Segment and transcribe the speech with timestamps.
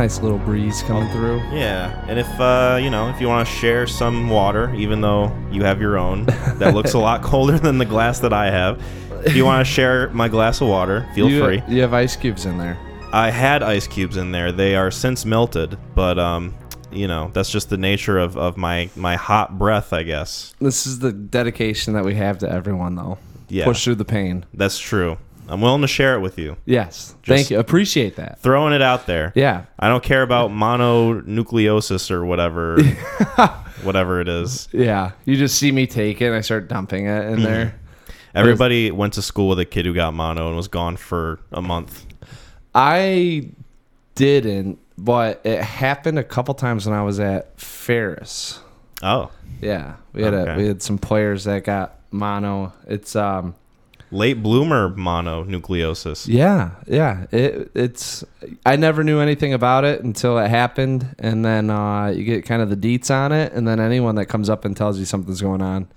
[0.00, 1.40] Nice little breeze coming through.
[1.52, 5.30] Yeah, and if uh, you know, if you want to share some water, even though
[5.52, 8.82] you have your own, that looks a lot colder than the glass that I have.
[9.26, 11.62] If you want to share my glass of water, feel you, free.
[11.68, 12.78] You have ice cubes in there.
[13.12, 14.52] I had ice cubes in there.
[14.52, 16.56] They are since melted, but um,
[16.90, 20.54] you know, that's just the nature of, of my my hot breath, I guess.
[20.62, 23.18] This is the dedication that we have to everyone, though.
[23.50, 23.66] Yeah.
[23.66, 24.46] Push through the pain.
[24.54, 25.18] That's true.
[25.50, 26.56] I'm willing to share it with you.
[26.64, 27.14] Yes.
[27.22, 27.58] Just- Thank you.
[27.58, 28.38] Appreciate that.
[28.40, 29.32] Throwing it out there.
[29.34, 29.64] Yeah.
[29.78, 32.80] I don't care about mononucleosis or whatever
[33.82, 34.68] whatever it is.
[34.72, 35.12] Yeah.
[35.24, 37.34] You just see me take it and I start dumping it Mm-hmm.
[37.34, 37.74] in there.
[38.34, 41.60] Everybody went to school with a kid who got mono and was gone for a
[41.60, 42.06] month.
[42.74, 43.48] I
[44.14, 48.60] didn't, but it happened a couple times when I was at Ferris.
[49.02, 49.32] Oh.
[49.60, 49.94] Yeah.
[50.12, 52.72] We had a, we had some players that got mono.
[52.86, 53.54] It's um
[54.12, 56.26] Late bloomer mononucleosis.
[56.26, 57.26] Yeah, yeah.
[57.30, 58.24] It, it's
[58.66, 62.60] I never knew anything about it until it happened, and then uh, you get kind
[62.60, 65.40] of the deets on it, and then anyone that comes up and tells you something's
[65.40, 65.88] going on,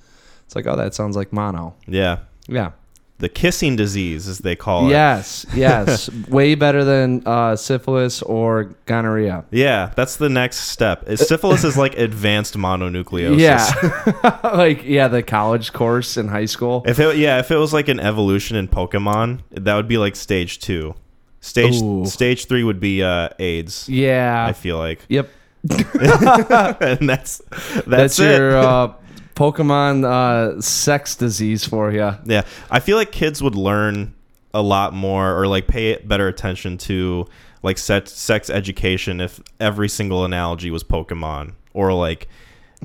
[0.46, 1.76] it's like, oh, that sounds like mono.
[1.88, 2.20] Yeah.
[2.48, 2.72] Yeah.
[3.20, 4.92] The kissing disease, as they call it.
[4.92, 6.10] Yes, yes.
[6.30, 9.46] Way better than uh, syphilis or gonorrhea.
[9.52, 11.08] Yeah, that's the next step.
[11.18, 13.40] Syphilis is like advanced mononucleosis.
[13.40, 16.84] Yeah, like yeah, the college course in high school.
[16.86, 20.16] If it yeah, if it was like an evolution in Pokemon, that would be like
[20.16, 20.96] stage two.
[21.40, 22.06] Stage Ooh.
[22.06, 23.88] stage three would be uh, AIDS.
[23.90, 24.46] Yeah.
[24.46, 25.30] I feel like, yep.
[25.70, 28.94] and that's that's, That's, your uh,
[29.36, 32.12] Pokemon uh, sex disease for you.
[32.26, 34.14] Yeah, I feel like kids would learn
[34.54, 37.26] a lot more or like pay better attention to
[37.64, 42.28] like sex sex education if every single analogy was Pokemon or like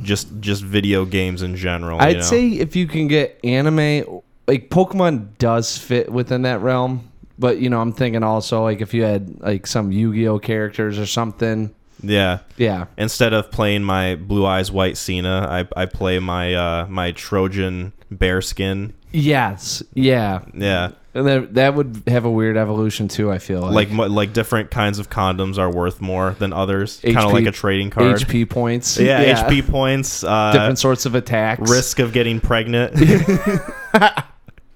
[0.02, 2.00] just just video games in general.
[2.00, 2.22] I'd you know?
[2.22, 7.10] say if you can get anime, like Pokemon does fit within that realm.
[7.38, 11.06] But you know, I'm thinking also like if you had like some Yu-Gi-Oh characters or
[11.06, 11.74] something.
[12.02, 12.38] Yeah.
[12.56, 17.12] Yeah, Instead of playing my blue eyes white Cena, I, I play my uh, my
[17.12, 18.94] Trojan bear skin.
[19.12, 23.30] yes, yeah, Yeah, and that that would have a weird evolution too.
[23.32, 27.00] I feel like, like like different kinds of condoms are worth more than others.
[27.02, 28.16] Kind of like a trading card.
[28.20, 28.98] HP points.
[28.98, 30.22] Yeah, HP points.
[30.24, 31.70] Uh, different sorts of attacks.
[31.70, 32.94] risk of getting pregnant.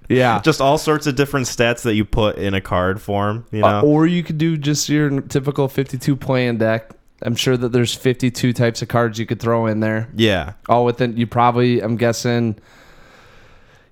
[0.09, 0.41] yeah.
[0.41, 3.47] just all sorts of different stats that you put in a card form.
[3.51, 6.91] You know, Uh, or you could do just your typical 52 playing deck.
[7.25, 10.09] I'm sure that there's 52 types of cards you could throw in there.
[10.17, 12.59] yeah, all within you probably i'm guessing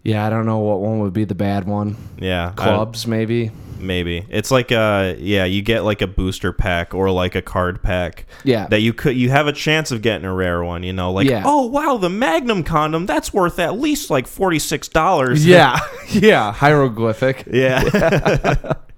[0.02, 2.48] yeah i don't know what one would be the bad one yeah.
[2.56, 7.10] I- clubs maybe maybe it's like uh yeah, you get like a booster pack or
[7.10, 8.26] like a card pack.
[8.44, 8.66] Yeah.
[8.66, 10.82] that you could you have a chance of getting a rare one.
[10.82, 11.44] You know, like Yeah.
[11.46, 15.46] oh wow, the Magnum condom that's worth at least like forty six dollars.
[15.46, 15.78] yeah
[16.10, 18.64] yeah hieroglyphic yeah.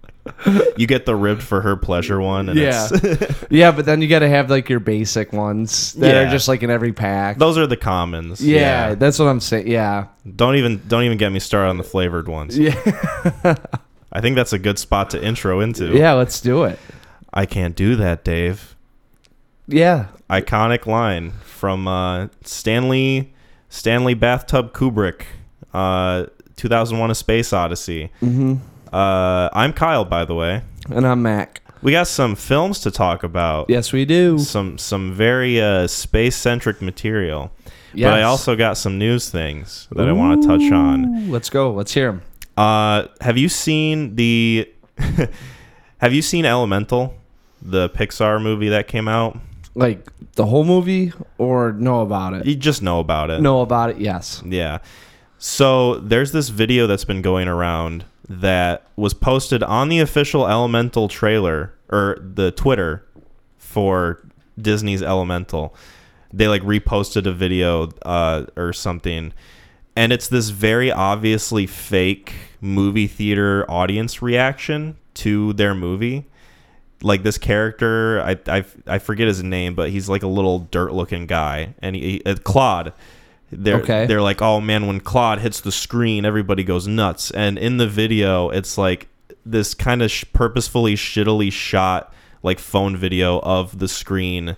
[0.76, 2.48] you get the ribbed for her pleasure one.
[2.48, 6.14] And yeah it's, yeah but then you got to have like your basic ones that
[6.14, 6.28] Yeah.
[6.28, 8.40] are just like in every pack those are the commons.
[8.44, 10.06] yeah, that's what i'm saying yeah
[10.36, 12.56] Don't even don't even get me started on the flavored ones.
[12.58, 12.74] yeah
[14.14, 15.96] I think that's a good spot to intro into.
[15.96, 16.78] yeah let's do it
[17.34, 18.76] I can't do that, Dave.
[19.66, 23.32] yeah Iconic line from uh, Stanley
[23.68, 25.22] Stanley Bathtub Kubrick,
[25.74, 28.10] uh, 2001: A Space Odyssey.
[28.22, 28.56] mm-hmm.
[28.92, 30.62] Uh, I'm Kyle, by the way.
[30.90, 33.70] and i'm mac We got some films to talk about.
[33.70, 37.50] yes we do Some some very uh, space centric material.
[37.94, 38.06] yes.
[38.10, 41.30] But I also got some news things that I want to touch on.
[41.30, 42.22] Let's go let's hear them
[42.56, 44.68] Uh, have you seen the?
[45.98, 47.14] have you seen Elemental,
[47.62, 49.38] the Pixar movie that came out?
[49.74, 53.40] like the whole movie or know about it You just know about it.
[53.40, 54.78] know about it yes Yeah.
[55.38, 61.08] So there's this video that's been going around that was posted on the official Elemental
[61.08, 63.04] trailer or the Twitter
[63.58, 64.26] for
[64.60, 65.74] Disney's Elemental.
[66.32, 69.32] They like reposted a video uh, or something,
[69.94, 76.26] and it's this very obviously fake movie theater audience reaction to their movie.
[77.02, 80.92] Like this character, I, I, I forget his name, but he's like a little dirt
[80.92, 82.92] looking guy, and he, uh, Claude.
[83.52, 84.06] They're Okay.
[84.06, 87.30] they're like, oh man, when Claude hits the screen, everybody goes nuts.
[87.30, 89.08] And in the video, it's like
[89.44, 92.12] this kind of sh- purposefully shittily shot
[92.42, 94.56] like phone video of the screen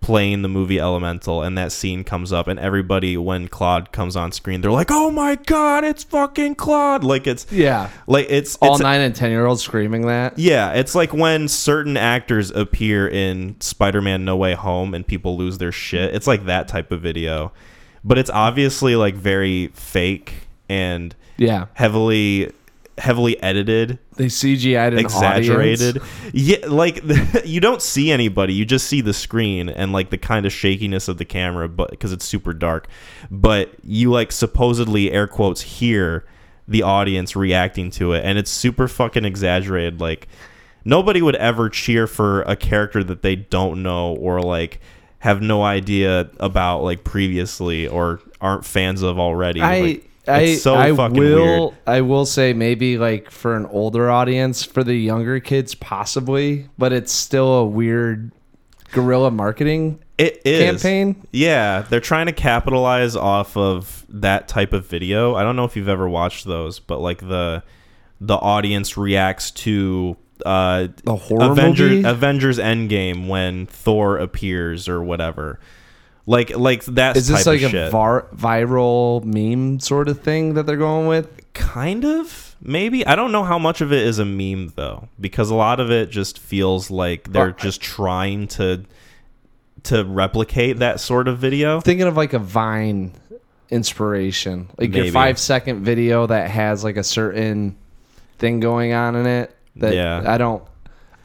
[0.00, 4.30] playing the movie Elemental, and that scene comes up, and everybody when Claude comes on
[4.30, 7.02] screen, they're like, oh my god, it's fucking Claude!
[7.02, 10.72] Like it's yeah like it's all it's, nine and ten year olds screaming that yeah,
[10.74, 15.72] it's like when certain actors appear in Spider-Man No Way Home and people lose their
[15.72, 16.14] shit.
[16.14, 17.52] It's like that type of video.
[18.06, 20.32] But it's obviously like very fake
[20.68, 22.50] and yeah heavily
[22.98, 25.98] heavily edited, They CGI'd an exaggerated.
[25.98, 26.30] audience.
[26.32, 27.02] Yeah, like
[27.44, 31.08] you don't see anybody, you just see the screen and like the kind of shakiness
[31.08, 32.88] of the camera, but because it's super dark.
[33.30, 36.24] But you like supposedly air quotes hear
[36.68, 40.00] the audience reacting to it, and it's super fucking exaggerated.
[40.00, 40.26] Like
[40.84, 44.80] nobody would ever cheer for a character that they don't know or like
[45.26, 49.60] have no idea about like previously or aren't fans of already.
[49.60, 51.74] I Like, I so I will weird.
[51.86, 56.92] I will say maybe like for an older audience, for the younger kids possibly, but
[56.92, 58.30] it's still a weird
[58.92, 61.26] guerrilla marketing It is campaign.
[61.32, 65.34] Yeah, they're trying to capitalize off of that type of video.
[65.34, 67.64] I don't know if you've ever watched those, but like the
[68.20, 72.08] the audience reacts to uh The horror Avengers movie?
[72.08, 75.60] Avengers Endgame when Thor appears or whatever.
[76.26, 80.76] Like like that Is this like a var- viral meme sort of thing that they're
[80.76, 81.28] going with?
[81.54, 85.48] kind of maybe i don't know how much of it is a meme though because
[85.48, 88.84] a lot of it just feels like they're just trying to
[89.82, 93.12] to replicate that sort of video Thinking of like a Vine
[93.70, 95.04] inspiration, like Maybe.
[95.06, 97.76] your five second video that has like a certain
[98.38, 99.55] thing going on in it.
[99.76, 100.22] That Yeah.
[100.26, 100.62] I don't.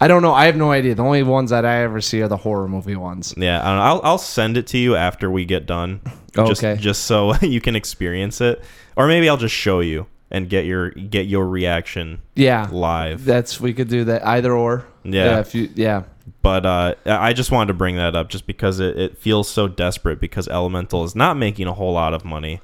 [0.03, 0.33] I don't know.
[0.33, 0.95] I have no idea.
[0.95, 3.35] The only ones that I ever see are the horror movie ones.
[3.37, 3.83] Yeah, I don't know.
[3.83, 6.01] I'll I'll send it to you after we get done.
[6.35, 6.81] Oh, Just okay.
[6.81, 8.63] just so you can experience it,
[8.95, 13.25] or maybe I'll just show you and get your get your reaction Yeah, live.
[13.25, 14.85] that's we could do that either or.
[15.03, 15.39] Yeah.
[15.39, 16.03] if you yeah.
[16.41, 19.67] But uh, I just wanted to bring that up just because it, it feels so
[19.67, 22.59] desperate because Elemental is not making a whole lot of money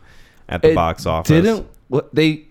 [0.50, 1.30] at the It box office.
[1.30, 1.68] Didn't
[2.14, 2.47] they?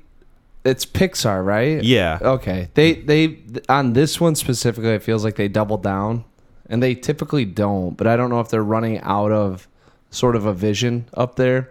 [0.67, 1.83] It's Pixar, right?
[1.83, 2.19] Yeah.
[2.21, 2.69] Okay.
[2.75, 6.25] They they on this one specifically, it feels like they doubled down,
[6.69, 7.97] and they typically don't.
[7.97, 9.69] But I don't know if they're running out of
[10.11, 11.71] sort of a vision up there,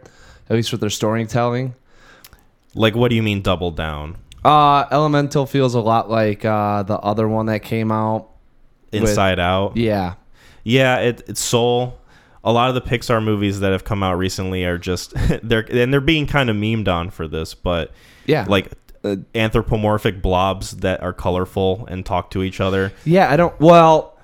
[0.50, 1.76] at least with their storytelling.
[2.74, 4.18] Like, what do you mean double down?
[4.44, 8.30] Uh, Elemental feels a lot like uh, the other one that came out.
[8.92, 9.76] With- Inside Out.
[9.78, 10.16] Yeah.
[10.64, 11.98] Yeah, it, it's Soul.
[12.44, 15.14] A lot of the Pixar movies that have come out recently are just
[15.44, 17.92] they're and they're being kind of memed on for this, but
[18.28, 18.46] Yeah.
[18.48, 18.72] like
[19.06, 22.92] uh, anthropomorphic blobs that are colorful and talk to each other.
[23.06, 23.58] Yeah, I don't.
[23.60, 24.18] Well,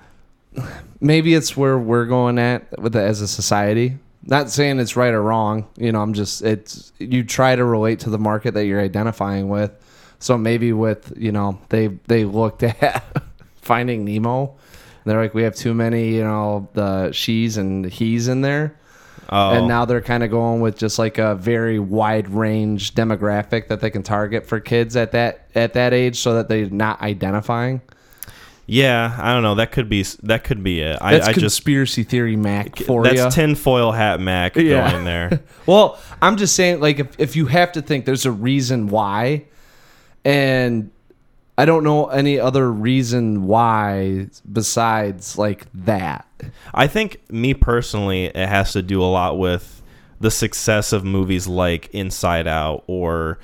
[1.00, 3.98] maybe it's where we're going at with it as a society.
[4.24, 5.68] Not saying it's right or wrong.
[5.76, 9.48] You know, I'm just it's you try to relate to the market that you're identifying
[9.48, 9.72] with.
[10.18, 13.04] So maybe with you know they they looked at
[13.60, 14.56] Finding Nemo.
[15.04, 18.78] They're like we have too many you know the she's and he's in there.
[19.34, 23.68] Oh, And now they're kind of going with just like a very wide range demographic
[23.68, 27.00] that they can target for kids at that at that age, so that they're not
[27.00, 27.80] identifying.
[28.66, 29.54] yeah, I don't know.
[29.54, 30.98] That could be that could be it.
[31.00, 33.14] I, That's I just conspiracy theory, Mac, for you.
[33.14, 34.90] that's tinfoil hat Mac Yeah.
[34.92, 35.40] going there.
[35.66, 39.44] well, I'm just saying, like, if, if you have to think there's a reason why,
[40.24, 40.90] and
[41.58, 46.26] I don't know any other reason why besides like that.
[46.74, 49.82] I think me personally, it has to do a lot with
[50.20, 53.38] the success of movies like Inside Out or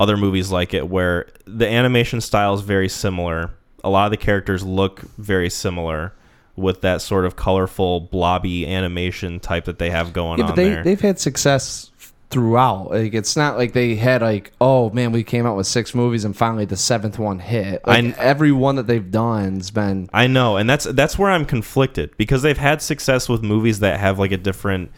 [0.00, 3.50] other movies like it, where the animation style is very similar.
[3.84, 6.12] A lot of the characters look very similar
[6.56, 10.68] with that sort of colorful, blobby animation type that they have going Yeah, on they
[10.70, 10.82] there.
[10.84, 11.91] they've had success
[12.32, 12.90] throughout.
[12.90, 16.24] Like, it's not like they had like, oh man, we came out with six movies
[16.24, 17.86] and finally the seventh one hit.
[17.86, 21.44] Like, I- every one that they've done's been I know, and that's that's where I'm
[21.44, 24.90] conflicted because they've had success with movies that have like a different,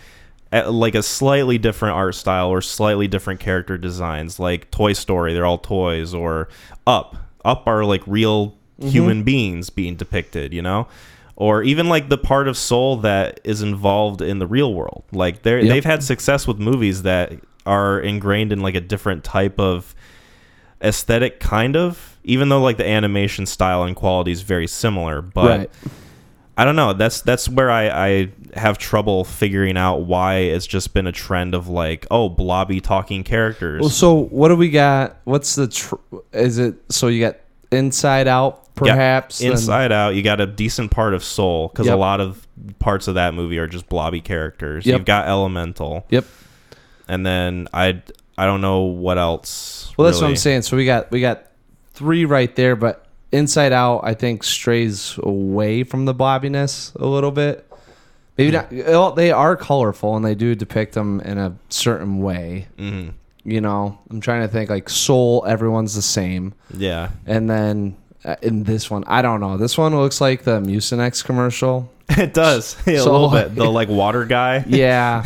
[0.53, 4.39] uh, like a slightly different art style or slightly different character designs.
[4.39, 6.49] Like Toy Story, they're all toys, or
[6.87, 7.17] Up.
[7.45, 10.89] Up are like real human beings being depicted, you know,
[11.37, 15.05] or even like the part of Soul that is involved in the real world.
[15.13, 15.69] Like they yep.
[15.69, 17.33] they've had success with movies that
[17.67, 19.95] are ingrained in like a different type of
[20.83, 25.59] aesthetic kind of even though like the animation style and quality is very similar but
[25.59, 25.71] right.
[26.59, 30.93] i don't know that's that's where I, I have trouble figuring out why it's just
[30.93, 35.17] been a trend of like oh blobby talking characters Well, so what do we got?
[35.25, 35.95] What's the tr-
[36.33, 36.77] is it?
[36.91, 37.37] So you got
[37.75, 39.41] Inside Out, perhaps.
[39.41, 42.47] inside out you got a decent part of soul because a lot of
[42.79, 44.99] parts of that movie are just blobby characters Yep.
[44.99, 46.25] you've got elemental Yep.
[47.09, 48.03] and then i
[48.37, 50.63] i don't know what else Well, that's what I'm saying.
[50.63, 51.47] So we got we got
[51.93, 57.31] three right there, but Inside Out, I think strays away from the blobbiness a little
[57.33, 57.69] bit.
[58.37, 58.73] Maybe not.
[58.73, 62.67] Well, they are colorful and they do depict them in a certain way.
[62.79, 63.13] Mhm.
[63.45, 65.45] You know, I'm trying to think like Soul.
[65.47, 69.57] Everyone's the same, yeah and then uh, in this one, I don't know.
[69.59, 71.91] This one looks like the Mucinex commercial.
[72.09, 75.25] it does Yeah, a little bit the like water guy Yeah,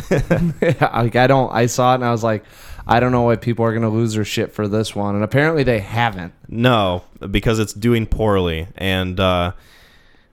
[0.93, 1.51] like I don't.
[1.53, 2.43] I saw it and I was like,
[2.87, 5.23] I don't know why people are going to lose their shit for this one, and
[5.23, 6.33] apparently they haven't.
[6.47, 9.51] No, because it's doing poorly, and uh,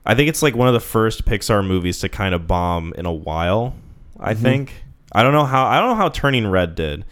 [0.05, 3.05] I think it's like one of the first Pixar movies to kind of bomb in
[3.05, 3.75] a while.
[4.19, 4.43] I Mm-hmm.
[4.43, 4.73] think
[5.13, 7.05] I don't know how I don't know how Turning Red did.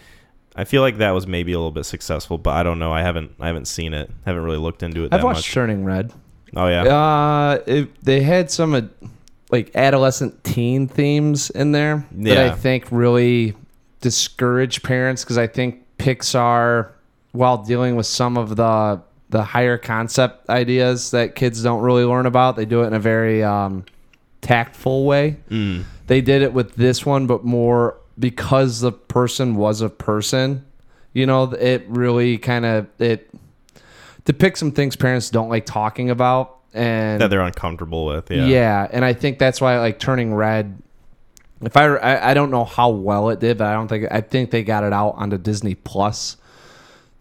[0.55, 2.93] I feel like that was maybe a little bit successful, but I don't know.
[2.93, 4.09] I haven't I haven't seen it.
[4.25, 5.53] Haven't really looked into it that I've watched much.
[5.53, 6.13] Turning Red.
[6.55, 6.83] Oh yeah.
[6.83, 8.81] Uh, it, they had some uh,
[9.51, 13.55] like adolescent teen themes in there that I think really
[14.01, 16.91] discourage parents because I think Pixar,
[17.31, 22.25] while dealing with some of the the higher concept ideas that kids don't really learn
[22.25, 23.83] about, they do it in a very um,
[24.41, 25.37] tactful way.
[25.49, 25.83] Mm.
[26.07, 30.65] They did it with this one, but more because the person was a person.
[31.13, 33.29] You know, it really kind of it
[34.25, 38.29] depicts some things parents don't like talking about, and That they're uncomfortable with.
[38.31, 38.45] yeah.
[38.45, 38.87] Yeah.
[38.91, 40.77] and I think that's why like turning red.
[41.61, 44.19] If I, I I don't know how well it did, but I don't think I
[44.21, 46.35] think they got it out onto Disney Plus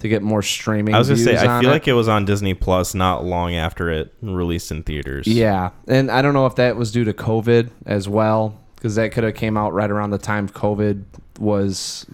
[0.01, 0.93] to get more streaming.
[0.93, 1.73] I was gonna say I feel it.
[1.73, 5.29] like it was on Disney Plus not long after it released in theaters.
[5.29, 9.13] Yeah, and I don't know if that was due to COVID as well, because that
[9.13, 11.05] could have came out right around the time COVID
[11.39, 12.05] was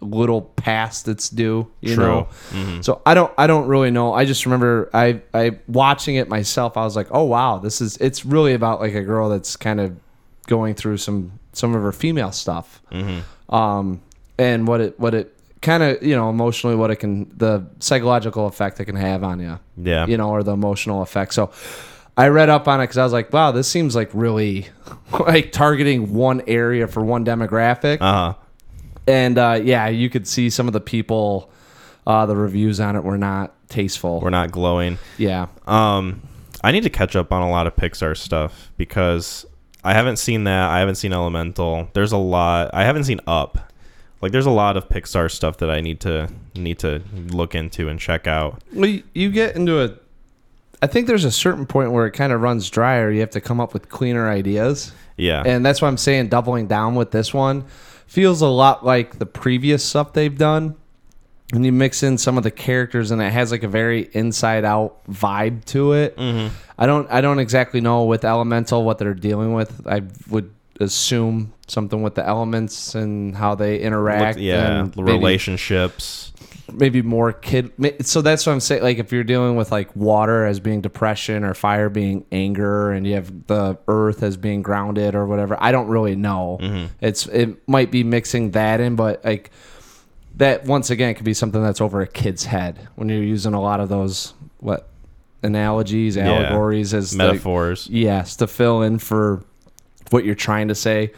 [0.00, 1.66] a little past its due.
[1.80, 2.04] You True.
[2.06, 2.84] know, Mhm.
[2.84, 4.12] so I don't I don't really know.
[4.14, 6.76] I just remember I I watching it myself.
[6.76, 9.80] I was like, oh wow, this is it's really about like a girl that's kind
[9.80, 9.96] of
[10.46, 13.22] going through some some of her female stuff, Mhm.
[13.52, 14.00] um,
[14.38, 18.46] and what it what it kind of you know emotionally what it can the psychological
[18.46, 20.06] effect it can have on you Yeah.
[20.06, 21.34] you know, or the emotional effect.
[21.34, 21.50] So
[22.16, 24.68] I read up on it because I was like, wow, this seems like really
[25.12, 27.98] like targeting one area for one demographic.
[28.00, 28.34] Uh huh.
[29.06, 31.50] and uh, yeah, you could see some of the people,
[32.06, 34.20] uh, the reviews on it were not tasteful.
[34.20, 34.98] We're not glowing.
[35.18, 35.46] yeah.
[35.66, 36.22] Um,
[36.64, 39.44] I need to catch up on a lot of Pixar stuff because
[39.82, 40.70] I haven't seen that.
[40.70, 41.88] I haven't seen Elemental.
[41.92, 42.70] There's a lot.
[42.72, 43.72] I haven't seen Up.
[44.20, 47.88] Like, there's a lot of Pixar stuff that I need to need to look into
[47.88, 48.62] and check out.
[48.72, 49.96] Well, you, you get into a.
[50.82, 53.30] I think there's a certain point where it kind of runs dry, or you have
[53.30, 54.92] to come up with cleaner ideas.
[55.16, 55.42] Yeah.
[55.46, 57.64] And that's why I'm saying doubling down with this one
[58.06, 60.76] feels a lot like the previous stuff they've done.
[61.54, 64.64] And you mix in some of the characters, and it has like a very inside
[64.64, 66.16] out vibe to it.
[66.16, 66.54] mm-hmm.
[66.78, 69.86] I don't, I don't exactly know with Elemental what they're dealing with.
[69.86, 74.38] I would assume something with the elements and how they interact.
[74.38, 74.88] yeah.
[74.96, 76.32] Relationships.
[76.72, 77.70] Maybe more kid
[78.06, 81.44] so that's what i'm saying like if you're dealing with like water as being depression
[81.44, 85.70] or fire being anger and you have the earth as being grounded or whatever i
[85.72, 86.86] don't really know Mm-hmm.
[87.00, 89.50] it's it might be mixing that in but like
[90.36, 93.60] that once again could be something that's over a kid's head when you're using a
[93.60, 94.88] lot of those what
[95.42, 97.88] analogies allegories as like- Metaphors.
[97.90, 99.42] yes to fill in for
[100.10, 101.12] what you're trying to say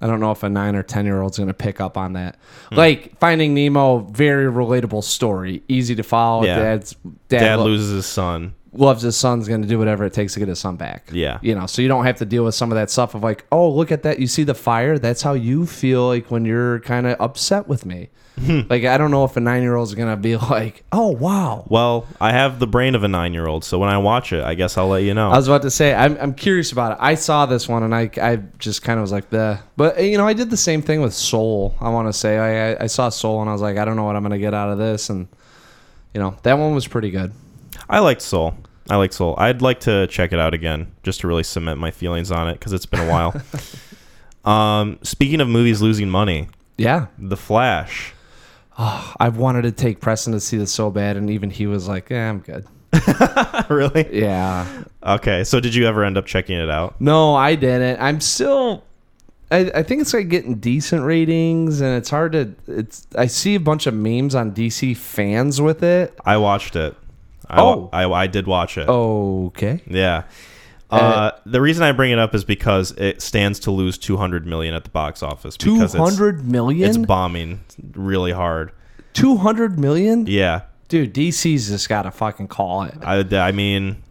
[0.00, 2.14] i don't know if a nine or ten year old's going to pick up on
[2.14, 2.36] that
[2.70, 2.76] Hmm.
[2.76, 6.58] like finding nemo very relatable story easy to follow Yeah.
[6.58, 6.94] dad's
[7.28, 8.54] dad, Dad lo- loses his son.
[8.74, 11.38] Loves his son's going to do whatever it takes to get his son back Yeah.
[11.42, 13.44] you know so you don't have to deal with some of that stuff of like
[13.52, 16.80] oh look at that you see the fire that's how you feel like when you're
[16.80, 18.08] kind of upset with me
[18.70, 21.64] like i don't know if a nine year old's going to be like oh wow
[21.68, 24.42] Well, I have the brain of a nine year old, so when I watch it,
[24.42, 25.30] I guess I'll let you know.
[25.30, 26.98] I was about to say I'm, I'm curious about it.
[27.00, 30.00] I saw this one and I, I just kind of was like the, but uh,
[30.00, 31.74] you know I did the same thing with Soul.
[31.78, 33.96] I want to say I, I I saw Soul and I was like I don't
[33.96, 35.28] know what I'm gonna get out of this and
[36.14, 37.32] you know that one was pretty good.
[37.88, 38.54] I liked Soul.
[38.90, 39.34] I like Soul.
[39.38, 42.54] I'd like to check it out again just to really cement my feelings on it
[42.54, 43.34] because it's been a while.
[44.44, 48.14] um, speaking of movies losing money, Yeah, The Flash.
[48.76, 52.10] I've wanted to take Preston to see this so bad and even he was like,
[52.10, 52.66] yeah, I'm good.
[53.68, 54.20] really?
[54.20, 54.66] Yeah,
[55.04, 55.44] Okay.
[55.44, 57.00] So did you ever end up checking it out?
[57.00, 58.00] no, I didn't.
[58.00, 58.84] I'm still.
[59.50, 62.54] I, I think it's like getting decent ratings, and it's hard to.
[62.66, 63.06] It's.
[63.16, 66.14] I see a bunch of memes on DC fans with it.
[66.24, 66.96] I watched it.
[67.52, 67.90] I, Oh.
[67.92, 68.88] I, I did watch it.
[68.88, 69.80] Okay.
[69.86, 70.24] Yeah.
[70.90, 74.74] Uh, the reason I bring it up is because it stands to lose 200 million
[74.74, 76.86] at the box office Two because it's, hundred million.
[76.88, 77.60] it's bombing
[77.94, 78.72] really hard.
[79.14, 80.26] Two hundred million.
[80.26, 80.62] Yeah.
[80.88, 82.94] Dude, DC's just got to fucking call it.
[83.02, 84.02] I, I mean,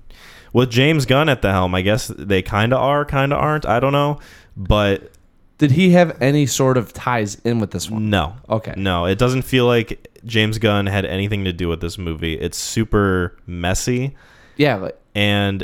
[0.53, 3.67] with James Gunn at the helm, I guess they kind of are, kind of aren't.
[3.67, 4.19] I don't know,
[4.57, 5.11] but
[5.59, 8.09] Did he have any sort of ties in with this one?
[8.09, 8.73] no, Okay.
[8.75, 12.33] no, it doesn't feel like James Gunn had anything to do with this movie.
[12.33, 14.15] It's super messy,
[14.57, 15.63] Yeah, like, and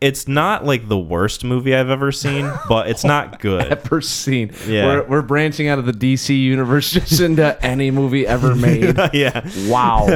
[0.00, 3.66] it's not like the worst movie I've ever seen, but it's not good.
[3.66, 4.50] ever seen.
[4.66, 4.86] Yeah.
[4.86, 8.96] We're, we're branching out of the DC universe just into any movie ever made.
[9.12, 10.06] yeah, Wow.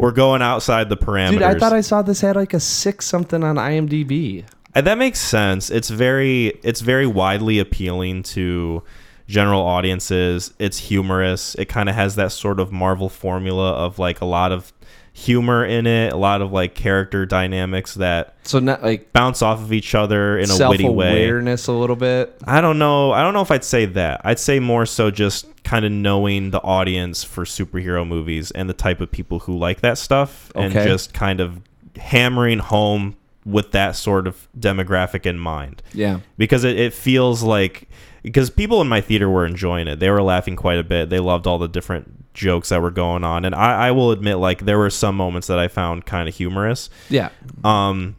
[0.00, 1.30] we're going outside the parameters.
[1.32, 4.44] Dude, I thought I saw this had like a six something on IMDb.
[4.74, 5.70] And that makes sense.
[5.70, 8.82] It's very it's very widely appealing to
[9.26, 10.52] general audiences.
[10.58, 11.54] It's humorous.
[11.56, 14.72] It kind of has that sort of Marvel formula of like a lot of
[15.16, 19.60] humor in it, a lot of like character dynamics that So not like bounce off
[19.62, 21.24] of each other in a witty way.
[21.26, 22.36] awareness a little bit.
[22.44, 23.12] I don't know.
[23.12, 24.20] I don't know if I'd say that.
[24.24, 28.74] I'd say more so just kind of knowing the audience for superhero movies and the
[28.74, 31.60] type of people who like that stuff and just kind of
[31.96, 33.16] hammering home
[33.46, 36.20] with that sort of demographic in mind Yeah.
[36.38, 37.88] because it, it feels like
[38.24, 40.00] because people in my theater were enjoying it.
[40.00, 41.10] They were laughing quite a bit.
[41.10, 43.44] They loved all the different jokes that were going on.
[43.44, 46.34] And i, I will admit like there were some moments that i found kind of
[46.34, 46.90] humorous.
[47.08, 47.28] Yeah.
[47.62, 48.16] um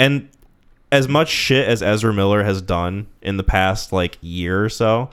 [0.00, 0.28] and
[0.90, 5.10] as much shit as ezra miller has done in the past like year or so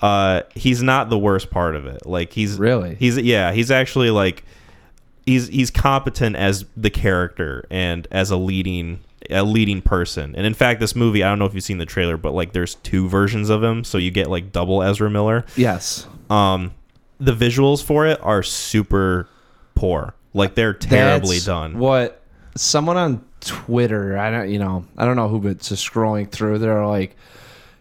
[0.00, 2.06] uh he's not the worst part of it.
[2.06, 2.94] Like he's Really?
[2.94, 4.44] he's yeah he's actually like
[5.26, 10.34] he's he's competent as the character and as a leading a leading person.
[10.36, 12.52] And in fact, this movie, I don't know if you've seen the trailer, but like
[12.52, 15.44] there's two versions of him, so you get like double Ezra Miller.
[15.56, 16.06] Yes.
[16.28, 16.72] Um
[17.18, 19.28] the visuals for it are super
[19.74, 20.14] poor.
[20.32, 21.78] Like they're terribly That's done.
[21.78, 22.22] What
[22.56, 26.58] someone on Twitter, I don't, you know, I don't know who, but just scrolling through,
[26.58, 27.16] they're like,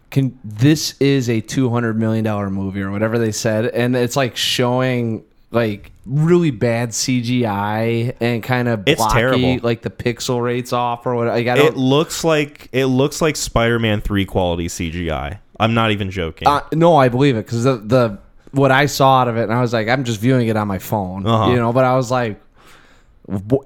[0.10, 4.16] "Can this is a two hundred million dollar movie or whatever they said?" And it's
[4.16, 9.60] like showing like really bad CGI and kind of It's terrible.
[9.64, 11.28] like the pixel rates off or what.
[11.28, 11.68] Like, I don't.
[11.68, 15.40] it looks like it looks like Spider-Man 3 quality CGI.
[15.60, 16.48] I'm not even joking.
[16.48, 18.18] Uh, no, I believe it because the the
[18.52, 20.68] what I saw out of it, and I was like, I'm just viewing it on
[20.68, 21.52] my phone, Uh-huh.
[21.52, 21.72] you know.
[21.74, 22.40] But I was like,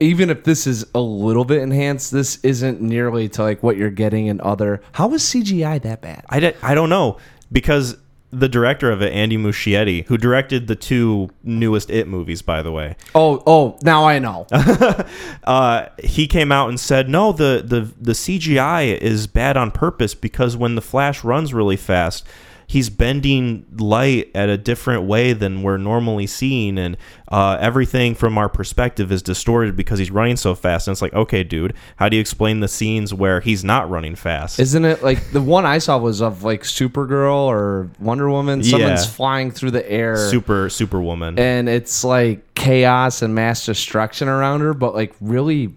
[0.02, 3.90] even if this is a little bit enhanced, this isn't nearly to like what you're
[3.92, 4.82] getting in other.
[4.94, 6.25] How is CGI that bad?
[6.30, 7.18] I don't know
[7.52, 7.96] because
[8.40, 12.72] the director of it, Andy Muschietti, who directed the two newest It movies, by the
[12.72, 14.48] way, Oh, oh, now I know.
[15.44, 20.16] uh, he came out and said, "No, the, the the CGI is bad on purpose
[20.16, 22.27] because when the Flash runs really fast."
[22.74, 26.98] He's bending light at a different way than we're normally seeing, and
[27.31, 30.88] uh, everything from our perspective is distorted because he's running so fast.
[30.88, 34.16] And it's like, okay, dude, how do you explain the scenes where he's not running
[34.16, 34.59] fast?
[34.59, 38.64] Isn't it like the one I saw was of like Supergirl or Wonder Woman?
[38.64, 39.12] Someone's Yeah.
[39.12, 40.18] flying through the air.
[40.18, 41.38] Super Superwoman.
[41.38, 45.75] and it's like chaos and mass destruction around her, but like really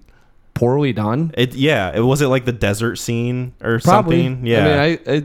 [0.54, 1.30] poorly done.
[1.36, 4.24] It yeah, it was it like the desert scene or Probably.
[4.24, 4.46] something.
[4.46, 5.24] Yeah, I mean, I, I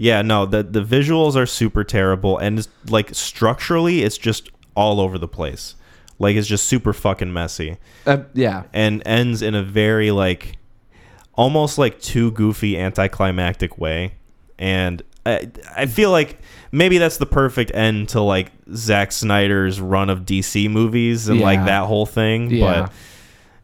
[0.00, 0.22] yeah.
[0.22, 5.28] No, the the visuals are super terrible, and like structurally, it's just all over the
[5.28, 5.74] place.
[6.18, 8.62] Like it's just super fucking messy, uh, yeah.
[8.72, 10.56] and ends in a very like
[11.34, 14.14] almost like too goofy anticlimactic way.
[14.58, 16.38] And I I feel like
[16.72, 21.64] maybe that's the perfect end to like Zack Snyder's run of DC movies and like
[21.66, 22.50] that whole thing.
[22.50, 22.82] Yeah.
[22.82, 22.92] But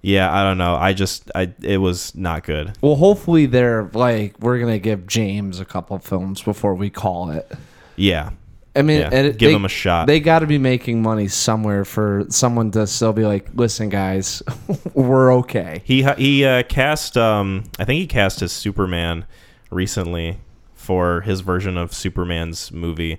[0.06, 0.76] yeah, I don't know.
[0.76, 2.72] I just I it was not good.
[2.80, 7.50] Well, hopefully they're like we're gonna give James a couple films before we call it.
[7.96, 8.30] Yeah.
[8.76, 10.06] I mean, Yeah, give they- them a shot.
[10.06, 14.42] They got to be making money somewhere for someone to still be like, listen, guys,
[14.94, 15.80] we're okay.
[15.84, 19.24] He he uh, cast um I think he cast his Superman
[19.70, 20.38] recently
[20.74, 23.18] for his version of Superman's movie.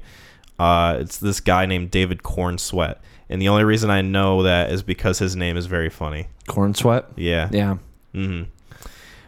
[0.59, 2.95] Uh, it's this guy named David Corenswet,
[3.29, 6.27] and the only reason I know that is because his name is very funny.
[6.47, 7.05] Corn sweat.
[7.15, 7.49] Yeah.
[7.51, 7.77] Yeah.
[8.13, 8.43] hmm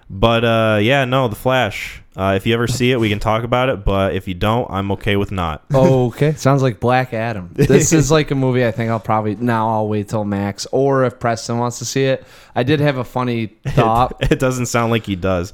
[0.10, 2.02] But uh, yeah, no, the Flash.
[2.18, 3.86] Uh, if you ever see it, we can talk about it.
[3.86, 5.64] But if you don't, I'm okay with not.
[5.74, 6.34] oh, Okay.
[6.34, 7.52] Sounds like Black Adam.
[7.56, 11.06] This is like a movie I think I'll probably now I'll wait till Max or
[11.06, 12.26] if Preston wants to see it.
[12.56, 14.18] I did have a funny thought.
[14.32, 15.54] it doesn't sound like he does.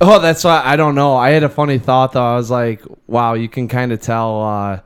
[0.00, 1.16] Oh, that's why I don't know.
[1.16, 2.24] I had a funny thought though.
[2.24, 4.80] I was like, wow, you can kind of tell uh,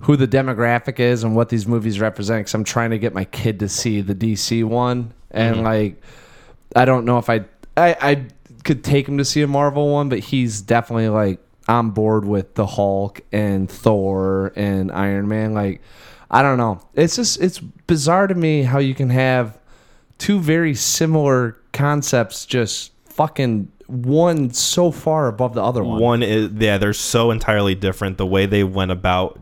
[0.00, 2.40] who the demographic is and what these movies represent.
[2.40, 5.64] Because I'm trying to get my kid to see the DC one, and mm-hmm.
[5.64, 6.02] like,
[6.76, 7.44] I don't know if I,
[7.76, 8.26] I I
[8.64, 12.54] could take him to see a Marvel one, but he's definitely like on board with
[12.54, 15.54] the Hulk and Thor and Iron Man.
[15.54, 15.82] Like,
[16.30, 16.80] I don't know.
[16.94, 19.58] It's just it's bizarre to me how you can have
[20.18, 26.00] two very similar concepts just fucking one so far above the other one.
[26.00, 28.18] One is yeah, they're so entirely different.
[28.18, 29.40] The way they went about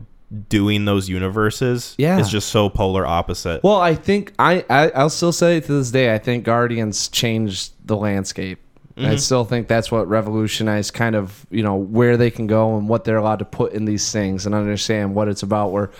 [0.49, 2.19] doing those universes Yeah.
[2.19, 3.63] is just so polar opposite.
[3.63, 7.73] Well, I think I, I I'll still say to this day I think Guardians changed
[7.85, 8.59] the landscape.
[8.97, 9.17] I mm-hmm.
[9.17, 13.03] still think that's what revolutionized kind of you know where they can go and what
[13.03, 15.71] they're allowed to put in these things and understand what it's about.
[15.71, 15.91] Where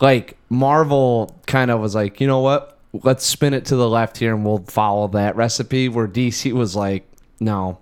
[0.00, 4.18] like Marvel kind of was like, you know what, let's spin it to the left
[4.18, 5.88] here and we'll follow that recipe.
[5.88, 7.78] Where DC was like, no,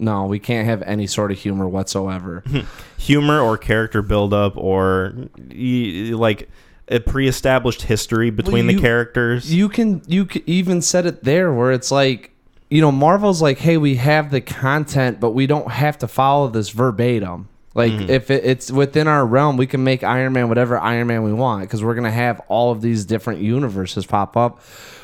[0.00, 2.42] no, we can't have any sort of humor whatsoever.
[2.98, 5.14] Humor or character buildup or
[5.54, 6.48] like
[6.88, 9.52] a pre-established history between you- the characters.
[9.54, 12.30] you can you can even said it there where it's like
[12.68, 16.48] you know marvel's like hey we have the content but we don't have to follow
[16.48, 18.10] this verbatim Like Mm-hmm.
[18.10, 21.32] if it, it's within our realm, we can make Iron Man whatever Iron Man we
[21.32, 24.60] want because we're gonna have all of these different universes pop up.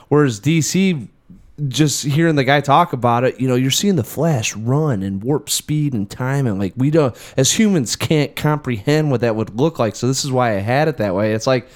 [0.08, 1.08] Whereas DC,
[1.68, 5.22] just hearing the guy talk about it, you know, you're seeing the Flash run and
[5.22, 9.58] warp speed and time, and like we don't, as humans, can't comprehend what that would
[9.58, 9.96] look like.
[9.96, 11.32] So this is why I had it that way.
[11.32, 11.68] It's like,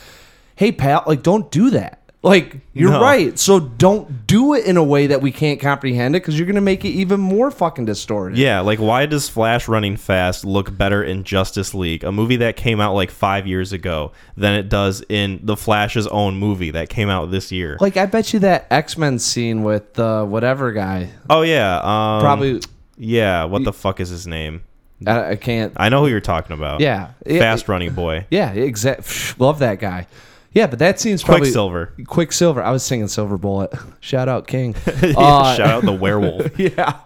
[0.56, 1.99] hey pal, like don't do that.
[2.22, 3.00] Like you're No.
[3.00, 3.38] right.
[3.38, 6.60] So don't do it in a way that we can't comprehend it because you're gonna
[6.60, 8.36] make it even more fucking distorted.
[8.36, 12.56] Yeah, like why does Flash running fast look better in Justice League, a movie that
[12.56, 16.90] came out like five years ago, than it does in the Flash's own movie that
[16.90, 17.78] came out this year?
[17.80, 22.20] Like I bet you that X Men scene with the whatever guy oh yeah, um,
[22.20, 22.60] probably
[22.98, 24.60] Yeah, what the fuck is his name?
[25.06, 25.72] I, I can't.
[25.78, 26.82] I know who you're talking about.
[26.82, 29.40] Yeah, fast running boy, Yeah, exact.
[29.40, 30.06] Love that guy.
[30.52, 31.92] Yeah, but that scene's probably Quicksilver.
[32.06, 32.62] Quicksilver.
[32.62, 33.72] I was singing Silver Bullet.
[34.00, 34.74] Shout out King.
[35.02, 36.58] Yeah, Uh, Shout out the werewolf.
[36.58, 37.00] yeah.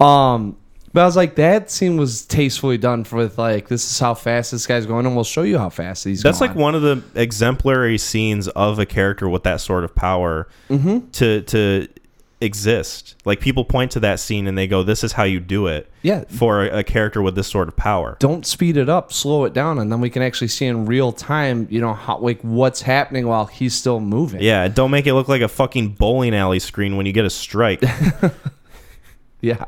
[0.00, 0.56] Um,
[0.92, 4.14] but I was like, that scene was tastefully done for with like, this is how
[4.14, 6.22] fast this guy's going, and we'll show you how fast he's.
[6.22, 6.50] That's going.
[6.50, 11.08] like one of the exemplary scenes of a character with that sort of power Mm-hmm.
[11.12, 11.88] to to
[12.44, 13.16] exist.
[13.24, 15.90] Like people point to that scene and they go, "This is how you do it."
[16.02, 16.24] Yeah.
[16.28, 18.18] for a, a character with this sort of power.
[18.20, 21.12] Don't speed it up, slow it down, and then we can actually see in real
[21.12, 24.42] time, you know, how like what's happening while he's still moving.
[24.42, 27.30] Yeah, don't make it look like a fucking bowling alley screen when you get a
[27.30, 27.82] strike.
[29.44, 29.66] Yeah.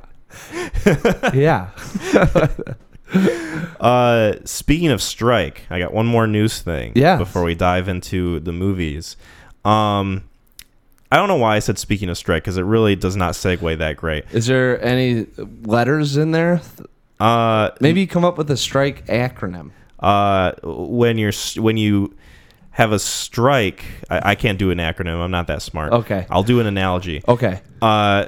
[1.34, 1.68] yeah.
[3.80, 6.92] uh, speaking of strike, I got one more news thing.
[6.94, 7.18] Yeah.
[7.18, 9.18] Before we dive into the movies,
[9.66, 10.24] um,
[11.10, 13.78] I don't know why I said speaking of strike because it really does not segue
[13.78, 14.24] that great.
[14.32, 15.26] Is there any
[15.62, 16.60] letters in there?
[17.20, 19.70] Uh, Maybe you come up with a strike acronym.
[20.00, 22.14] uh, when you're when you
[22.72, 25.18] have a strike, I, I can't do an acronym.
[25.22, 25.92] I'm not that smart.
[25.92, 26.26] Okay.
[26.28, 27.22] I'll do an analogy.
[27.26, 27.60] Okay.
[27.80, 28.26] uh,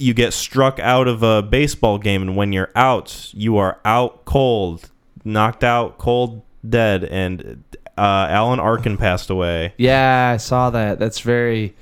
[0.00, 4.24] you get struck out of a baseball game, and when you're out, you are out
[4.24, 4.90] cold,
[5.24, 7.02] knocked out, cold, dead.
[7.02, 7.64] And
[7.96, 9.74] uh, Alan Arkin passed away.
[9.76, 11.00] Yeah, I saw that.
[11.00, 11.74] That's very.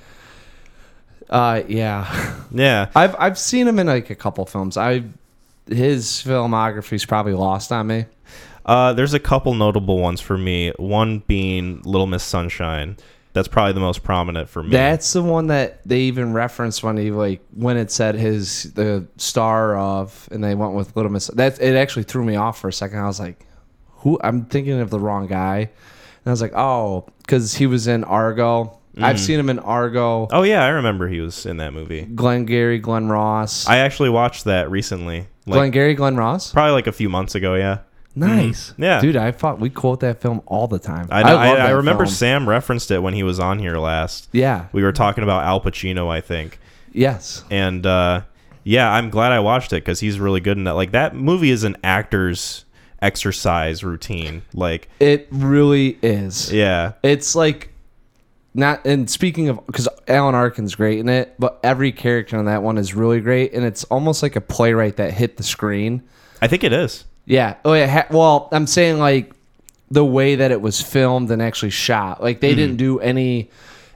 [1.30, 2.32] Uh, yeah.
[2.52, 4.76] Yeah, I've I've seen him in like a couple films.
[4.76, 5.02] I
[5.68, 8.06] his filmography's probably lost on me.
[8.64, 10.70] uh, there's a couple notable ones for me.
[10.78, 12.96] One being Little Miss Sunshine.
[13.32, 14.70] That's probably the most prominent for me.
[14.70, 19.06] That's the one that they even referenced when he like when it said his the
[19.18, 21.26] star of, and they went with Little Miss.
[21.26, 23.00] That it actually threw me off for a second.
[23.00, 23.44] I was like,
[23.96, 24.18] who?
[24.22, 28.04] I'm thinking of the wrong guy, and I was like, oh, because he was in
[28.04, 28.75] Argo.
[28.98, 30.26] I've seen him in Argo.
[30.30, 32.02] oh yeah, I remember he was in that movie.
[32.02, 33.66] Glengarry Glen Ross.
[33.68, 36.52] I actually watched that recently, like Glengarry Glen Ross.
[36.52, 37.54] probably like a few months ago.
[37.54, 37.78] Yeah,
[38.14, 38.72] Nice.
[38.78, 39.00] Yeah.
[39.00, 41.08] Dude, I thought we quote that film all the time.
[41.10, 41.36] I know.
[41.36, 42.14] I, love I, that remember film.
[42.14, 44.28] Sam referenced it when he was on here last.
[44.32, 44.68] Yeah.
[44.72, 46.58] We were talking about Al Pacino, I think.
[46.92, 47.44] Yes.
[47.50, 48.22] and uh,
[48.64, 50.72] yeah, I'm glad I watched it because he's really good in that.
[50.76, 52.64] Like that movie is an actor's
[53.02, 54.42] exercise routine.
[54.54, 56.50] Like, It really is.
[56.50, 57.70] yeah, It's like
[58.56, 62.62] not and speaking of because Alan Arkin's great in it, but every character in that
[62.62, 66.02] one is really great, and it's almost like a playwright that hit the screen.
[66.40, 67.04] I think it is.
[67.26, 67.56] Yeah.
[67.64, 67.86] Oh yeah.
[67.86, 69.32] Ha- well, I'm saying like
[69.90, 72.22] the way that it was filmed and actually shot.
[72.22, 72.98] Like they didn't mm-hmm.
[72.98, 73.50] do any.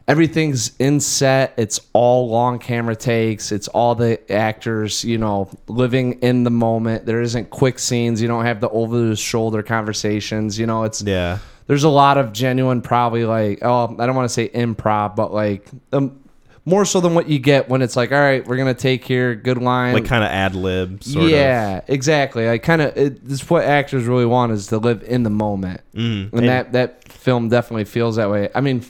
[0.09, 1.55] Everything's in set.
[1.57, 3.53] It's all long camera takes.
[3.53, 7.07] It's all the actors, you know, living in the moment.
[7.07, 8.21] There isn't quick scenes.
[8.21, 10.59] You don't have the over the shoulder conversations.
[10.59, 14.27] You know, it's Yeah, there's a lot of genuine, probably like oh, I don't want
[14.29, 16.21] to say improv, but like um,
[16.67, 19.35] more so than what you get when it's like, all right, we're gonna take here
[19.35, 21.03] good line, like kind of ad lib.
[21.03, 21.31] Sort of.
[21.31, 22.47] yeah, exactly.
[22.47, 26.33] Like kind of, it's what actors really want is to live in the moment, Mm.
[26.33, 28.49] and that that film definitely feels that way.
[28.55, 28.85] I mean,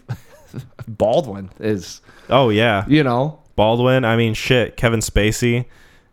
[0.88, 4.04] Baldwin is, Oh yeah, you know, Baldwin.
[4.04, 4.76] I mean, shit.
[4.76, 5.66] Kevin Spacey.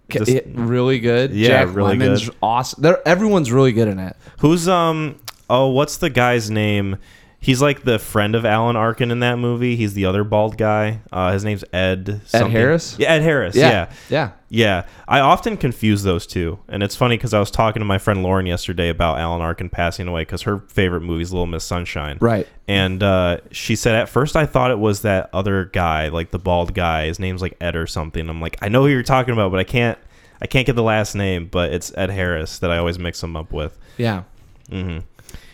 [0.10, 1.32] Just- it- really good.
[1.32, 2.36] Yeah, Jack really Lemmon's good.
[2.42, 2.82] awesome.
[2.82, 4.16] They're, everyone's really good in it.
[4.40, 5.20] Who's um?
[5.50, 6.98] Oh, what's the guy's name?
[7.40, 9.76] He's like the friend of Alan Arkin in that movie.
[9.76, 11.02] He's the other bald guy.
[11.12, 12.22] Uh, his name's Ed.
[12.26, 12.52] something.
[12.52, 12.96] Harris?
[12.98, 13.56] Yeah, Ed Harris.
[13.56, 13.90] Yeah, yeah.
[14.10, 14.32] yeah.
[14.50, 17.98] Yeah, I often confuse those two, and it's funny because I was talking to my
[17.98, 21.66] friend Lauren yesterday about Alan Arkin passing away because her favorite movie is Little Miss
[21.66, 22.18] Sunshine.
[22.22, 22.48] Right.
[22.68, 26.40] And uh, she said at first I thought it was that other guy, like the
[26.40, 27.08] bald guy.
[27.08, 28.30] His name's like Ed or something.
[28.30, 29.98] I'm like, I know who you're talking about, but I can't,
[30.42, 31.48] I can't get the last name.
[31.52, 33.78] But it's Ed Harris that I always mix him up with.
[33.98, 34.24] Yeah,
[34.70, 35.00] hmm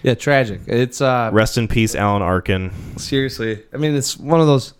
[0.03, 0.13] yeah.
[0.13, 0.61] Tragic.
[0.67, 2.71] It's uh, Rest in peace, Alan Arkin.
[2.97, 3.63] seriously.
[3.73, 4.73] I mean, it's one of those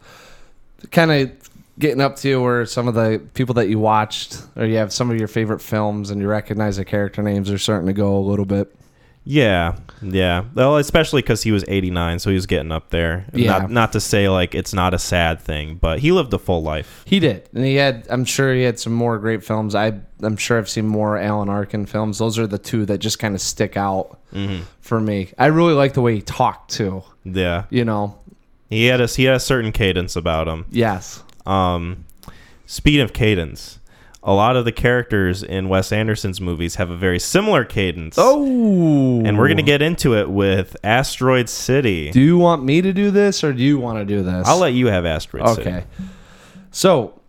[0.91, 1.31] kind of
[1.79, 5.09] getting up to where some of the people that you watched or you have some
[5.09, 8.19] of your favorite films and you recognize the character names are starting to go a
[8.19, 8.75] little bit.
[9.25, 10.43] Yeah, yeah.
[10.53, 13.25] Well, especially because he was 89, so he was getting up there.
[13.33, 13.59] Yeah.
[13.59, 16.62] Not, not to say like it's not a sad thing, but he lived a full
[16.62, 17.03] life.
[17.05, 18.05] He did, and he had.
[18.09, 19.75] I'm sure he had some more great films.
[19.75, 22.17] I I'm sure I've seen more Alan Arkin films.
[22.17, 24.19] Those are the two that just kind of stick out
[24.81, 25.31] for me.
[25.38, 27.03] I really like the way he talked too.
[27.23, 28.19] Yeah, You know.
[28.69, 30.65] he had a he had a certain cadence about him.
[30.69, 31.23] Yes.
[31.45, 32.03] Um,
[32.65, 33.79] speed of cadence.
[34.25, 38.15] A lot of the characters in Wes Anderson's movies have a very similar cadence.
[38.17, 39.21] Oh.
[39.25, 42.09] And we're going to get into it with Asteroid City.
[42.12, 44.47] Do you want me to do this, or do you want to do this?
[44.47, 45.62] I'll let you have Asteroid City.
[45.69, 45.83] Okay.
[46.71, 47.19] So,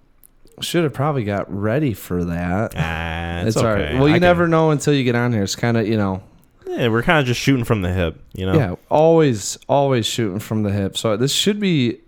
[0.61, 2.75] should have probably got ready for that.
[2.77, 3.67] Ah, it's, It's okay.
[3.67, 3.95] all right.
[3.95, 5.43] Well, you I never can- know until you get on here.
[5.43, 6.23] It's kind of, you know,
[6.65, 8.55] Yeah, we're kind of just shooting from the hip, you know?
[8.55, 10.97] yeah, always, always shooting from the hip.
[10.97, 11.99] So this should be,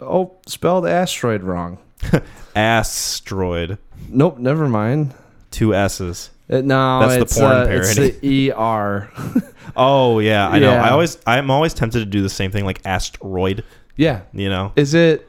[0.00, 1.78] oh, spelled asteroid wrong.
[2.56, 3.78] Asteroid.
[4.08, 5.14] Nope, never mind.
[5.50, 6.30] Two S's.
[6.50, 8.18] Uh, no, That's the it's, porn uh, It's parody.
[8.20, 9.10] the ER.
[9.76, 10.72] Oh yeah, I know.
[10.72, 10.82] Yeah.
[10.84, 13.62] I always, I'm always tempted to do the same thing, like asteroid.
[13.96, 14.22] yeah.
[14.32, 15.28] You know, Is it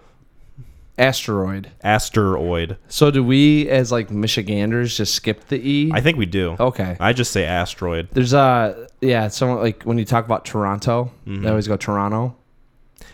[0.97, 1.69] asteroid?
[1.83, 2.77] asteroid.
[2.87, 5.91] So do we, as like Michiganders, just skip the E?
[5.93, 6.55] I think we do.
[6.59, 6.97] okay.
[6.99, 8.09] I just say asteroid.
[8.13, 11.43] There's a yeah, someone like when you talk about Toronto, Mm-hmm.
[11.43, 12.35] they always go Toronto.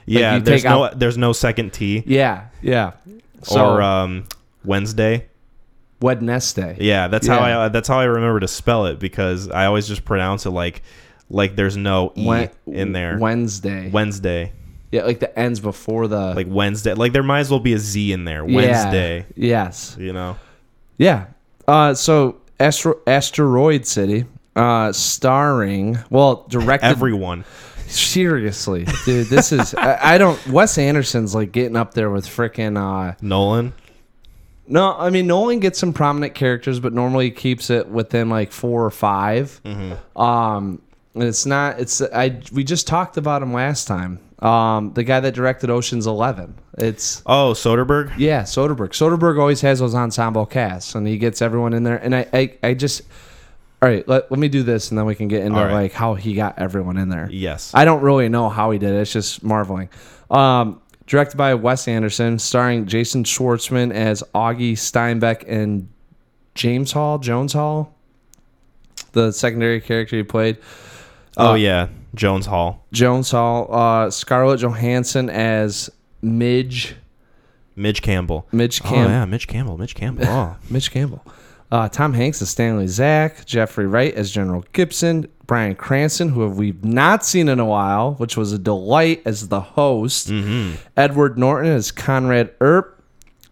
[0.06, 2.04] Yeah, you there's no, out- there's no second T.
[2.06, 2.94] Yeah, yeah.
[3.44, 4.26] So or um,
[4.64, 5.27] Wednesday.
[6.02, 6.78] Wednesday.
[6.80, 10.06] Yeah, that's how I that's how I remember to spell it because I always just
[10.06, 10.82] pronounce it like
[11.30, 13.18] like there's no e Wen- in there.
[13.20, 13.90] Wednesday.
[13.90, 14.54] Wednesday,
[14.92, 17.80] yeah, like the ends before the like Wednesday, like there might as well be a
[17.80, 18.48] Z in there.
[18.48, 18.56] Yeah.
[18.56, 19.96] Wednesday, Yes.
[20.00, 20.38] you know.
[20.98, 21.28] Yeah.
[21.68, 26.88] Uh, so Astro- Asteroid City, uh, starring well directed.
[26.88, 27.44] Everyone.
[27.88, 30.46] seriously, dude, this is I, I don't.
[30.48, 32.78] Wes Anderson's like getting up there with freaking.
[32.78, 33.74] Uh, Nolan.
[34.68, 38.86] No, I mean Nolan gets some prominent characters, but normally keeps it within like four
[38.86, 39.62] or 5
[40.16, 40.82] Um,
[41.14, 41.80] and it's not.
[41.80, 42.40] It's I.
[42.54, 44.20] We just talked about him last time.
[44.40, 46.54] Um, the guy that directed Ocean's Eleven.
[46.78, 48.14] It's Oh, Soderbergh.
[48.18, 48.92] Yeah, Soderbergh.
[48.92, 51.98] Soderbergh always has those ensemble casts, and he gets everyone in there.
[51.98, 53.02] And I, I, I just,
[53.82, 55.74] all right, let, let me do this, and then we can get into right.
[55.74, 57.28] like how he got everyone in there.
[57.32, 57.72] Yes.
[57.74, 59.02] I don't really know how he did it.
[59.02, 59.90] It's just marveling.
[60.30, 65.90] Um, directed by Wes Anderson, starring Jason Schwartzman as Augie Steenbeck and
[66.54, 67.96] James Hall, Jones Hall,
[69.14, 70.58] the secondary character he played.
[71.38, 72.86] oh uh, yeah, Jones Hall.
[72.92, 75.90] Jones Hall, uh, Scarlett Johansson as
[76.22, 76.96] Midge,
[77.76, 78.48] Midge Campbell.
[78.52, 79.78] Midge Oh yeah, Mitch Campbell.
[79.78, 80.26] Mitch Campbell.
[80.28, 80.58] Oh.
[80.70, 81.24] Mitch Campbell.
[81.72, 86.84] Uh, Tom Hanks as Stanley Zak, Jeffrey Wright as General Gibson, Bryan Cranston, who we've
[86.84, 90.30] not seen in a while, which was a delight as the host,
[90.98, 93.02] Edward Norton as Conrad Earp,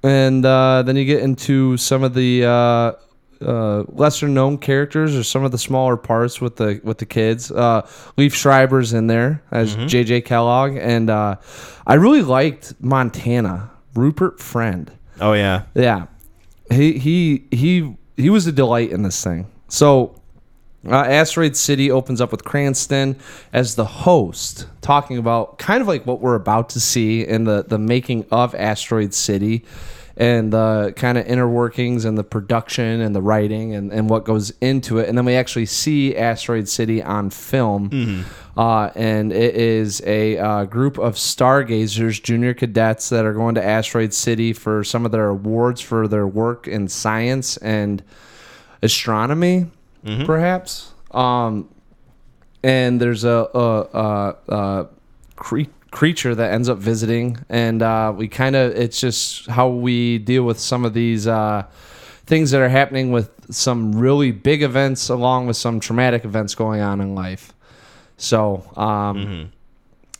[0.04, 2.92] and uh, then you get into some of the uh,
[3.42, 7.50] uh, lesser known characters or some of the smaller parts with the with the kids.
[7.52, 7.82] Uh,
[8.18, 10.22] Liev Schreiber's in there as J.J.
[10.22, 11.38] Kellogg, and uh,
[11.88, 14.92] I really liked Montana, Rupert Friend.
[15.22, 15.64] oh yeah.
[15.74, 16.08] Yeah,
[16.70, 19.48] he he he he was a delight in this thing.
[19.70, 20.22] So,
[20.88, 23.18] uh, Asteroid City opens up with Cranston
[23.54, 27.64] as the host, talking about kind of like what we're about to see in the
[27.68, 29.66] the making of Asteroid City,
[30.18, 34.24] and the kind of inner workings and the production and the writing and, and what
[34.24, 35.10] goes into it.
[35.10, 37.90] And then we actually see Asteroid City on film.
[38.56, 43.64] Uh, and it is a uh, group of stargazers, junior cadets that are going to
[43.64, 48.02] Asteroid City for some of their awards for their work in science and
[48.82, 49.66] astronomy,
[50.26, 50.94] perhaps.
[51.12, 51.70] Um,
[52.64, 54.88] and there's a, a, a, a
[55.36, 60.18] cre- creature that ends up visiting, and uh, we kind of it's just how we
[60.18, 61.64] deal with some of these uh,
[62.26, 66.82] things that are happening with some really big events, along with some traumatic events going
[66.82, 67.54] on in life.
[68.18, 69.52] So um,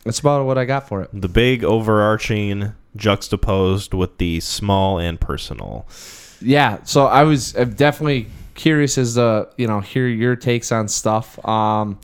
[0.04, 1.10] that's about what I got for it.
[1.12, 5.86] The big overarching juxtaposed with the small and personal.
[6.40, 10.88] Yeah, so I was I'm definitely curious as to you know hear your takes on
[10.88, 11.38] stuff.
[11.46, 11.98] Um,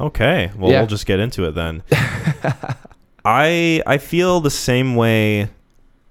[0.00, 0.80] Okay, well Yeah.
[0.80, 1.82] we'll just get into it then.
[3.24, 5.48] I I feel the same way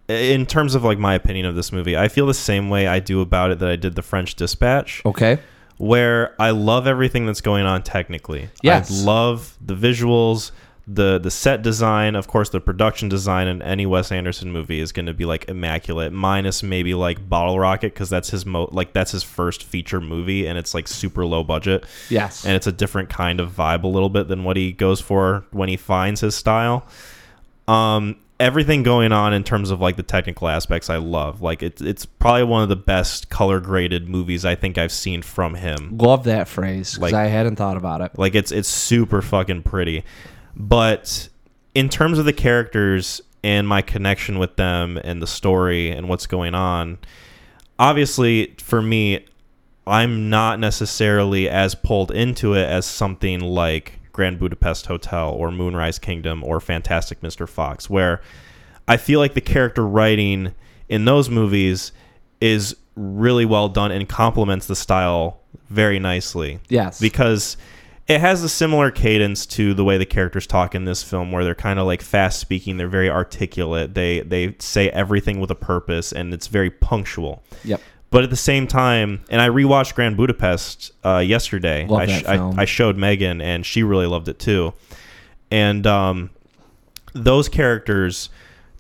[0.08, 1.98] in terms of like my opinion of this movie.
[1.98, 5.02] I feel the same way I do about it that I did the French Dispatch,
[5.06, 5.40] okay,
[5.78, 8.50] where I love everything that's going on technically.
[8.62, 8.90] Yes.
[9.02, 10.52] I love the visuals,
[10.86, 14.91] the the set design, of course the production design in any Wes Anderson movie is
[14.91, 18.91] going to be like immaculate minus maybe like Bottle Rocket cuz that's his mo like
[18.91, 22.72] that's his first feature movie and it's like super low budget yes, and it's a
[22.74, 26.19] different kind of vibe a little bit than what he goes for when he finds
[26.19, 26.86] his style.
[27.67, 31.41] Um, everything going on in terms of like the technical aspects I love.
[31.41, 35.22] Like it's it's probably one of the best color graded movies I think I've seen
[35.22, 35.98] from him.
[35.98, 38.12] Love that phrase because Like- I hadn't thought about it.
[38.17, 40.04] Like it's it's super fucking pretty.
[40.56, 41.30] But
[41.76, 46.28] in terms of the characters and my connection with them and the story and what's
[46.28, 46.98] going on,
[47.80, 49.26] obviously for me
[49.86, 56.00] I'm not necessarily as pulled into it as something like Grand Budapest Hotel or Moonrise
[56.00, 57.50] Kingdom or Fantastic Mr.
[57.50, 58.22] Fox where
[58.88, 60.54] I feel like the character writing
[60.88, 61.92] in those movies
[62.39, 65.39] is really well done and complements the style
[65.70, 67.00] very nicely Yes.
[67.02, 67.58] because
[68.08, 71.44] it has a similar cadence to the way the characters talk in this film where
[71.44, 75.56] they're kind of like fast speaking they're very articulate they they say everything with a
[75.56, 77.82] purpose and it's very punctual yep.
[78.10, 82.62] but at the same time and i rewatched grand budapest uh, yesterday I, that I.
[82.62, 84.74] I showed megan and she really loved it too
[85.52, 86.32] and um,
[87.13, 88.30] those characters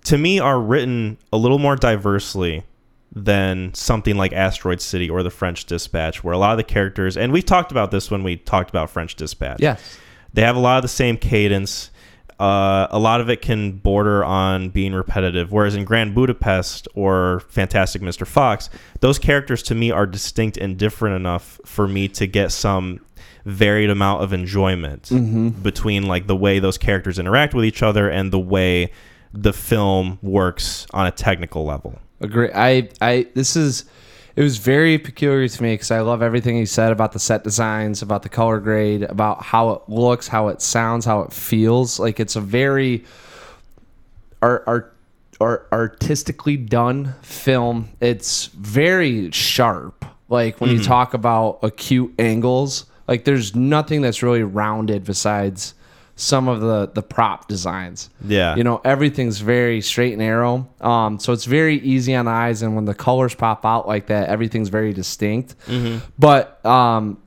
[0.05, 2.63] to me are written a little more diversely
[3.15, 7.15] than something like Asteroid City or the French Dispatch, where a lot of the characters,
[7.15, 9.59] and we've talked about this when we talked about French Dispatch.
[9.59, 9.99] Yes.
[10.33, 11.91] They have a lot of the same cadence.
[12.39, 15.51] Uh, a lot of it can border on being repetitive.
[15.51, 18.25] Whereas in Grand Budapest or Fantastic Mr.
[18.25, 18.69] Fox,
[19.01, 22.99] those characters to me are distinct and different enough for me to get some
[23.45, 25.11] varied amount of enjoyment
[25.61, 28.89] between like the way those characters interact with each other and the way
[29.33, 31.99] the film works on a technical level.
[32.23, 32.49] Agree.
[32.53, 33.85] I, I, this is,
[34.35, 37.43] it was very peculiar to me because I love everything he said about the set
[37.43, 41.99] designs, about the color grade, about how it looks, how it sounds, how it feels.
[41.99, 43.03] Like it's a very
[44.41, 44.95] art, art,
[45.39, 47.89] art artistically done film.
[47.99, 50.05] It's very sharp.
[50.29, 50.85] Like when you mm-hmm.
[50.85, 55.75] talk about acute angles, like there's nothing that's really rounded besides
[56.15, 58.09] some of the the prop designs.
[58.25, 58.55] Yeah.
[58.55, 60.67] You know, everything's very straight and narrow.
[60.81, 64.07] Um, so it's very easy on the eyes, and when the colors pop out like
[64.07, 65.55] that, everything's very distinct.
[66.19, 67.21] But um,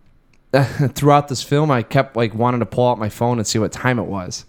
[0.95, 3.73] throughout this film, I kept like wanting to pull out my phone and see what
[3.73, 4.45] time it was,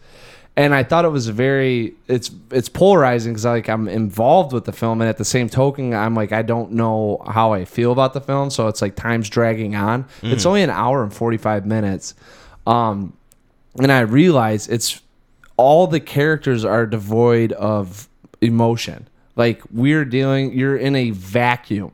[0.55, 4.71] and I thought it was very it's it's polarizing because like I'm involved with the
[4.71, 8.13] film, and at the same token, I'm like I don't know how I feel about
[8.13, 10.05] the film, so it's like time's dragging on.
[10.21, 12.13] It's only an hour and forty five minutes.
[12.67, 13.13] Um,
[13.77, 15.01] and I realize it's
[15.55, 18.07] all the characters are devoid of
[18.41, 19.07] emotion.
[19.35, 21.91] Like we're dealing, you're in a vacuum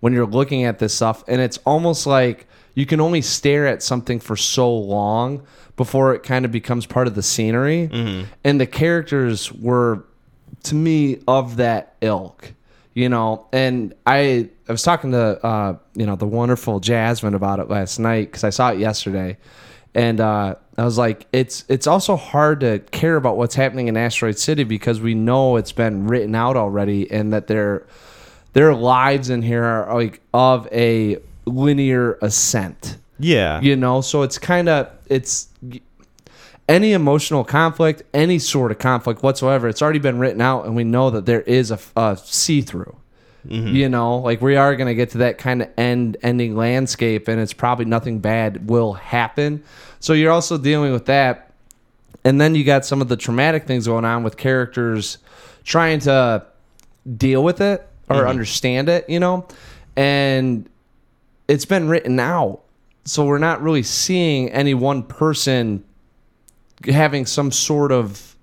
[0.00, 3.82] when you're looking at this stuff, and it's almost like you can only stare at
[3.82, 5.42] something for so long
[5.76, 7.88] before it kind of becomes part of the scenery.
[8.44, 10.04] And the characters were,
[10.64, 12.52] to me, of that ilk,
[12.94, 13.46] you know.
[13.52, 17.98] And I, I was talking to, uh, you know, the wonderful Jasmine about it last
[17.98, 19.36] night because I saw it yesterday
[19.94, 23.96] and uh, I was like, it's it's also hard to care about what's happening in
[23.96, 27.84] Asteroid City because we know it's been written out already, and that their
[28.52, 32.96] their lives in here are like of a linear ascent.
[33.18, 33.60] Yeah.
[33.60, 35.48] You know, so it's kind of it's
[36.68, 39.68] any emotional conflict, any sort of conflict whatsoever.
[39.68, 42.96] It's already been written out, and we know that there is a, a see through.
[43.46, 43.74] Mm-hmm.
[43.74, 47.26] You know, like we are going to get to that kind of end ending landscape,
[47.28, 49.64] and it's probably nothing bad will happen.
[50.00, 51.52] So you're also dealing with that,
[52.24, 55.18] and then you got some of the traumatic things going on with characters
[55.64, 56.44] trying to
[57.16, 58.28] deal with it or mm-hmm.
[58.28, 59.08] understand it.
[59.08, 59.46] You know,
[59.96, 60.68] and
[61.48, 62.60] it's been written out,
[63.04, 65.84] so we're not really seeing any one person
[66.86, 68.36] having some sort of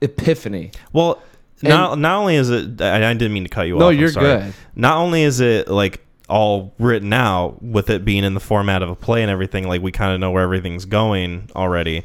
[0.00, 0.70] epiphany.
[0.92, 1.22] Well,
[1.62, 3.92] not not only is it, I, I didn't mean to cut you No, off.
[3.92, 4.26] I'm you're sorry.
[4.26, 4.54] good.
[4.74, 8.90] Not only is it like all written out with it being in the format of
[8.90, 12.04] a play and everything, like we kind of know where everything's going already.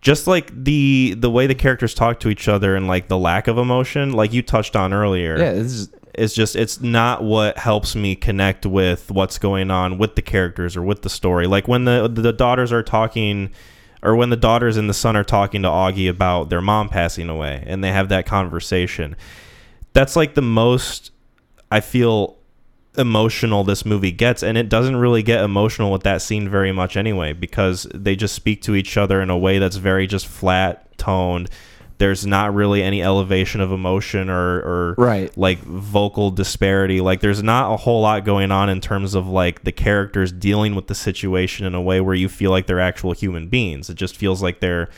[0.00, 3.48] Just like the the way the characters talk to each other and like the lack
[3.48, 5.38] of emotion, like you touched on earlier.
[5.38, 10.14] Yeah, is it's just it's not what helps me connect with what's going on with
[10.14, 13.50] the characters or with the story like when the the daughters are talking
[14.02, 17.28] or when the daughters and the son are talking to Augie about their mom passing
[17.28, 19.16] away and they have that conversation
[19.92, 21.10] that's like the most
[21.70, 22.36] I feel
[22.96, 26.96] emotional this movie gets and it doesn't really get emotional with that scene very much
[26.96, 30.96] anyway because they just speak to each other in a way that's very just flat
[30.96, 31.50] toned
[31.98, 35.36] there's not really any elevation of emotion or, or Right.
[35.38, 39.64] like vocal disparity like there's not a whole lot going on in terms of like
[39.64, 43.12] the characters dealing with the situation in a way where you feel like they're actual
[43.12, 44.88] human beings it just feels like they're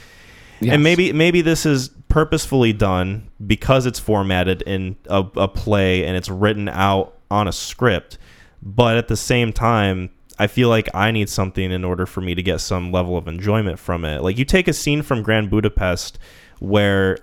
[0.59, 0.73] Yes.
[0.73, 6.17] and maybe maybe this is purposefully done because it's formatted in a, a play and
[6.17, 8.19] it's written out on a script
[8.63, 12.35] but at the same time i feel like i need something in order for me
[12.35, 15.51] to get some level of enjoyment from it like you take a scene from grand
[15.51, 16.19] budapest
[16.59, 17.19] where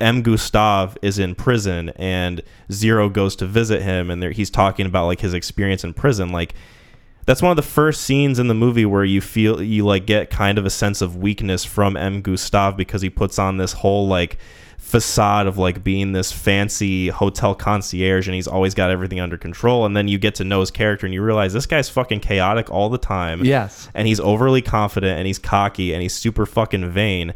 [0.00, 0.22] M.
[0.22, 5.06] Gustave is in prison and Zero goes to visit him and there, he's talking about
[5.06, 6.32] like his experience in prison.
[6.32, 6.54] Like
[7.24, 10.30] that's one of the first scenes in the movie where you feel you like get
[10.30, 12.20] kind of a sense of weakness from M.
[12.20, 14.38] Gustave because he puts on this whole like
[14.86, 19.84] facade of like being this fancy hotel concierge and he's always got everything under control
[19.84, 22.70] and then you get to know his character and you realize this guy's fucking chaotic
[22.70, 23.44] all the time.
[23.44, 23.88] Yes.
[23.94, 27.34] and he's overly confident and he's cocky and he's super fucking vain.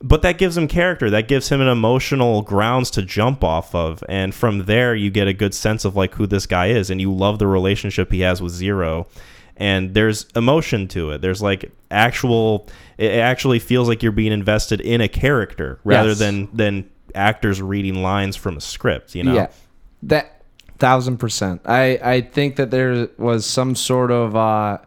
[0.00, 1.10] But that gives him character.
[1.10, 4.04] That gives him an emotional grounds to jump off of.
[4.08, 7.00] And from there you get a good sense of like who this guy is and
[7.00, 9.08] you love the relationship he has with zero
[9.56, 14.80] and there's emotion to it there's like actual it actually feels like you're being invested
[14.80, 16.18] in a character rather Yes.
[16.18, 19.46] than than actors reading lines from a script you know Yeah,
[20.04, 20.42] that
[20.78, 21.60] thousand percent.
[21.64, 24.78] I I think that there was some sort of uh,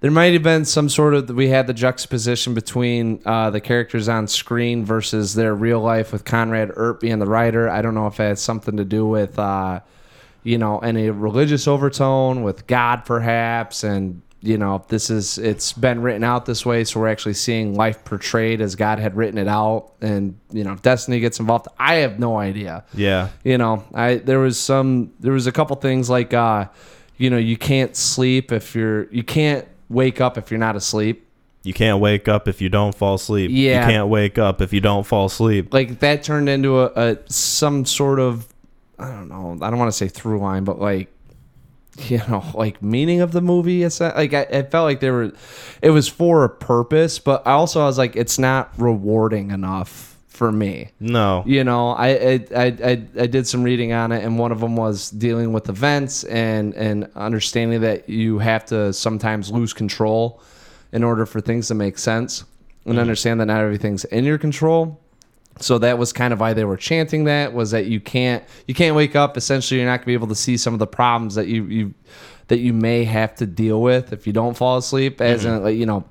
[0.00, 4.08] there might have been some sort of we had the juxtaposition between uh, the characters
[4.08, 7.68] on screen versus their real life with Conrad Earp being the writer.
[7.68, 9.80] I don't know if it had something to do with uh,
[10.44, 14.22] you know any religious overtone with God perhaps and.
[14.46, 17.74] You know, if this is it's been written out this way, so we're actually seeing
[17.76, 21.66] life portrayed as God had written it out, and you know, Destiny gets involved.
[21.78, 25.74] I have no idea yeah you know i there was some there was a couple
[25.76, 26.66] things like uh
[27.16, 31.26] you know you can't sleep if you're you can't wake up if you're not asleep
[31.62, 33.86] you can't wake up if you don't fall asleep Yeah.
[33.86, 37.18] you can't wake up if you don't fall asleep like that turned into a, a
[37.32, 38.46] some sort of
[38.98, 39.58] i don't know.
[39.60, 41.12] I don't want to say through line but like
[41.98, 45.12] you know like meaning of the movie it's not- like I, I felt like there
[45.12, 45.32] were
[45.82, 50.14] it was for a purpose but i also i was like it's not rewarding enough
[50.34, 50.90] for me.
[50.98, 51.44] No.
[51.46, 52.90] You know I, I I I
[53.20, 56.74] I did some reading on it and one of them was dealing with events and
[56.74, 60.42] and understanding that you have to sometimes lose control
[60.92, 62.44] in order for things to make sense
[62.84, 63.00] and mm.
[63.00, 65.00] understand that not everything's in your control
[65.60, 68.74] so that was kind of why they were chanting that was that you can't you
[68.74, 69.36] can't wake up.
[69.36, 71.64] Essentially you're not going to be able to see some of the problems that you
[71.64, 71.94] you
[72.48, 75.56] that you may have to deal with if you don't fall asleep as mm-hmm.
[75.56, 76.04] in like you know.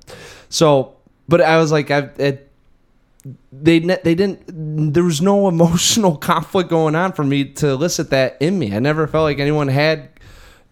[0.48, 2.52] So but i was like i it
[3.52, 8.36] they they didn't there was no emotional conflict going on for me to elicit that
[8.40, 8.74] in me.
[8.74, 10.10] I never felt like anyone had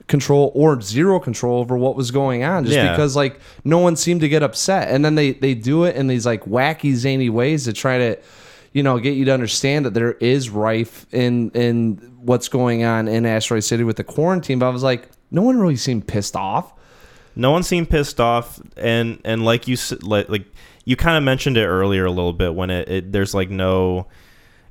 [0.08, 2.90] control or zero control over what was going on just Yeah.
[2.90, 4.88] because like no one seemed to get upset.
[4.88, 8.18] And then they they do it in these like wacky zany ways to try to
[8.72, 13.08] you know get you to understand that there is rife in in what's going on
[13.08, 16.36] in asteroid city with the quarantine but i was like no one really seemed pissed
[16.36, 16.72] off
[17.34, 20.46] no one seemed pissed off and and like you like like
[20.84, 24.06] you kind of mentioned it earlier a little bit when it, it there's like no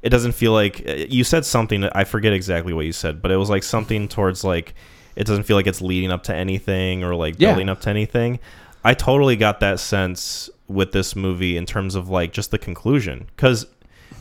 [0.02, 3.32] it doesn't feel like uh, you said something i forget exactly what you said but
[3.32, 4.74] it was like something towards like
[5.16, 7.50] it doesn't feel like it's leading up to anything or like Yeah.
[7.50, 8.40] building up to anything
[8.84, 13.28] i totally got that sense with this movie in terms of like just the conclusion
[13.36, 13.66] because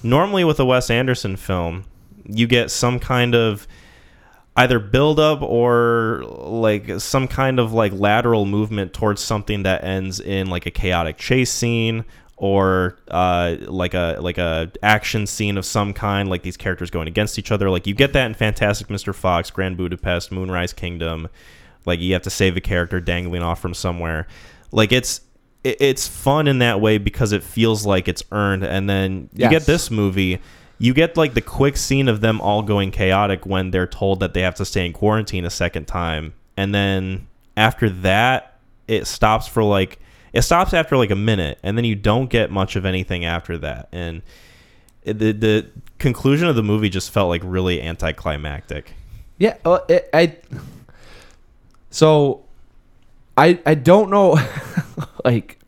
[0.03, 1.85] normally with a wes anderson film
[2.25, 3.67] you get some kind of
[4.57, 10.21] either build up or like some kind of like lateral movement towards something that ends
[10.21, 12.05] in like a chaotic chase scene
[12.37, 17.07] or uh, like a like a action scene of some kind like these characters going
[17.07, 17.71] against each other.
[17.71, 21.29] Like you get that in fantastic mr fox grand budapest moonrise kingdom.
[21.87, 24.27] Like you have to save a character dangling off from somewhere.
[24.73, 25.21] Like it's
[25.65, 28.65] it- it's fun in that way because it feels like it's earned.
[28.65, 29.51] And then you Yes.
[29.51, 30.39] get this movie
[30.83, 34.33] you get like the quick scene of them all going chaotic when they're told that
[34.33, 36.33] they have to stay in quarantine a second time.
[36.57, 38.55] And then after that
[38.89, 39.99] it stops for like
[40.33, 41.59] it stops after like a minute.
[41.63, 43.89] And then you don't get much of anything after that.
[43.93, 44.23] And
[45.05, 45.67] the the
[45.99, 48.95] conclusion of the movie just felt like really anticlimactic.
[49.37, 50.37] Yeah, uh, it, I.
[51.91, 52.45] So,
[53.37, 54.39] I I don't know,
[55.25, 55.59] like,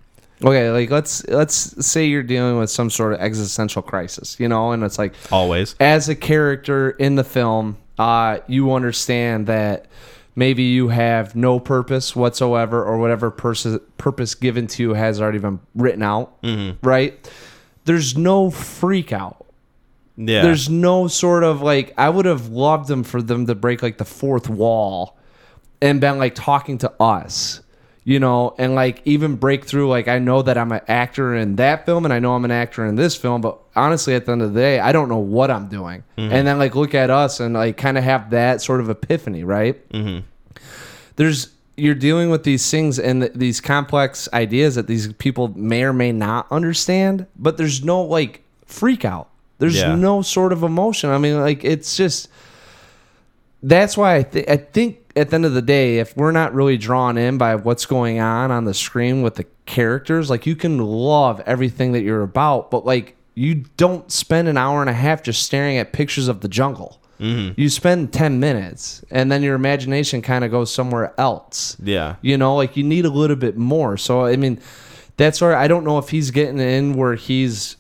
[0.45, 4.73] okay, like let's let's say you're dealing with some sort of existential crisis, you know,
[4.73, 5.75] and it's like always.
[5.81, 9.87] as a character in the film, uh, you understand that
[10.35, 15.39] maybe you have no purpose whatsoever, or whatever pers- purpose given to you has already
[15.39, 16.37] been written out,
[16.83, 17.31] right?
[17.85, 19.45] There's no freak out.
[20.17, 20.43] Yeah.
[20.43, 23.99] There's no sort of like I would have loved them for them to break like
[23.99, 25.19] the fourth wall
[25.81, 27.61] and been like talking to us,
[28.05, 31.57] you know, and like even break through like I know that I'm an actor in
[31.57, 34.33] that film and I know I'm an actor in this film, but honestly at the
[34.33, 36.03] end of the day, I don't know what I'm doing.
[36.17, 39.45] And then like look at us and like kind of have that sort of epiphany,
[39.45, 39.89] right?
[39.91, 40.27] Mm-hmm.
[41.17, 45.85] There's you're dealing with these things and th- these complex ideas that these people may
[45.85, 49.29] or may not understand, but there's no like freak out.
[49.59, 49.95] There's Yeah.
[49.95, 51.11] no sort of emotion.
[51.11, 52.29] I mean, like it's just
[53.63, 56.55] that's why I, th- I think at the end of the day, if we're not
[56.55, 60.57] really drawn in by what's going on on the screen with the characters, like you
[60.57, 64.95] can love everything that you're about, but like you don't spend an hour and a
[64.95, 67.01] half just staring at pictures of the jungle.
[67.21, 67.61] Mm-hmm.
[67.61, 71.77] You spend 10 minutes and then your imagination kind of goes somewhere else.
[71.83, 72.17] Yeah.
[72.21, 73.97] You know, like you need a little bit more.
[73.97, 74.61] So, I mean,
[75.17, 77.77] that's where I don't know if he's getting in where he's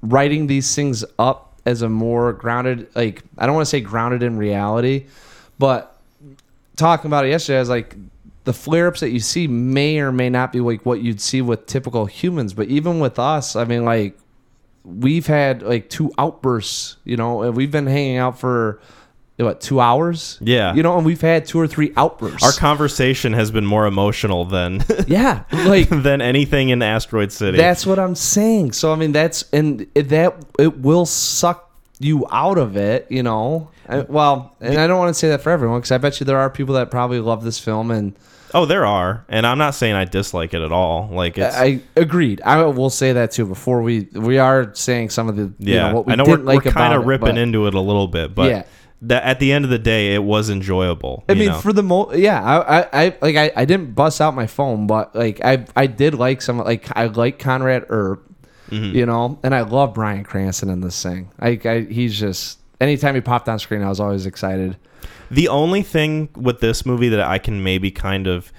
[0.00, 4.22] writing these things up as a more grounded, like, I don't want to say grounded
[4.22, 5.06] in reality,
[5.58, 5.97] but
[6.78, 7.96] talking about it yesterday, I was like,
[8.44, 11.42] the flare ups that you see may or may not be like what you'd see
[11.42, 12.54] with typical humans.
[12.54, 14.18] But even with us, I mean, like,
[14.84, 18.80] we've had like two outbursts, you know, and we've been hanging out for
[19.36, 20.38] what, two hours?
[20.40, 20.74] Yeah.
[20.74, 22.42] You know, and we've had two or three outbursts.
[22.42, 25.44] Our conversation has been more emotional than yeah.
[25.52, 27.56] Like, than anything in Asteroid City.
[27.56, 28.72] That's what I'm saying.
[28.72, 31.67] So I mean, that's and that it will suck
[32.00, 33.70] you out of it, you know.
[33.88, 36.26] I, well, and I don't want to say that for everyone because I bet you
[36.26, 38.14] there are people that probably love this film, and
[38.54, 41.08] oh, there are, and I'm not saying I dislike it at all.
[41.10, 42.40] Like it's I agreed.
[42.42, 43.46] I will say that too.
[43.46, 45.88] Before we we are saying some of the you yeah.
[45.88, 47.74] know, what we I know didn't we're, like we're kind of ripping but- into it
[47.74, 48.62] a little bit, but Yeah.
[49.02, 51.24] that at the end of the day, it was enjoyable.
[51.28, 51.60] I you mean, know?
[51.60, 54.86] for the mo, yeah, I, I, I like, I, I didn't bust out my phone,
[54.86, 58.27] but like, I, I did like some, like, I like Conrad Earp,
[58.70, 58.96] Mm-hmm.
[58.96, 61.30] you know, and I love Bryan Cranston in this thing.
[61.40, 64.76] I, I, he's just anytime he popped on screen, I was always excited.
[65.30, 68.52] The only thing with this movie that I can maybe kind of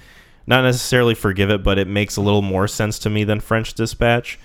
[0.46, 3.74] not necessarily forgive it, but it makes a little more sense to me than French
[3.74, 4.38] Dispatch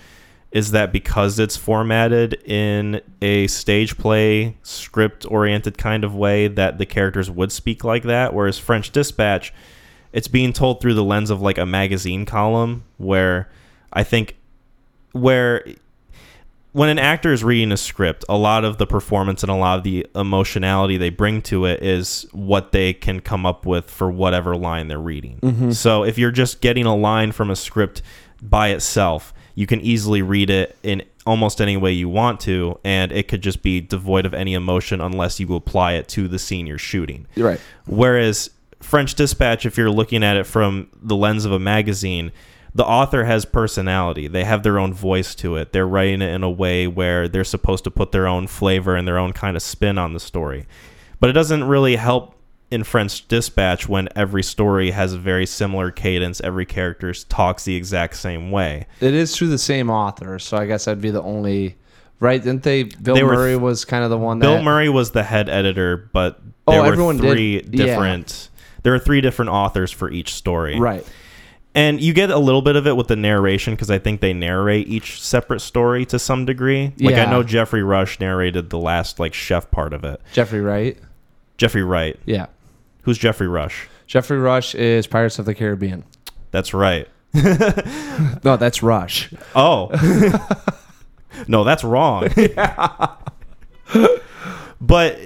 [0.52, 6.78] is that because it's formatted in a stage play script oriented kind of way that
[6.78, 9.52] the characters would speak like that whereas French Dispatch
[10.12, 13.50] it's being told through the lens of like a magazine column where
[13.92, 14.36] I think
[15.16, 15.64] where
[16.76, 19.78] when an actor is reading a script, a lot of the performance and a lot
[19.78, 24.10] of the emotionality they bring to it is what they can come up with for
[24.10, 25.38] whatever line they're reading.
[25.40, 25.70] Mm-hmm.
[25.70, 28.02] So if you're just getting a line from a script
[28.42, 33.10] by itself, you can easily read it in almost any way you want to, and
[33.10, 36.66] it could just be devoid of any emotion unless you apply it to the scene
[36.66, 37.26] you're shooting.
[37.38, 37.58] Right.
[37.86, 38.50] Whereas
[38.80, 42.32] French Dispatch, if you're looking at it from the lens of a magazine,
[42.76, 44.28] the author has personality.
[44.28, 45.72] They have their own voice to it.
[45.72, 49.08] They're writing it in a way where they're supposed to put their own flavor and
[49.08, 50.66] their own kind of spin on the story.
[51.18, 52.34] But it doesn't really help
[52.70, 56.40] in French Dispatch when every story has a very similar cadence.
[56.42, 58.86] Every character talks the exact same way.
[59.00, 61.76] It is through the same author, so I guess I'd be the only,
[62.20, 62.42] right?
[62.42, 62.82] Didn't they?
[62.82, 64.46] Bill They Murray was kind of the one that.
[64.46, 67.86] Bill Murray was the head editor, but Oh, there were everyone did- three yeah.
[67.86, 68.50] different.
[68.82, 70.78] There are three different authors for each story.
[70.78, 71.06] Right.
[71.76, 74.32] And you get a little bit of it with the narration because I think they
[74.32, 76.94] narrate each separate story to some degree.
[76.98, 80.18] Like I know Geoffrey Rush narrated the last like chef part of it.
[80.32, 80.96] Jeffrey Wright.
[81.58, 82.18] Jeffrey Wright.
[82.24, 82.46] Yeah.
[83.02, 83.88] Who's Geoffrey Rush?
[84.06, 86.04] Geoffrey Rush is Pirates of the Caribbean.
[86.50, 87.08] That's right.
[88.42, 89.30] No, that's Rush.
[89.54, 89.90] Oh.
[91.48, 92.28] no, that's wrong.
[94.80, 95.18] but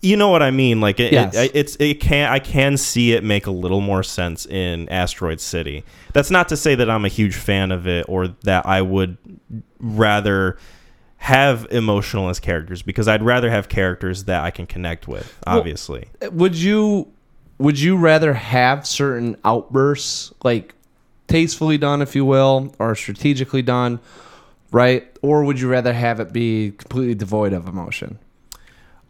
[0.00, 0.80] you know what I mean.
[0.80, 1.34] Like it, Yes.
[1.36, 5.40] it, it's it can I can see it make a little more sense in Asteroid
[5.40, 5.84] City.
[6.12, 9.18] That's not to say that I'm a huge fan of it or that I would
[9.78, 10.56] rather
[11.18, 15.36] have emotionalist characters because I'd rather have characters that I can connect with.
[15.46, 17.12] Obviously, Would you
[17.58, 20.74] would you rather have certain outbursts like
[21.28, 24.00] tastefully done, if you will, or strategically done,
[24.72, 25.06] right?
[25.20, 28.18] Or would you rather have it be completely devoid of emotion?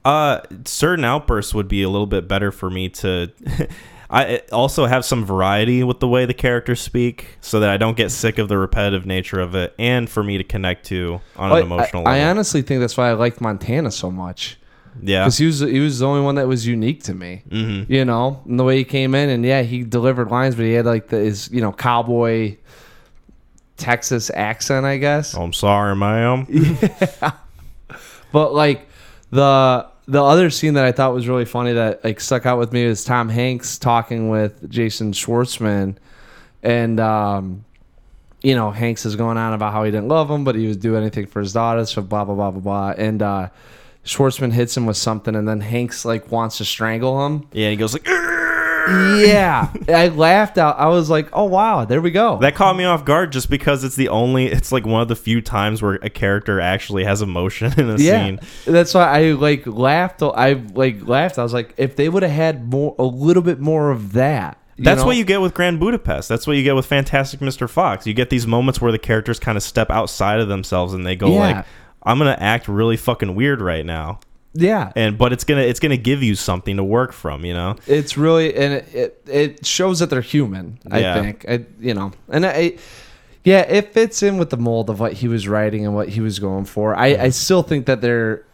[0.04, 3.30] Uh, certain outbursts would be a little bit better for me to.
[4.12, 7.96] I also have some variety with the way the characters speak, so that I don't
[7.96, 11.52] get sick of the repetitive nature of it, and for me to connect to on
[11.52, 12.30] an emotional I, I level.
[12.30, 14.58] honestly think that's why I liked Montana so much
[15.02, 17.42] yeah, because he was he was the only one that was unique to me.
[17.48, 20.64] hmm You know, and the way he came in, and yeah, he delivered lines, but
[20.64, 22.56] he had like the, his you know cowboy
[23.76, 25.34] Texas accent, I guess.
[25.34, 26.46] I'm sorry, ma'am.
[26.50, 27.32] yeah.
[28.32, 28.88] But like
[29.30, 32.72] the the other scene that I thought was really funny that like stuck out with
[32.72, 35.96] me was Tom Hanks talking with Jason Schwartzman,
[36.64, 37.64] and um,
[38.42, 40.80] you know Hanks is going on about how he didn't love him, but he would
[40.80, 43.48] do anything for his daughter, so blah blah blah blah blah, and uh,
[44.04, 47.48] Schwartzman hits him with something, and then Hanks like wants to strangle him.
[47.52, 48.08] Yeah, he goes like.
[48.08, 48.49] "Arr!"
[49.20, 50.78] Yeah, I laughed out.
[50.78, 52.38] I was like, oh wow, there we go.
[52.38, 55.16] That caught me off guard just because it's the only, it's like one of the
[55.16, 58.40] few times where a character actually has emotion in a yeah, scene.
[58.66, 60.22] that's why I like laughed.
[60.22, 61.38] I like laughed.
[61.38, 64.58] I was like, if they would have had more, a little bit more of that.
[64.78, 65.08] That's know?
[65.08, 66.28] what you get with Grand Budapest.
[66.28, 67.68] That's what you get with Fantastic Mr.
[67.68, 68.06] Fox.
[68.06, 71.16] You get these moments where the characters kind of step outside of themselves and they
[71.16, 71.38] go Yeah.
[71.38, 71.66] like,
[72.02, 74.20] "I'm gonna act really fucking weird right now,"
[74.52, 77.44] Yeah, and but it's gonna it's gonna give you something to work from.
[77.44, 77.76] You know?
[77.86, 80.78] it's really and it, it it shows that they're human.
[80.90, 81.20] I Yeah.
[81.22, 82.74] think I you know, and I
[83.44, 86.20] Yeah, it fits in with the mold of what he was writing and what he
[86.20, 86.96] was going for.
[86.96, 88.44] I, I still think that they're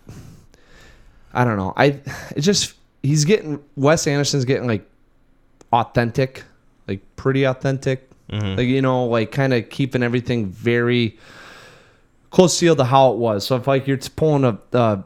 [1.32, 1.72] I don't know.
[1.76, 2.00] I
[2.36, 4.86] it just he's getting Wes Anderson's getting like
[5.72, 6.44] authentic,
[6.86, 8.08] like pretty authentic.
[8.30, 8.56] Mhm.
[8.58, 11.16] Like you know, like kind of keeping everything very
[12.30, 13.46] close sealed to how it was.
[13.46, 15.02] So if like you're pulling a uh,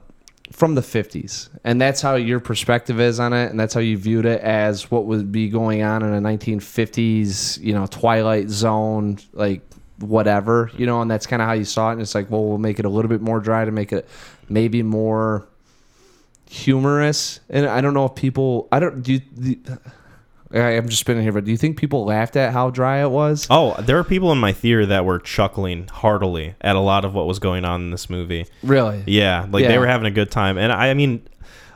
[0.50, 3.50] from the 50s and that's how your perspective is on it.
[3.50, 7.60] And that's how you viewed it as what would be going on in a 1950s
[7.60, 9.62] you know twilight zone like
[9.98, 11.92] whatever you know and that's kind of how you saw it.
[11.94, 14.08] And it's like well we'll make it a little bit more dry to make it
[14.48, 15.46] maybe more
[16.48, 17.40] humorous.
[17.48, 19.56] And i don't know if people i don't do you,
[20.52, 23.46] i'm just spinning here but do you think people laughed at how dry it was
[23.50, 27.14] Oh, there are people in my theater that were chuckling heartily at a lot of
[27.14, 28.46] what was going on in this movie.
[28.62, 29.68] really Yeah, like Yeah.
[29.68, 31.22] they were having a good time, and I, I mean,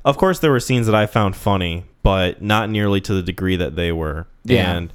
[0.05, 3.57] of course, there were scenes that I found funny, but not nearly to the degree
[3.57, 4.27] that they were.
[4.45, 4.75] Yeah.
[4.77, 4.93] And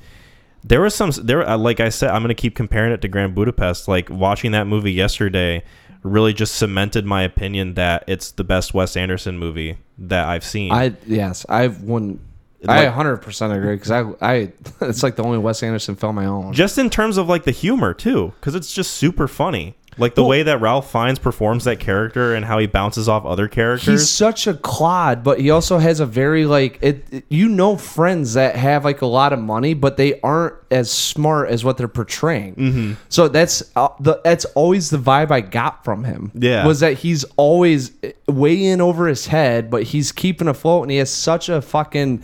[0.64, 3.34] there was some there, uh, like I said, I'm gonna keep comparing it to Grand
[3.34, 3.88] Budapest.
[3.88, 5.64] Like watching that movie yesterday
[6.04, 10.72] really just cemented my opinion that it's the best Wes Anderson movie that I've seen.
[10.72, 12.20] I yes, I wouldn't.
[12.68, 14.52] I Like- 100% agree because I, I,
[14.82, 16.52] it's like the only Wes Anderson film I own.
[16.54, 19.76] just in terms of like the humor too, because it's just super funny.
[20.00, 23.26] Like the Well- way that Ralph Fiennes performs that character and how he bounces off
[23.26, 24.02] other characters.
[24.02, 27.76] He's such a clod, but he also has a very like it, it- You know,
[27.76, 31.78] friends that have like a lot of money, but they aren't as smart as what
[31.78, 32.56] they're portraying.
[32.56, 32.92] Mm-hmm.
[33.10, 36.32] So that's uh, the that's always the vibe I got from him.
[36.36, 36.66] Yeah.
[36.66, 37.92] was that he's always
[38.28, 42.24] way in over his head, but he's keeping afloat, and he has such a fucking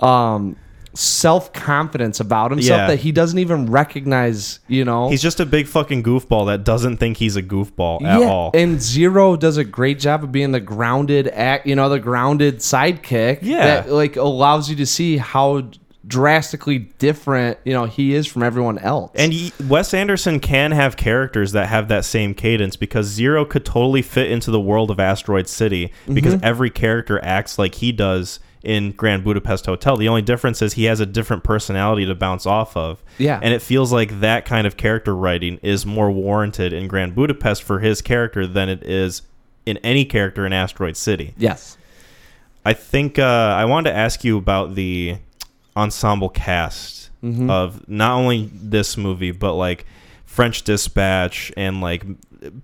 [0.00, 0.56] um
[0.94, 2.86] self confidence about himself Yeah.
[2.88, 4.60] that he doesn't even recognize.
[4.68, 8.22] You know, He's just a big fucking goofball that doesn't think he's a goofball at
[8.22, 8.50] all.
[8.54, 12.58] And Zero does a great job of being the grounded act, you know, the grounded
[12.58, 13.38] sidekick.
[13.42, 13.64] Yeah.
[13.82, 15.70] That like allows you to see how
[16.06, 19.10] drastically different, you know, he is from everyone else.
[19.14, 23.64] And he, Wes Anderson can have characters that have that same cadence because Zero could
[23.66, 26.44] totally fit into the world of Asteroid City because Mm-hmm.
[26.44, 29.96] every character acts like he does in Grand Budapest Hotel.
[29.96, 33.02] The only difference is he has a different personality to bounce off of.
[33.18, 33.38] Yeah.
[33.42, 37.62] And it feels like that kind of character writing is more warranted in Grand Budapest
[37.62, 39.22] for his character than it is
[39.66, 41.34] in any character in Asteroid City.
[41.36, 41.76] yes.
[42.64, 45.16] I think uh, I wanted to ask you about the
[45.76, 47.50] ensemble cast Mm-hmm.
[47.50, 49.86] of not only this movie, but like
[50.24, 52.04] French Dispatch and like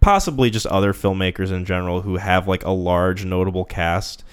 [0.00, 4.23] possibly just other filmmakers in general who have like a large notable cast.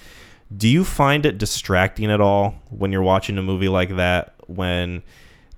[0.56, 5.02] Do you find it distracting at all when you're watching a movie like that when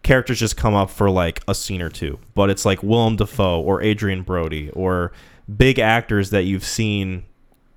[0.02, 3.60] characters just come up for like a scene or two, but it's like Willem Dafoe
[3.60, 5.12] or Adrien Brody or
[5.56, 7.24] big actors that you've seen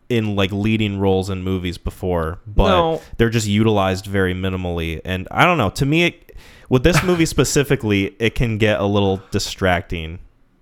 [0.10, 3.02] in like leading roles in movies before, but No.
[3.18, 5.02] they're just utilized very minimally.
[5.04, 5.70] And I don't know.
[5.72, 6.36] To me, it,
[6.70, 10.20] with this movie specifically, it can get a little distracting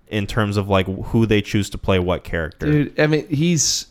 [0.08, 2.66] in terms of like who they choose to play what character.
[2.70, 3.86] Dude, I mean, he's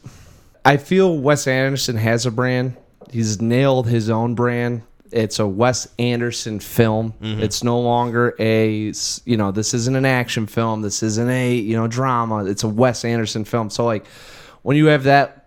[0.66, 2.76] I feel Wes Anderson has a brand.
[3.12, 4.82] He's nailed his own brand.
[5.12, 7.14] It's a Wes Anderson film.
[7.22, 7.42] Mm-hmm.
[7.42, 8.92] It's no longer a
[9.26, 10.82] you know, this isn't an action film.
[10.82, 12.46] This isn't a, you know, drama.
[12.46, 13.70] It's a Wes Anderson film.
[13.70, 14.06] So like
[14.64, 15.46] when you have that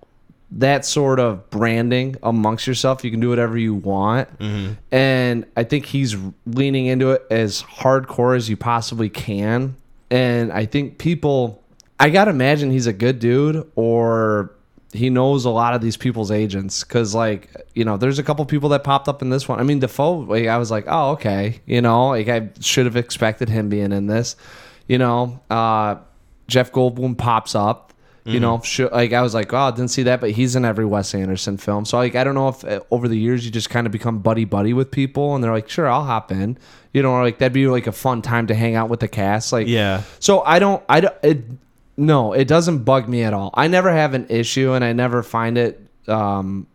[0.51, 4.39] that sort of branding amongst yourself, you can do whatever you want.
[4.39, 4.75] Mm-hmm.
[4.93, 6.16] And I think he's
[6.47, 9.77] leaning into it as hardcore as you possibly can.
[10.11, 11.62] And I think people,
[12.01, 14.53] I got to imagine he's a good dude or
[14.93, 16.82] he knows a lot of these people's agents.
[16.84, 19.61] Cause, like, you know, there's a couple people that popped up in this one.
[19.61, 21.61] I mean, Dafoe, like, I was like, oh, okay.
[21.66, 24.36] You know, like, I should have expected him being in this.
[24.86, 25.97] You know, uh,
[26.47, 27.89] Jeff Goldblum pops up.
[28.24, 30.66] You know, sure, like I was like, oh, I didn't see that, but he's in
[30.66, 31.86] every Wes Anderson film.
[31.86, 34.18] So like, I don't know if uh, over the years you just kind of become
[34.18, 36.59] buddy buddy with people, and they're like, sure, I'll hop in.
[36.93, 39.51] You know, like that'd be like a fun time to hang out with the cast.
[39.51, 40.03] Like, Yeah.
[40.20, 41.45] So I don't, I don't, it,
[41.99, 43.51] no, it doesn't bug me at all.
[43.53, 46.66] I never have an issue, and I never find it um,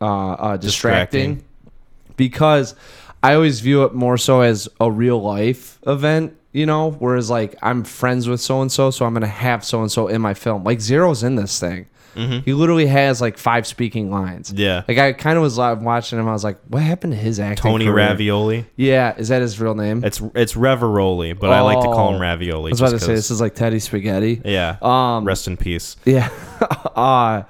[0.00, 2.14] uh, uh, distracting, Distracting.
[2.16, 2.74] because
[3.22, 6.36] I always view it more so as a real life event.
[6.52, 9.80] You know, whereas like I'm friends with so and so, so I'm gonna have so
[9.82, 10.64] and so in my film.
[10.64, 11.86] Like Zero's in this thing.
[12.14, 14.48] He literally has like five speaking lines.
[14.50, 14.58] Mm-hmm.
[14.60, 14.82] Yeah.
[14.88, 16.26] Like I kind of was watching him.
[16.28, 17.62] I was like, what happened to his acting?
[17.62, 17.96] Tony career?
[18.08, 18.64] Ravioli.
[18.76, 20.02] Yeah, is that his real name?
[20.04, 22.20] It's it's Revolori, but I like to call him Oh.
[22.20, 22.70] Ravioli.
[22.70, 24.40] I was about to say this is like Teddy Spaghetti.
[24.44, 24.76] yeah.
[24.80, 25.96] Um, Rest in peace.
[26.04, 26.28] Yeah.
[26.94, 27.42] uh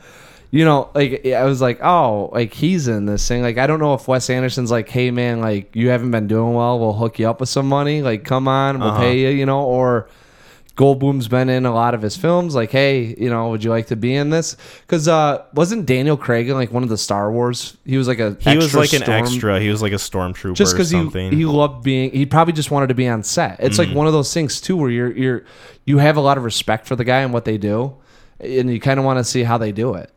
[0.53, 3.43] you know, like I was like, oh, like he's in this thing.
[3.43, 6.55] Like I don't know if Wes Anderson's like, hey man, like you haven't been doing
[6.55, 8.01] well, we'll hook you up with some money.
[8.01, 9.01] Like come on, we'll Uh-huh.
[9.01, 10.09] pay you, you know, or
[10.77, 12.55] Goldblum's been in a lot of his films.
[12.55, 14.57] Like, hey, you know, would you like to be in this?
[14.83, 17.77] Because uh, wasn't Daniel Craig in like one of the Star Wars?
[17.87, 19.59] He was like a He was like an extra.
[19.59, 20.99] He was like a stormtrooper just because he
[21.31, 22.11] he loved being.
[22.11, 23.57] He probably just wanted to be on set.
[23.59, 23.89] It's Mm-hmm.
[23.91, 25.45] like one of those things too, where you're you're
[25.87, 27.97] you have a lot of respect for the guy and what they do,
[28.39, 30.11] and you kind of want to see how they do it.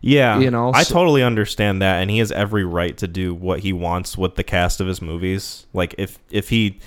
[0.00, 3.34] yeah, you know, I so- totally understand that, and he has every right to do
[3.34, 5.66] what he wants with the cast of his movies.
[5.72, 6.78] Like if if he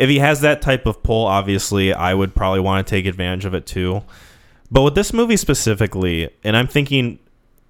[0.00, 3.44] if he has that type of pull, obviously, I would probably want to take advantage
[3.44, 4.02] of it too.
[4.70, 7.18] But with this movie specifically, and I'm thinking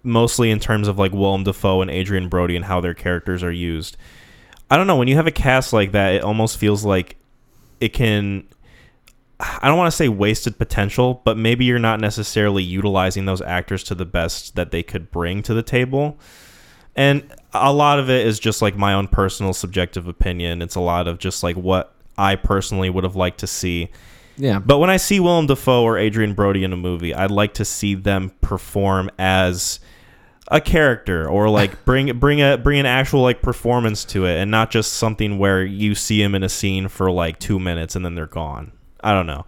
[0.04, 3.50] mostly in terms of like Willem Dafoe and Adrien Brody and how their characters are
[3.50, 3.96] used.
[4.70, 4.94] I don't know.
[4.96, 7.16] When you have a cast like that, it almost feels like
[7.80, 8.46] it can.
[9.40, 13.82] I don't want to say wasted potential, but maybe you're not necessarily utilizing those actors
[13.84, 16.16] to the best that they could bring to the table.
[16.94, 20.62] And a lot of it is just like my own personal subjective opinion.
[20.62, 23.90] It's a lot of just like what I personally would have liked to see.
[24.36, 27.54] Yeah, But when I see Willem Dafoe or Adrien Brody in a movie, I'd like
[27.54, 29.80] to see them perform as
[30.48, 34.50] a character or like bring bring a bring an actual like performance to it and
[34.50, 38.04] not just something where you see him in a scene for like 2 minutes and
[38.04, 38.72] then they're gone.
[39.02, 39.44] I don't know.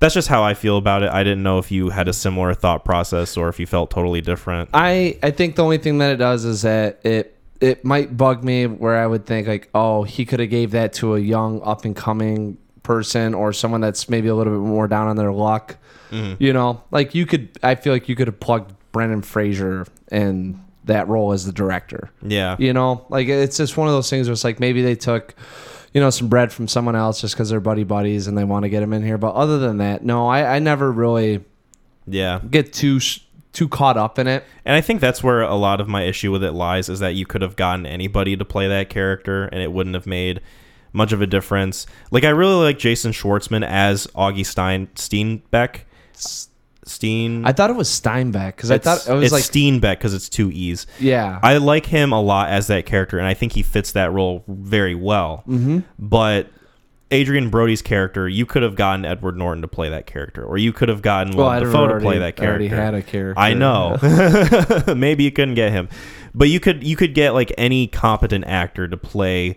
[0.00, 1.10] That's just how I feel about it.
[1.10, 4.20] I didn't know if you had a similar thought process or if you felt totally
[4.20, 4.70] different.
[4.72, 8.42] I I think the only thing that it does is that it it might bug
[8.44, 11.62] me where I would think like, oh, he could have gave that to a young
[11.62, 15.32] up and coming person or someone that's maybe a little bit more down on their
[15.32, 15.76] luck.
[16.10, 16.42] Mm-hmm.
[16.42, 17.58] You know, like you could.
[17.62, 22.10] I feel like you could have plugged Brendan Fraser in that role as the director.
[22.22, 22.56] Yeah.
[22.58, 25.34] You know, like it's just one of those things where it's like maybe they took,
[25.94, 28.64] you know, some bread from someone else just because they're buddy buddies and they want
[28.64, 29.16] to get him in here.
[29.16, 31.42] But other than that, no, I, I never really
[32.06, 32.40] Yeah.
[32.50, 33.20] get too sh-
[33.54, 34.44] too caught up in it.
[34.64, 37.14] And I think that's where a lot of my issue with it lies is that
[37.14, 40.40] you could have gotten anybody to play that character and it wouldn't have made
[40.92, 41.86] much of a difference.
[42.10, 45.80] Like I really like Jason Schwartzman as Augie Stein Steenbeck.
[46.86, 50.12] Steen I thought it was Steinbeck because I thought it was it's like Steenbeck because
[50.12, 50.86] it's two E's.
[51.00, 51.40] yeah.
[51.42, 54.44] I like him a lot as that character, and I think he fits that role
[54.46, 55.44] very well.
[55.48, 55.78] Mm-hmm.
[55.98, 56.50] But
[57.12, 60.72] Adrien Brody's character, you could have gotten Edward Norton to play that character, or you
[60.72, 62.48] could have gotten Well, Willem Edward Dafoe to already- play that character.
[62.50, 63.96] already had a character, I know.
[64.94, 65.88] Maybe you couldn't get him,
[66.34, 66.82] but you could.
[66.82, 69.56] You could get like any competent actor to play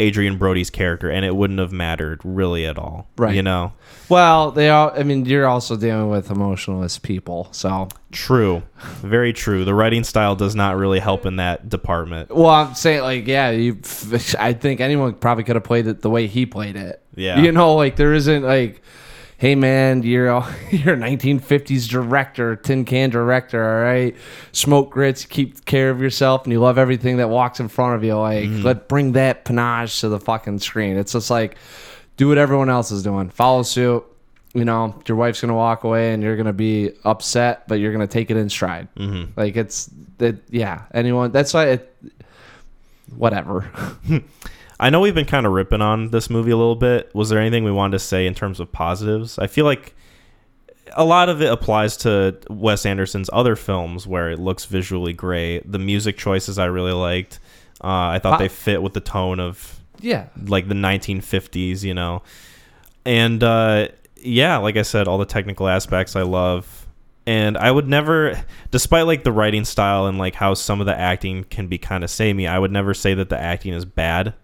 [0.00, 3.08] Adrien Brody's character, and it wouldn't have mattered really at all.
[3.16, 3.34] Right.
[3.34, 3.72] You know.
[4.08, 4.92] well, they all.
[4.94, 7.88] I mean, you're also dealing with emotionless people, so.
[8.12, 8.62] True.
[9.00, 9.64] Very true.
[9.64, 12.34] The writing style does not really help in that department.
[12.34, 13.80] Well, I'm saying like, yeah, you.
[14.38, 17.02] I think anyone probably could have played it the way he played it.
[17.14, 17.40] Yeah.
[17.40, 18.82] You know, like there isn't like,
[19.38, 24.14] hey man, you're a, you're a 1950s director, tin can director, all right.
[24.52, 28.04] Smoke grits, keep care of yourself, and you love everything that walks in front of
[28.04, 28.16] you.
[28.18, 28.62] Like, Mm-hmm.
[28.62, 30.96] let bring that panache to the fucking screen.
[30.96, 31.56] It's just like,
[32.16, 33.30] do what everyone else is doing.
[33.30, 34.04] Follow suit.
[34.54, 38.06] You know, your wife's gonna walk away, and you're gonna be upset, but you're gonna
[38.08, 38.88] take it in stride.
[38.96, 39.38] Mm-hmm.
[39.38, 40.82] Like it's that, yeah.
[40.92, 41.30] Anyone.
[41.32, 41.94] That's why it.
[43.14, 43.70] Whatever.
[44.80, 47.12] I know we've been kind of ripping on this movie a little bit.
[47.14, 49.38] Was there anything we wanted to say in terms of positives?
[49.38, 49.94] I feel like
[50.96, 55.70] a lot of it applies to Wes Anderson's other films where it looks visually great.
[55.70, 57.40] The music choices I really liked.
[57.82, 60.26] Uh, I thought they fit with the tone of yeah.
[60.46, 62.22] like the 1950s, you know.
[63.04, 66.86] And uh, yeah, like I said, all the technical aspects I love.
[67.26, 70.98] And I would never, despite like the writing style and like how some of the
[70.98, 74.34] acting can be kind of samey, I would never say that the acting is bad.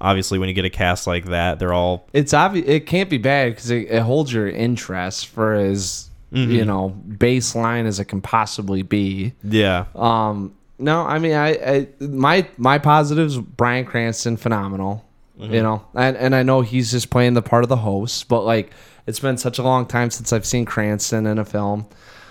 [0.00, 3.18] Obviously, when you get a cast like that, they're all it's obvious it can't be
[3.18, 6.50] bad because it, it holds your interest for as Mm-hmm.
[6.52, 11.88] you know baseline as it can possibly be yeah, um no i mean i, I
[12.00, 15.06] my my positives bryan cranston phenomenal
[15.40, 15.54] Mm-hmm.
[15.54, 18.42] you know and, and i know he's just playing the part of the host but
[18.42, 18.72] like
[19.06, 21.86] it's been such a long time since i've seen cranston in a film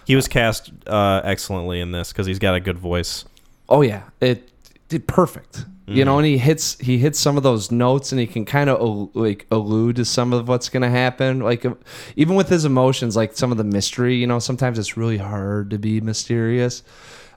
[0.05, 3.26] he was cast uh, excellently in this because he's got a good voice.
[3.68, 4.51] oh yeah it
[4.89, 8.27] did perfect you know and he hits he hits some of those notes and he
[8.27, 11.39] can kind of like allude to some of what's going to happen.
[11.39, 11.75] Like uh,
[12.17, 15.69] even with his emotions like some of the mystery you know sometimes it's really hard
[15.69, 16.83] to be mysterious.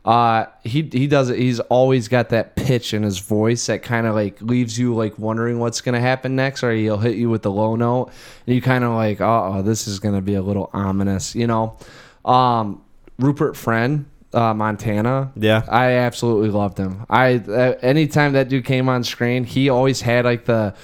[0.05, 4.07] Uh he he does it he's always got that pitch in his voice that kind
[4.07, 7.31] of like leaves you like wondering what's going to happen next or he'll hit you
[7.31, 8.11] with the low note
[8.47, 11.47] and you kind of like oh this is going to be a little ominous you
[11.47, 11.77] know?
[12.25, 12.83] Um
[13.19, 15.33] rupert friend uh, Montana.
[15.37, 15.65] Yeah.
[15.69, 17.05] I absolutely loved him.
[17.09, 20.75] I uh, anytime that dude came on screen, he always had like the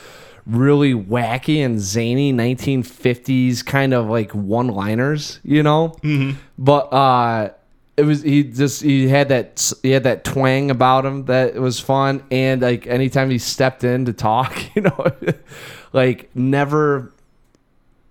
[0.46, 5.96] really wacky and zany 1950s kind of like one-liners, you know.
[6.02, 6.38] Mm-hmm.
[6.58, 7.50] But uh,
[7.96, 11.80] it was he just he had that he had that twang about him that was
[11.80, 15.06] fun, and like anytime he stepped in to talk, you know,
[15.92, 17.12] like never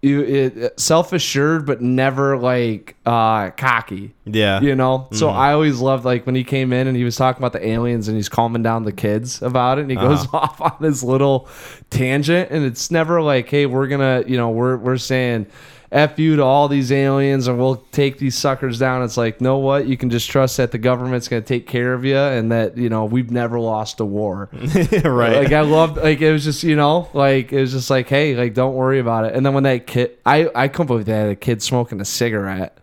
[0.05, 4.13] you it, uh, self assured, but never like uh, cocky.
[4.25, 4.61] Yeah.
[4.61, 5.33] You know, so mm.
[5.33, 8.07] I always loved like when he came in and he was talking about the aliens
[8.07, 10.37] and he's calming down the kids about it and he goes uh-huh.
[10.43, 11.49] off on this little
[11.89, 15.47] tangent and it's never like, hey, we're gonna, you know, we're we're saying
[15.91, 19.03] f you to all these aliens and we'll take these suckers down.
[19.03, 19.87] It's like, know what?
[19.87, 22.89] You can just trust that the government's gonna take care of you and that you
[22.89, 24.49] know we've never lost a war.
[25.03, 25.37] right.
[25.37, 28.35] Like I loved, like it was just you know, like it was just like, hey,
[28.35, 29.35] like don't worry about it.
[29.35, 32.05] And then when that kid, I I couldn't believe they had a kid smoking a
[32.05, 32.77] cigarette.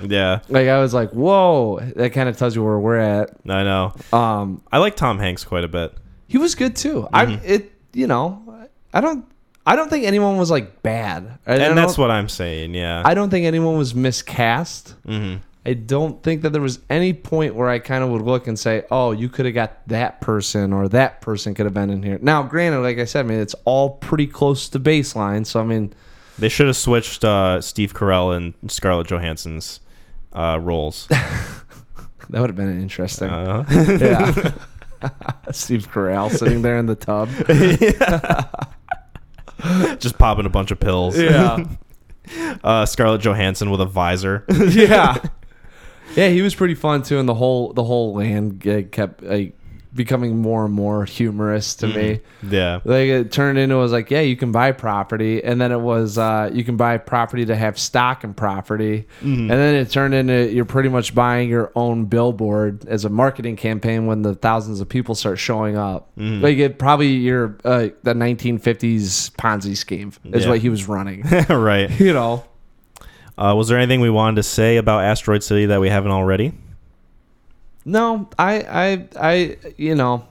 [0.00, 0.40] yeah.
[0.48, 3.30] Like I was like, whoa, that kind of tells you where we're at.
[3.48, 3.94] I know.
[4.12, 5.94] Um, I like Tom Hanks quite a bit.
[6.26, 7.08] he was good too.
[7.12, 8.42] I it, you know,
[8.92, 9.24] I don't,
[9.66, 12.74] I don't think anyone was like bad, I, I And that's what I'm saying.
[12.74, 13.02] Yeah.
[13.04, 14.94] I don't think anyone was miscast.
[15.06, 15.36] hmm
[15.66, 18.58] I don't think that there was any point where I kind of would look and
[18.58, 22.02] say, "Oh, you could have got that person or that person could have been in
[22.02, 25.46] here." Now, granted, like I said, I mean, it's all pretty close to baseline.
[25.46, 25.94] So, I mean,
[26.38, 29.80] They should have switched uh, Steve Carell and Scarlett Johansson's
[30.34, 31.06] uh, roles.
[31.08, 31.60] that
[32.28, 33.30] would have been interesting.
[33.30, 33.64] Uh,
[33.98, 34.52] yeah.
[35.50, 37.28] Steve Carell sitting there in the tub.
[39.98, 41.18] just popping a bunch of pills.
[41.18, 41.64] Yeah.
[42.64, 44.46] Uh, Scarlett Johansson with a visor.
[44.70, 45.18] yeah.
[46.16, 49.54] Yeah, he was pretty fun too, and the whole the whole land kept like
[49.94, 52.20] becoming more and more humorous to me.
[52.42, 52.80] yeah.
[52.84, 55.80] Like it turned into it was like, yeah, you can buy property, and then it
[55.80, 60.14] was uh, you can buy property to have stock in property, and then it turned
[60.14, 64.80] into you're pretty much buying your own billboard as a marketing campaign when the thousands
[64.80, 66.10] of people start showing up.
[66.16, 70.50] Like it probably your uh, the 1950s Ponzi scheme is Yeah.
[70.50, 71.22] what he was running.
[71.48, 71.88] right.
[72.00, 72.44] you know.
[73.36, 76.52] Uh, was there anything we wanted to say about Asteroid City that we haven't already?
[77.84, 80.26] No, I, I, I, you know,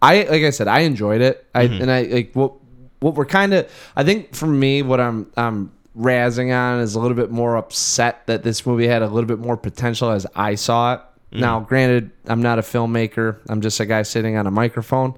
[0.00, 1.44] I like I said, I enjoyed it.
[1.54, 2.52] I and I like what
[3.00, 3.70] what we're kind of.
[3.96, 8.26] I think for me, what I'm I'm razzing on is a little bit more upset
[8.26, 11.00] that this movie had a little bit more potential as I saw it.
[11.30, 13.36] Now, granted, I'm not a filmmaker.
[13.50, 15.12] I'm just a guy sitting on a microphone.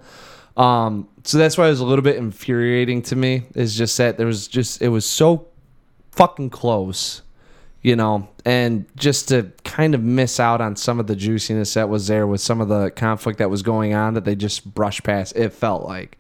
[0.57, 3.45] Um, so that's why it was a little bit infuriating to me.
[3.55, 5.47] Is just that there was just it was so
[6.11, 7.23] fucking close
[7.83, 11.89] you know, and just to kind of miss out on some of the juiciness that
[11.89, 15.03] was there with some of the conflict that was going on that they just brushed
[15.03, 15.37] past.
[15.37, 16.19] It felt like,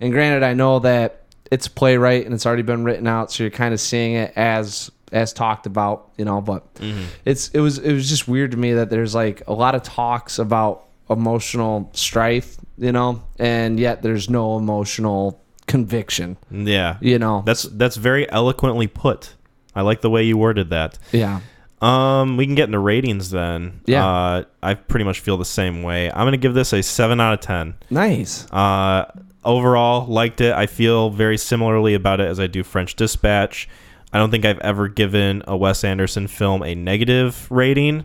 [0.00, 3.42] and granted, I know that it's a playwright and it's already been written out, so
[3.42, 6.40] you're kind of seeing it as as talked about, you know.
[6.40, 7.04] But mm-hmm.
[7.24, 9.82] it's it was it was just weird to me that there's like a lot of
[9.82, 16.96] talks about emotional strife, you know, and yet there's no emotional conviction, Yeah.
[17.00, 17.42] you know.
[17.46, 19.34] That's that's very eloquently put.
[19.74, 20.98] I like the way you worded that.
[21.12, 21.40] yeah,
[21.80, 23.80] Um, we can get into ratings then.
[23.86, 24.06] Yeah.
[24.06, 26.10] Uh, I pretty much feel the same way.
[26.10, 27.74] I'm gonna give this a seven out of ten.
[27.90, 28.50] nice.
[28.52, 29.04] Uh,
[29.44, 30.52] overall, liked it.
[30.54, 33.68] I feel very similarly about it as I do French Dispatch.
[34.12, 38.04] I don't think I've ever given a Wes Anderson film a negative rating,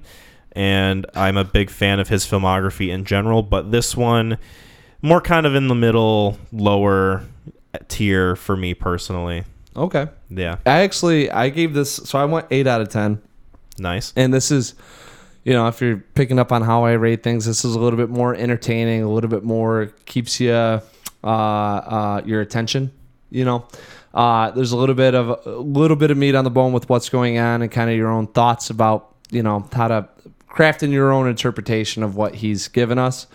[0.52, 3.42] and I'm a big fan of his filmography in general.
[3.42, 4.38] But this one,
[5.02, 7.24] more kind of in the middle, lower
[7.88, 9.46] tier for me personally.
[9.76, 10.08] Okay.
[10.30, 13.22] Yeah, I actually I gave this so I went eight out of ten,
[13.78, 14.14] nice.
[14.16, 14.76] and this is,
[15.44, 17.98] you know, if you're picking up on how I rate things, this is a little
[17.98, 20.80] bit more entertaining, a little bit more keeps you uh,
[21.24, 22.92] uh, your attention.
[23.30, 23.68] You know,
[24.14, 26.90] uh, there's a little bit of a little bit of meat on the bone with
[26.90, 30.08] what's going on and kind of your own thoughts about you know how to
[30.48, 33.28] crafting your own interpretation of what he's given us.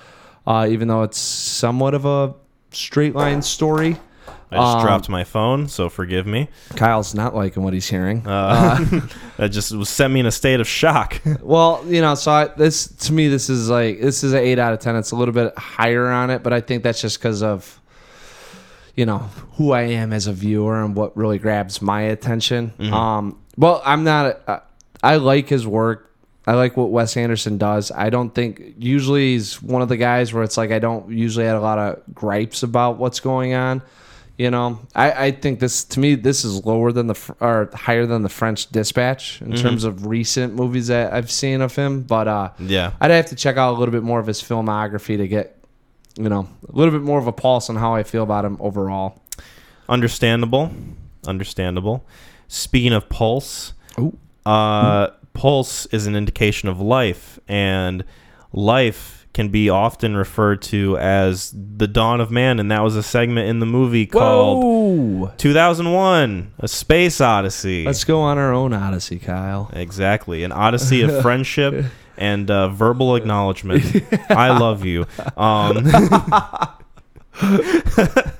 [0.46, 2.34] Uh, even though it's somewhat of a
[2.70, 3.98] straight line story,
[4.50, 6.48] I just Um, dropped my phone, so forgive me.
[6.74, 8.26] Kyle's not liking what he's hearing.
[8.26, 8.78] Uh,
[9.36, 11.20] that just was sent me in a state of shock.
[11.42, 14.58] Well, you know, so I, this to me, this is like this is an eight
[14.58, 14.96] out of ten.
[14.96, 17.80] It's a little bit higher on it, but I think that's just because of
[18.96, 19.18] you know
[19.54, 22.72] who I am as a viewer and what really grabs my attention.
[22.92, 24.40] Um, well, I'm not.
[24.46, 24.60] Uh,
[25.02, 26.06] I like his work.
[26.46, 27.90] I like what Wes Anderson does.
[27.92, 31.44] I don't think usually he's one of the guys where it's like I don't usually
[31.44, 33.82] had a lot of gripes about what's going on.
[34.38, 38.06] You know, I, I think this to me this is lower than the or higher
[38.06, 42.02] than the French Dispatch in terms of recent movies that I've seen of him.
[42.02, 42.92] But uh, yeah.
[43.00, 45.58] I'd have to check out a little bit more of his filmography to get
[46.16, 48.56] you know a little bit more of a pulse on how I feel about him
[48.60, 49.20] overall.
[49.88, 50.70] Understandable.
[51.26, 52.06] Understandable.
[52.46, 54.16] Speaking of pulse, Ooh.
[54.46, 58.04] uh, pulse is an indication of life, and
[58.52, 63.04] life can be often referred to as the dawn of man, and that was a
[63.04, 65.32] segment in the movie called Whoa!
[65.38, 67.84] 2001: A Space Odyssey.
[67.84, 69.70] Let's go on our own odyssey, Kyle.
[69.72, 70.42] Exactly.
[70.42, 71.84] An odyssey of friendship
[72.16, 73.84] and uh, verbal acknowledgement.
[74.28, 75.06] I love you.
[75.36, 75.88] Um,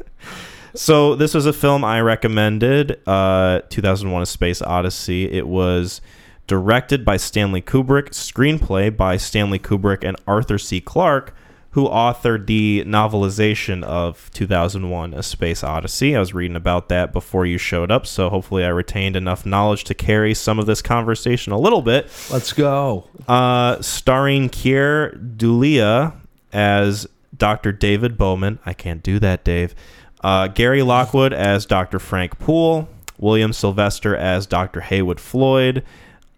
[0.75, 5.31] So this was a film I recommended, uh, 2001: A Space Odyssey.
[5.31, 6.01] It was
[6.49, 10.81] directed by Stanley Kubrick, screenplay by Stanley Kubrick and Arthur C.
[10.81, 11.33] Clarke,
[11.73, 16.17] who authored the novelization of 2001: A Space Odyssey.
[16.17, 19.85] I was reading about that before you showed up, so hopefully I retained enough knowledge
[19.85, 22.11] to carry some of this conversation a little bit.
[22.33, 23.09] Let's go.
[23.29, 26.15] Uh, starring Keir Dullea
[26.53, 27.71] as Dr.
[27.71, 28.59] David Bowman.
[28.67, 29.75] I can't do that, Dave.
[30.23, 32.01] Uh, Gary Lockwood as Dr.
[32.01, 32.89] Frank Poole.
[33.19, 34.81] William Sylvester as Dr.
[34.81, 35.85] Heywood Floyd.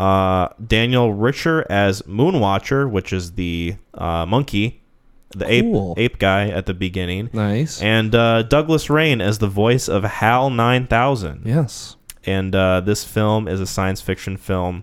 [0.00, 4.82] Uh, Daniel Richter as Moonwatcher, which is the uh, monkey,
[5.30, 5.94] the Cool.
[5.96, 7.80] ape ape guy at the beginning, Nice.
[7.82, 11.96] and uh, Douglas Rain as the voice of Hal 9000 yes.
[12.24, 14.82] and uh, this film is a science fiction film.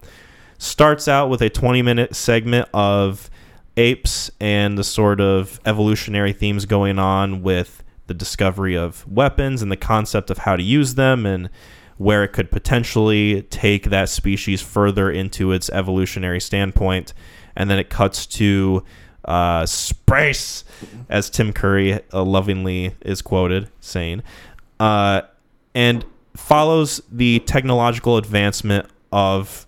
[0.59, 3.29] Starts out with a 20 minute segment of
[3.75, 9.71] apes and the sort of evolutionary themes going on with the discovery of weapons and
[9.71, 11.49] the concept of how to use them and
[11.97, 17.13] where it could potentially take that species further into its evolutionary standpoint.
[17.55, 18.83] And then it cuts to
[19.25, 20.63] uh, space,
[21.09, 24.23] as Tim Curry uh, lovingly is quoted saying.
[24.79, 25.21] Uh,
[25.75, 29.66] and follows the technological advancement of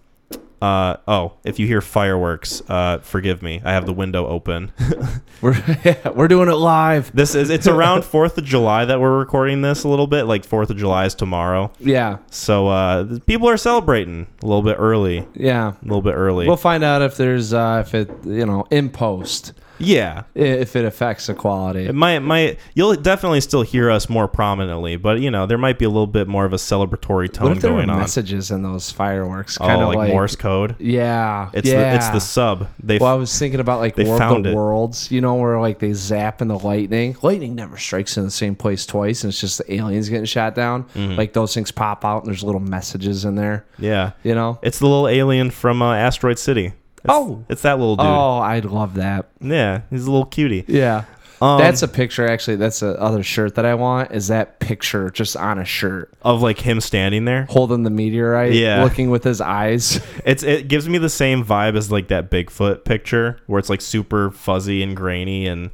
[0.61, 3.61] uh, oh if you hear fireworks uh, forgive me.
[3.63, 4.71] I have the window open.
[5.41, 5.55] We're
[6.15, 7.15] we're doing it live.
[7.15, 10.23] this is it's around fourth of july that we're recording this a little bit.
[10.25, 11.71] Like fourth of july is tomorrow.
[11.79, 12.17] Yeah.
[12.29, 15.25] so uh, people are celebrating a little bit early.
[15.35, 15.69] Yeah.
[15.81, 16.45] a little bit early.
[16.45, 20.85] We'll find out if there's uh, if it you know in post yeah if it
[20.85, 21.85] affects the quality.
[21.85, 25.79] it might might you'll definitely still hear us more prominently but you know there might
[25.79, 27.99] be a little bit more of a celebratory What tone if there were going on
[27.99, 29.57] messages in those fireworks?
[29.59, 31.49] oh Kind of like, morse code Yeah.
[31.53, 31.91] it's yeah.
[31.91, 34.49] the it's the sub they Well, I was thinking about like They War of the
[34.49, 34.55] it.
[34.55, 37.15] Worlds, you know, where like they zap in the lightning.
[37.21, 40.55] Lightning never strikes in the same place twice, and it's just the aliens getting shot
[40.55, 40.83] down.
[40.95, 41.15] Mm-hmm.
[41.15, 43.65] Like those things pop out, and there's little messages in there.
[43.77, 44.59] yeah You know?
[44.61, 46.73] It's the little alien from uh, Asteroid City.
[47.03, 47.43] It's, Oh.
[47.49, 48.05] it's that little dude.
[48.05, 49.29] Oh, I'd love that.
[49.41, 50.65] Yeah, he's a little cutie.
[50.67, 51.05] Yeah.
[51.41, 52.27] Um, that's a picture.
[52.27, 54.11] Actually, that's the other shirt that I want.
[54.11, 57.45] Is that picture just on a shirt, of like him standing there.
[57.49, 58.83] holding the meteorite, Yeah.
[58.83, 60.01] looking with his eyes.
[60.25, 63.79] It's it gives me the same vibe as like that Bigfoot picture where it's like
[63.79, 65.69] super fuzzy and grainy and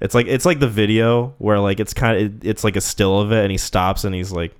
[0.00, 3.18] it's like it's like the video where like it's kind of it's like a still
[3.20, 4.54] of it and he stops and he's like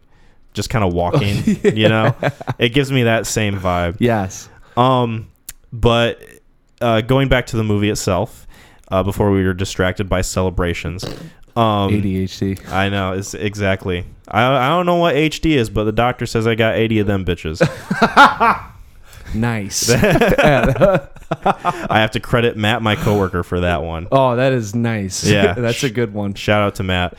[0.53, 1.45] just kind of walking,
[1.77, 2.13] you know.
[2.59, 3.99] It gives me that same vibe.
[4.01, 4.49] yes.
[4.77, 5.30] Um,
[5.73, 6.23] but
[6.81, 8.47] uh, going back to the movie itself,
[8.91, 11.05] uh, before we were distracted by celebrations.
[11.57, 12.69] Um, ADHD.
[12.71, 14.05] I know it's exactly.
[14.29, 17.07] I I don't know what HD is, but the doctor says I got eighty of
[17.07, 17.61] them bitches.
[19.35, 19.91] Nice.
[19.91, 21.09] I
[21.89, 24.09] have to credit Matt, my coworker, for that one.
[24.11, 25.25] oh, that is nice.
[25.25, 25.53] Yeah.
[25.59, 26.35] that's a good one.
[26.35, 27.15] Shout out to Matt.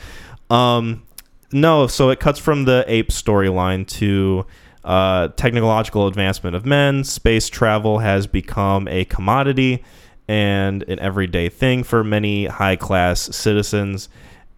[0.50, 1.04] Um,
[1.52, 4.46] no, so it cuts from the ape storyline to
[4.84, 7.04] uh, technological advancement of men.
[7.04, 9.84] Space travel has become a commodity
[10.28, 14.08] and an everyday thing for many high class citizens,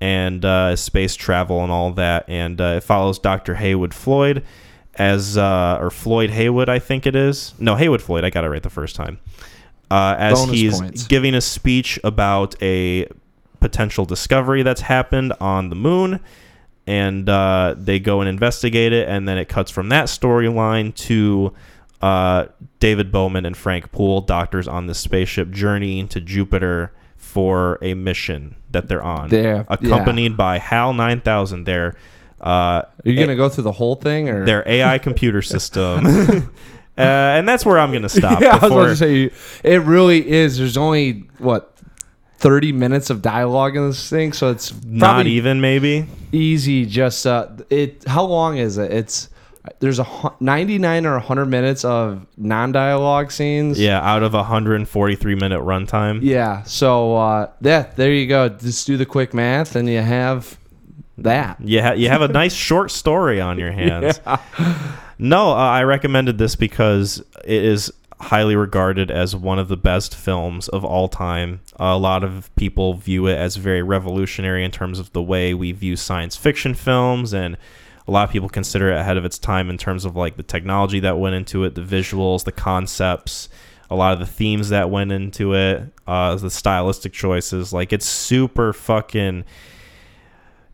[0.01, 2.25] and uh, space travel and all that.
[2.29, 3.55] And uh, it follows Dr.
[3.55, 4.45] Heywood Floyd
[4.97, 7.55] as, uh, or Floyd Heywood, I think it is.
[7.59, 8.25] No, Heywood Floyd.
[8.25, 9.19] I got it right the first time.
[9.91, 11.07] Uh, as Bonus he's points.
[11.07, 13.09] giving a speech about a
[13.61, 16.21] potential discovery that's happened on the moon
[16.87, 21.55] and uh, they go and investigate it and then it cuts from that storyline to
[22.03, 22.47] uh,
[22.81, 28.55] david bowman and frank poole doctors on the spaceship journeying to jupiter for a mission
[28.71, 29.29] that they're on.
[29.31, 31.97] There, accompanied by hal 9000 their
[32.41, 32.45] uh,
[32.83, 34.45] Are you gonna go through the whole thing, or?
[34.45, 36.51] their ai computer system.
[36.97, 39.31] Uh, and that's where i'm gonna stop yeah, I was before- about to say
[39.65, 40.59] it really is.
[40.59, 41.74] There's only what
[42.45, 46.85] thirty minutes of dialogue in this thing, so it's not even maybe easy.
[46.85, 48.05] Just uh, it.
[48.07, 48.93] How long is it?
[48.93, 49.31] It's
[49.81, 50.07] there's a
[50.41, 53.81] 99 or 100 minutes of non-dialogue scenes.
[53.81, 56.63] yeah out of a 143 minute runtime Yeah.
[56.65, 58.51] So uh, yeah, there you go.
[58.51, 60.59] Just do the quick math, and you have
[61.17, 61.59] that.
[61.63, 64.21] You, ha- you have a nice short story on your hands.
[65.19, 67.91] No, uh, I recommended this because it is
[68.25, 71.61] highly regarded as one of the best films of all time.
[71.77, 75.73] a lot of people view it as very revolutionary in terms of the way we
[75.73, 77.57] view science fiction films and
[78.07, 80.43] a lot of people consider it ahead of its time in terms of like the
[80.43, 83.49] technology that went into it, the visuals, the concepts,
[83.91, 87.73] a lot of the themes that went into it, uh, the stylistic choices.
[87.73, 89.45] Like it's super fucking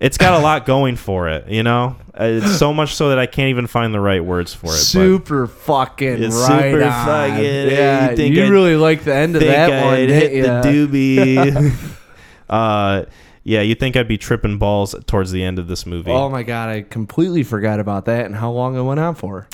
[0.00, 1.96] it's got a lot going for it, you know.
[2.14, 4.78] It's so much so that I can't even find the right words for it.
[4.78, 7.06] Super fucking It's right super on.
[7.06, 10.62] fucking- Yeah, you think you really like the end of that I'd one, hit didn't
[10.62, 11.96] the doobie.
[12.50, 13.04] uh,
[13.44, 16.10] Yeah, you think I'd be tripping balls towards the end of this movie.
[16.10, 19.48] Oh my god, I completely forgot about that and how long it went on for.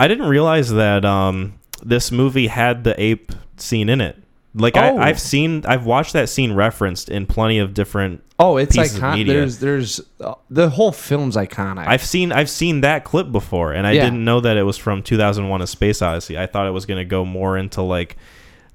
[0.00, 4.22] I didn't realize that um, this movie had the ape scene in it.
[4.58, 4.80] Like Oh.
[4.80, 8.22] I, I've seen, I've watched that scene referenced in plenty of different.
[8.38, 9.26] Oh, it's iconic.
[9.26, 11.86] There's there's uh, the whole film's iconic.
[11.86, 14.04] I've seen, I've seen that clip before, and I Yeah.
[14.04, 16.38] didn't know that it was from 2001: A Space Odyssey.
[16.38, 18.16] I thought it was going to go more into like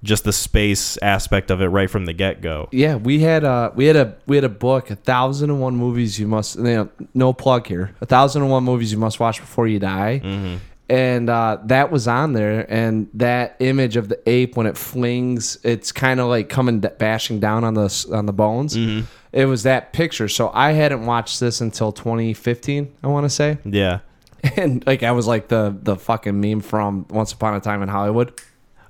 [0.03, 2.67] just the space aspect of it right from the get go.
[2.71, 5.75] yeah, we had a we had a we had a book, a thousand and one
[5.75, 6.55] movies you must.
[6.57, 7.93] You know, no plug here.
[8.01, 10.21] A thousand and one movies you must watch before you die.
[10.23, 10.55] Mm-hmm.
[10.91, 15.57] And uh, that was on there, and that image of the ape when it flings,
[15.63, 18.75] it's kind of like coming d- bashing down on the on the bones.
[18.75, 19.05] Mm-hmm.
[19.31, 20.27] It was that picture.
[20.27, 23.57] So I hadn't watched this until 2015, I want to say.
[23.63, 23.99] Yeah.
[24.57, 27.87] and like I was like the the fucking meme from Once Upon a Time in
[27.87, 28.33] Hollywood.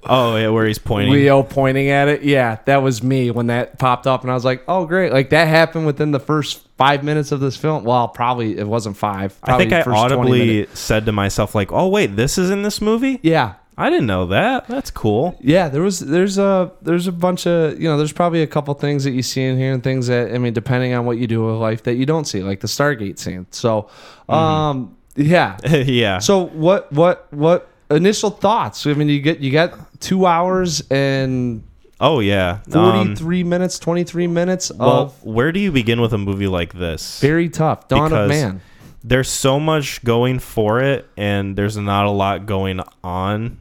[0.03, 1.13] Oh yeah, where he's pointing.
[1.13, 2.23] Leo pointing at it.
[2.23, 5.29] Yeah, that was me when that popped up, and I was like, "Oh, great!" Like
[5.29, 7.83] that happened within the first five minutes of this film.
[7.83, 9.37] Well, probably it wasn't five.
[9.43, 13.19] I think I audibly said to myself like, "Oh wait, this is in this movie."
[13.23, 14.67] Yeah, I didn't know that.
[14.67, 15.37] That's cool.
[15.41, 15.69] yeah.
[15.69, 19.03] There was there's a there's a bunch of you know there's probably a couple things
[19.05, 21.45] that you see in here and things that I mean depending on what you do
[21.45, 23.45] with life that you don't see like the Stargate scene.
[23.51, 23.89] So,
[24.29, 24.33] Mm-hmm.
[24.33, 25.57] um, yeah.
[25.69, 26.19] yeah.
[26.19, 28.85] So what what what initial thoughts?
[28.87, 31.63] I mean, you get you got two hours and
[32.01, 32.59] oh yeah.
[32.69, 36.47] forty-three Um, minutes, twenty three minutes well, of where do you begin with a movie
[36.47, 37.19] like this?
[37.21, 37.87] very tough.
[37.87, 38.61] Dawn Because- of Man.
[39.03, 43.57] there's so much going for it and there's not a lot going on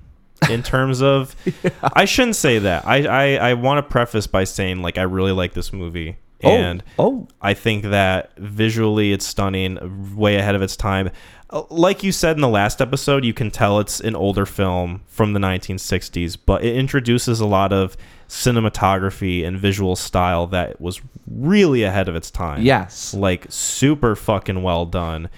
[0.51, 1.37] in terms of
[1.83, 2.87] I shouldn't say that.
[2.87, 3.05] I
[3.37, 7.29] I, I want to preface by saying like I really like this movie and oh,
[7.43, 11.11] I think that visually it's stunning, way ahead of its time.
[11.51, 15.03] Uh, Like you said in the last episode, you can tell it's an older film
[15.07, 17.95] from the 1960s, but it introduces a lot of
[18.31, 23.13] cinematography and visual style that was really ahead of its time yes.
[23.13, 25.29] like super fucking well done.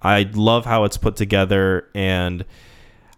[0.00, 2.46] I love how it's put together and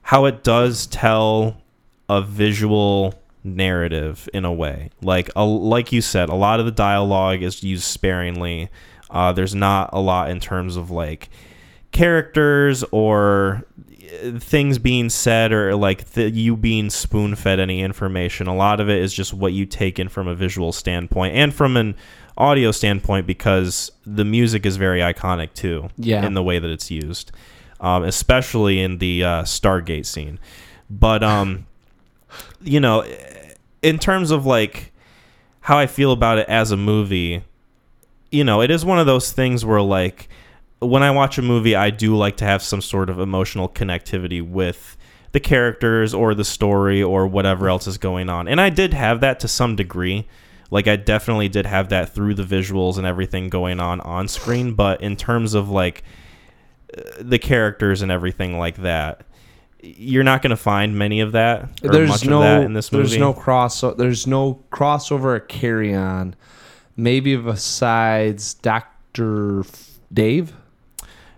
[0.03, 1.63] how it does tell
[2.09, 3.15] a visual
[3.45, 4.91] narrative in a way.
[5.01, 8.69] Like a, like you said, a lot of the dialogue is used sparingly.
[9.11, 11.29] Uh, there's not a lot in terms of like
[11.93, 13.65] characters or
[14.39, 18.47] things being said or like the, you being spoon fed any information.
[18.47, 21.55] A lot of it is just what you take in from a visual standpoint and
[21.55, 21.95] from an
[22.37, 25.89] audio standpoint because the music is very iconic too.
[25.97, 26.25] Yeah.
[26.25, 27.33] In the way that it's used,
[27.81, 30.39] um, especially in the uh, Stargate scene.
[30.89, 31.67] But um,
[32.61, 33.05] you know,
[33.83, 34.93] in terms of like
[35.61, 37.43] how I feel about it as a movie,
[38.31, 40.29] you know, it is one of those things where like
[40.81, 44.47] when I watch a movie, I do like to have some sort of emotional connectivity
[44.47, 44.97] with
[45.33, 48.49] the characters or the story or whatever else is going on.
[48.49, 50.27] And I did have that to some degree.
[50.71, 54.75] Like I definitely did have that through the visuals and everything going on on screen,
[54.75, 56.03] but in terms of like
[57.21, 59.23] the characters and everything like that,
[59.83, 62.73] you're not going to find many of that or There's much no of that in
[62.75, 63.09] this movie.
[63.09, 66.35] there's no cross there's no crossover or carry on.
[66.97, 69.65] Maybe besides Doctor
[70.13, 70.53] Dave.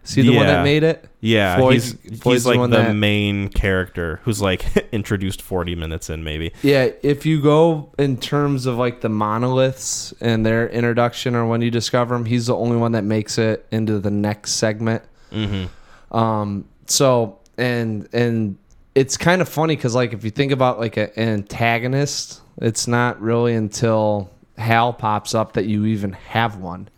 [0.04, 1.08] Is he the one that made it?
[1.20, 5.40] Yeah, Floyd's- he's Floyd's he's the like one the that- main character who's like introduced
[5.40, 6.52] 40 minutes in maybe.
[6.62, 11.62] Yeah, if you go in terms of like the monoliths and their introduction or when
[11.62, 15.04] you discover them, he's the only one that makes it into the next segment.
[15.30, 16.16] Mm-hmm.
[16.16, 18.58] Um, so and and
[18.94, 22.88] it's kind of funny because like if you think about like a, an antagonist, it's
[22.88, 26.88] not really until Hal pops up that you even have one.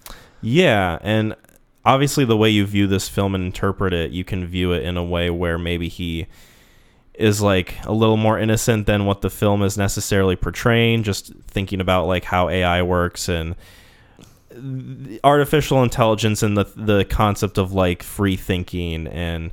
[0.41, 1.37] Yeah, and
[1.85, 4.97] obviously the way you view this film and interpret it, you can view it in
[4.97, 6.27] a way where maybe he
[7.15, 11.81] is like a little more innocent than what the film is necessarily portraying, just thinking
[11.81, 13.55] about like how AI works and
[15.25, 19.53] artificial intelligence and the the concept of like free thinking and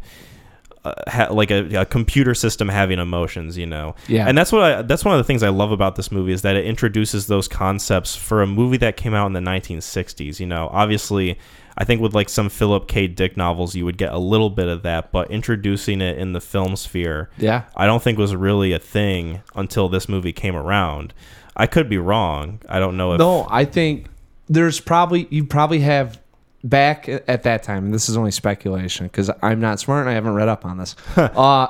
[0.84, 3.96] uh, ha- like a, a computer system having emotions, you know.
[4.08, 4.28] Yeah.
[4.28, 6.42] And that's what I that's one of the things I love about this movie is
[6.42, 10.48] that it introduces those concepts for a movie that came out in the 1960s, you
[10.48, 10.70] know.
[10.72, 11.38] Obviously,
[11.82, 13.08] I think with like some Philip K.
[13.08, 16.40] Dick novels you would get a little bit of that, but introducing it in the
[16.40, 17.64] film sphere, Yeah.
[17.76, 21.12] I don't think was really a thing until this movie came around.
[21.58, 22.60] I could be wrong.
[22.70, 24.06] I don't know if No, I think
[24.48, 26.22] there's probably you probably have
[26.64, 27.86] back at that time.
[27.86, 30.78] And this is only speculation because I'm not smart and I haven't read up on
[30.78, 30.96] this.
[31.18, 31.68] uh,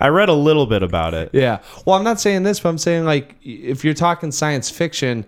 [0.00, 1.28] I read a little bit about it.
[1.34, 1.60] Yeah.
[1.84, 5.26] Well, I'm not saying this, but I'm saying like if you're talking science fiction,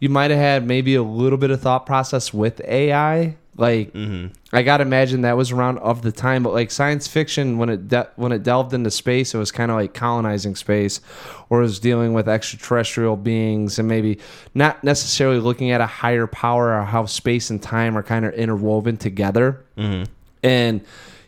[0.00, 4.26] you might have had maybe a little bit of thought process with AI Like hmm
[4.52, 7.88] I gotta imagine that was around of the time, but like science fiction when it
[7.88, 11.00] de- when it delved into space, it was kind of like colonizing space,
[11.50, 14.18] or it was dealing with extraterrestrial beings, and maybe
[14.54, 18.32] not necessarily looking at a higher power or how space and time are kind of
[18.34, 19.64] interwoven together.
[19.76, 20.04] hmm
[20.42, 20.80] And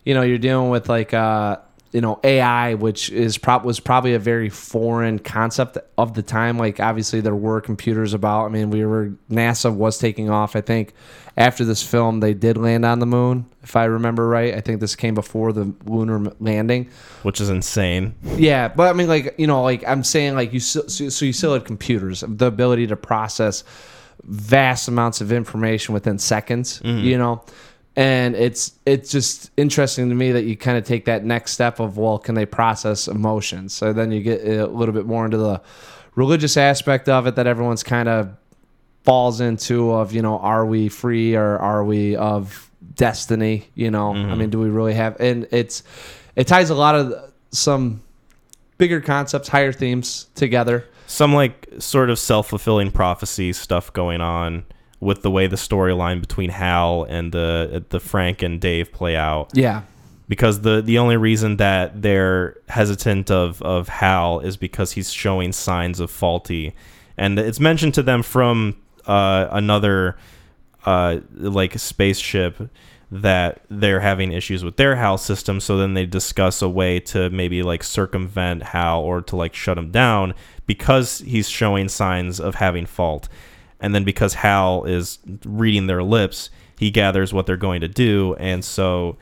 [0.05, 1.56] you know, you're dealing with like uh,
[1.93, 6.59] you know AI, which is prob was probably a very foreign concept of the time.
[6.59, 8.47] Like obviously there were computers about.
[8.47, 10.57] I mean, we were NASA was taking off.
[10.57, 10.95] I think
[11.37, 14.55] after this film, they did land on the moon, if I remember right.
[14.55, 16.89] I think this came before the lunar landing.
[17.23, 18.15] Which is insane.
[18.37, 21.33] Yeah, but I mean, like you know, like I'm saying, like you so, so you
[21.33, 23.65] still had computers, the ability to process
[24.23, 26.81] vast amounts of information within seconds.
[26.81, 27.05] Mm-hmm.
[27.05, 27.45] You know,
[27.97, 31.81] and it's it's just interesting to me that you kind of take that next step
[31.81, 33.73] of well, can they process emotions?
[33.73, 35.62] So then you get a little bit more into the
[36.14, 38.36] religious aspect of it that everyone's kind of
[39.05, 44.12] falls into of you know are we free or are we of destiny you know?
[44.12, 44.39] I mm-hmm.
[44.39, 45.82] mean do we really have and it's
[46.35, 48.02] it ties a lot of some
[48.77, 50.85] bigger concepts higher themes together.
[51.06, 54.66] Some like sort of self fulfilling prophecy stuff going on
[55.01, 59.51] with the way the storyline between Hal and the the Frank and Dave play out.
[59.55, 59.82] yeah
[60.28, 65.52] because the the only reason that they're hesitant of of Hal is because he's showing
[65.52, 66.74] signs of faulty,
[67.16, 70.16] and it's mentioned to them from uh, another
[70.85, 72.70] uh, like spaceship
[73.09, 75.60] that they're having issues with their Hal system.
[75.60, 79.78] So then they discuss a way to maybe like circumvent Hal or to like shut
[79.78, 80.35] him down
[80.66, 83.28] because he's showing signs of having fault.
[83.81, 88.35] And then because Hal is reading their lips, he gathers what they're going to do,
[88.39, 89.16] and so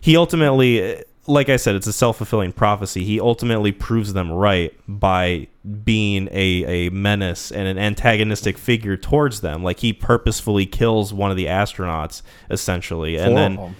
[0.00, 3.02] he ultimately like i said it's a self-fulfilling prophecy.
[3.02, 5.48] He ultimately proves them right by
[5.84, 9.64] being a, a menace and an antagonistic figure towards them.
[9.64, 13.16] Like he purposefully kills one of the astronauts essentially.
[13.16, 13.76] And Four then of 'em.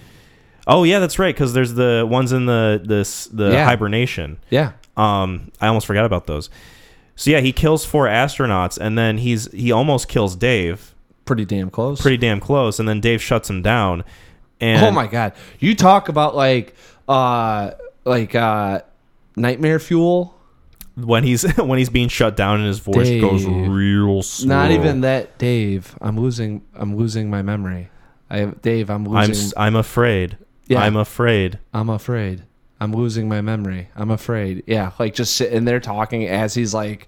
[0.67, 3.63] oh yeah that's right because there's the ones in the this the Yeah.
[3.65, 4.39] hibernation.
[4.49, 4.73] Yeah.
[4.97, 6.49] Um i almost forgot about those
[7.17, 10.93] so yeah he kills four astronauts and then he's he almost kills dave
[11.25, 14.03] pretty damn close pretty damn close and then dave shuts him down
[14.61, 16.73] and oh my god you talk about like
[17.09, 17.71] uh
[18.05, 18.79] like uh
[19.35, 20.33] nightmare fuel
[20.95, 24.47] when he's when he's being shut down and his voice goes real slow.
[24.47, 27.89] not even that dave i'm losing i'm losing my memory
[28.29, 30.37] i dave i'm I'm losing s- I'm afraid.
[30.67, 30.81] Yeah.
[30.81, 31.59] I'm afraid.
[31.73, 32.43] I'm afraid.
[32.79, 33.89] I'm losing my memory.
[33.95, 34.63] I'm afraid.
[34.67, 37.07] Yeah, like just sitting there talking as he's like,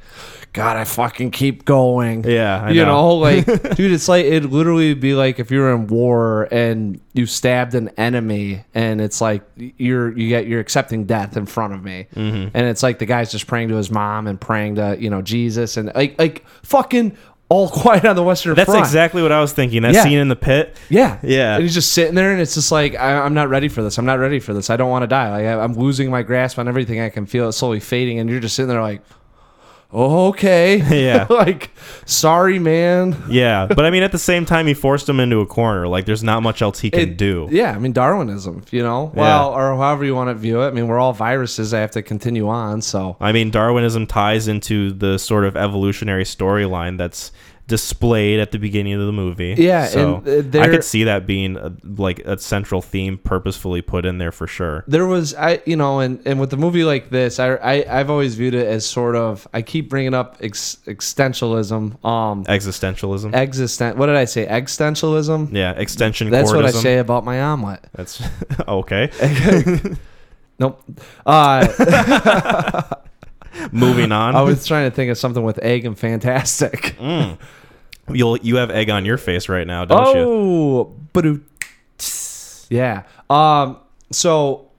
[0.51, 2.23] God, I fucking keep going.
[2.23, 2.91] Yeah, I you know.
[2.91, 6.99] know, like, dude, it's like it'd literally be like if you were in war and
[7.13, 11.73] you stabbed an enemy, and it's like you're you get you're accepting death in front
[11.73, 12.49] of me, Mm-hmm.
[12.57, 15.21] and it's like the guy's just praying to his mom and praying to you know
[15.21, 17.15] Jesus and like like fucking
[17.49, 18.85] all quiet on the Western That's Front.
[18.85, 19.81] exactly what I was thinking.
[19.81, 20.03] That Yeah.
[20.03, 20.77] scene in the pit.
[20.89, 21.55] Yeah, Yeah.
[21.55, 23.97] And he's just sitting there, and it's just like I, I'm not ready for this.
[23.97, 24.69] I'm not ready for this.
[24.69, 25.29] I don't want to die.
[25.31, 26.99] Like I, I'm losing my grasp on everything.
[27.01, 29.01] I can feel it slowly fading, and you're just sitting there like,
[29.93, 31.27] okay, Yeah.
[31.29, 31.71] like
[32.05, 33.15] sorry, man.
[33.29, 35.87] Yeah, but I mean, at the same time, he forced him into a corner.
[35.87, 37.47] Like, there's not much else he can It- do.
[37.51, 39.11] Yeah, I mean Darwinism, you know.
[39.15, 39.21] Yeah.
[39.21, 40.67] Well, or however you want to view it.
[40.67, 41.73] I mean, we're all viruses.
[41.73, 42.81] I have to continue on.
[42.81, 47.31] So I mean, Darwinism ties into the sort of evolutionary storyline that's
[47.69, 49.55] displayed at the beginning of the movie.
[49.57, 53.81] Yeah, so and, uh, I could see that being a, like a central theme purposefully
[53.81, 54.83] put in there for sure.
[54.87, 58.09] there was I you know and and with the movie like this I, I I've
[58.09, 63.33] always viewed it as sort of I keep bringing up ex, existentialism um Existentialism.
[63.33, 66.29] existent what did I say existentialism yeah, extension.
[66.29, 67.85] That's what I say about my omelet.
[67.93, 68.21] That's
[68.67, 69.09] okay.
[70.59, 70.83] Nope.
[71.25, 72.95] Uh,
[73.71, 74.35] Moving on.
[74.35, 76.97] I was trying to think of something with egg and fantastic.
[78.11, 80.21] You'll you have egg on your face right now, don't you?
[80.23, 81.39] Oh,
[82.69, 83.03] yeah.
[83.29, 83.77] Um.
[84.11, 84.69] So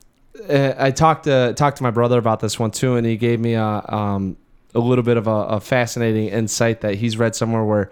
[0.49, 3.39] uh, I talked to talked to my brother about this one too, and he gave
[3.41, 4.37] me a um
[4.75, 7.91] a little bit of a, a fascinating insight that he's read somewhere where.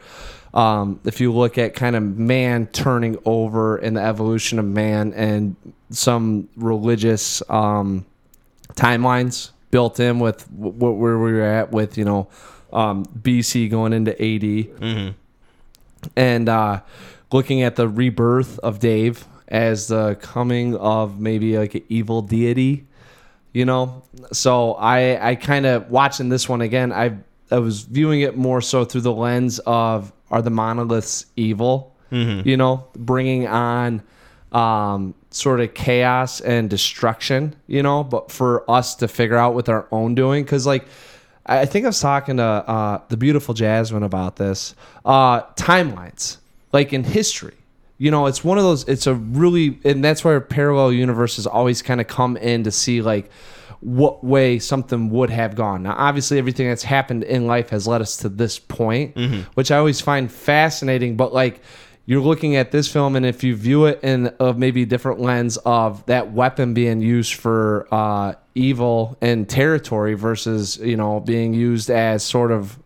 [0.55, 5.13] Um, if you look at kind of man turning over in the evolution of man
[5.13, 5.57] and
[5.91, 8.07] some religious um,
[8.75, 12.29] timelines built in with what where we were at with you know
[12.73, 15.09] um, BC going into AD, Mm-hmm.
[16.17, 16.81] and uh,
[17.33, 22.87] looking at the rebirth of Dave as the coming of maybe like an evil deity,
[23.53, 24.03] you know.
[24.33, 26.93] So I I kind of watching this one again.
[26.93, 27.17] I
[27.51, 32.57] I was viewing it more so through the lens of are the monoliths evil, you
[32.59, 34.03] know, bringing on
[34.53, 39.69] um, sort of chaos and destruction, you know, but for us to figure out with
[39.69, 40.85] our own doing, because like.
[41.51, 44.75] I think I was talking to uh, the beautiful Jasmine about this.
[45.03, 46.37] Uh, timelines,
[46.75, 47.55] like in history,
[47.97, 48.87] you know, it's one of those.
[48.87, 53.01] It's a really, and that's where parallel universes always kind of come in to see
[53.01, 53.31] like
[53.81, 55.85] what way something would have gone.
[55.85, 59.17] Now, obviously, everything that's happened in life has led us to this point,
[59.55, 61.17] which I always find fascinating.
[61.17, 61.63] But like,
[62.09, 65.59] you're looking at this film, and if you view it in a maybe different lens
[65.59, 71.91] of that weapon being used for uh, evil and territory versus you know being used
[71.91, 72.79] as sort of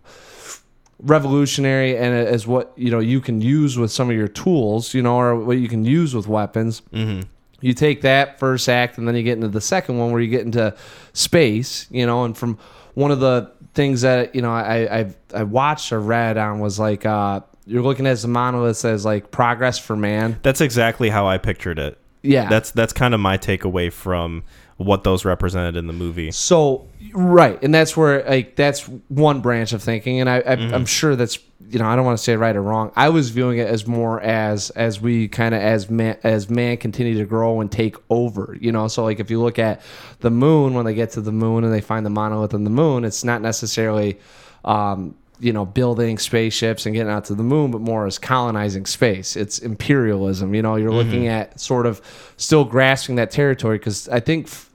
[0.98, 5.02] revolutionary and as what you know you can use with some of your tools, you
[5.02, 6.82] know, or what you can use with weapons.
[6.92, 7.28] Mm-hmm.
[7.60, 10.30] You take that first act, and then you get into the second one where you
[10.30, 10.74] get into
[11.12, 12.58] space, you know, and from
[12.94, 16.80] one of the things that you know I I, I watched or read on was
[16.80, 20.38] like uh, you're looking at the monoliths as like progress for man.
[20.42, 21.98] That's exactly how I pictured it.
[22.22, 24.44] Yeah, That's that's kind of my takeaway from
[24.76, 26.30] what those represented in the movie.
[26.30, 30.86] So right, and that's where like that's one branch of thinking, and I, I I'm
[30.86, 32.92] sure that's you know I don't want to say right or wrong.
[32.94, 36.76] I was viewing it as more as as we kind of as man as man
[36.76, 38.56] continue to grow and take over.
[38.60, 39.80] You know, so like if you look at
[40.20, 42.70] the moon when they get to the moon and they find the monolith on the
[42.70, 44.18] moon, it's not necessarily.
[44.64, 48.86] Um, you know, building spaceships and getting out to the moon, but more as colonizing
[48.86, 49.34] space.
[49.34, 50.54] It's imperialism.
[50.54, 51.52] You know, you're looking mm-hmm.
[51.52, 52.00] at sort of
[52.36, 54.70] still grasping that territory because I think f-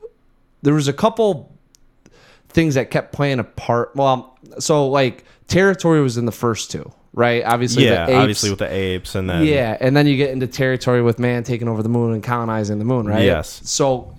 [0.63, 1.57] there was a couple
[2.49, 3.95] things that kept playing a part.
[3.95, 7.45] Well, so like territory was in the first two, right?
[7.45, 10.31] Obviously, yeah, the apes, obviously with the apes and then yeah, and then you get
[10.31, 13.23] into territory with man taking over the moon and colonizing the moon, right?
[13.23, 13.61] Yes.
[13.63, 14.13] So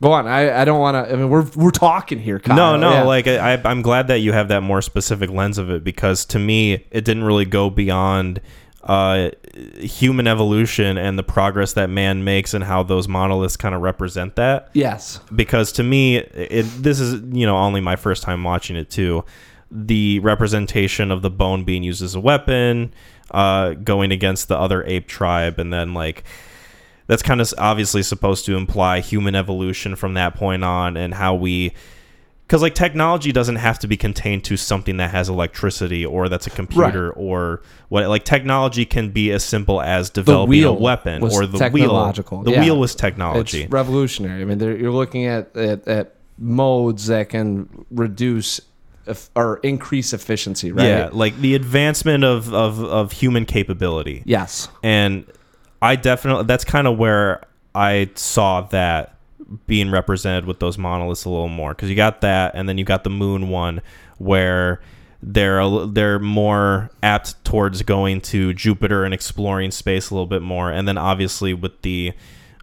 [0.00, 0.26] go on.
[0.26, 1.12] I, I don't want to.
[1.12, 2.38] I mean, we're we're talking here.
[2.38, 2.56] Kyle.
[2.56, 3.02] No, no, Yeah.
[3.02, 6.38] like I, I'm glad that you have that more specific lens of it because to
[6.38, 8.40] me, it didn't really go beyond
[8.84, 9.30] uh,
[9.78, 14.36] human evolution and the progress that man makes and how those monoliths kind of represent
[14.36, 14.70] that.
[14.72, 18.88] yes, Because to me, it, this is you know only my first time watching it
[18.90, 19.24] too.
[19.70, 22.94] The representation of the bone being used as a weapon,
[23.32, 26.24] uh, going against the other ape tribe, and then like
[27.08, 31.34] that's kind of obviously supposed to imply human evolution from that point on and how
[31.34, 31.72] we
[32.46, 36.46] because like technology doesn't have to be contained to something that has electricity or that's
[36.46, 41.46] a computer or what like technology can be as simple as developing a weapon or
[41.46, 42.60] the technological, wheel the yeah.
[42.60, 44.40] wheel was technology it's revolutionary.
[44.40, 48.60] I mean, you're looking at, at at modes that can reduce
[49.34, 50.86] or increase efficiency, right?
[50.86, 54.68] yeah like the advancement of, of of human capability Yes.
[54.82, 55.26] and
[55.82, 57.40] i definitely that's kind of where
[57.74, 59.14] i saw that
[59.66, 62.84] being represented with those monoliths a little more because you got that and then you
[62.84, 63.80] got the moon one
[64.18, 64.80] where
[65.22, 70.42] they're a, they're more apt towards going to jupiter and exploring space a little bit
[70.42, 72.12] more and then obviously with the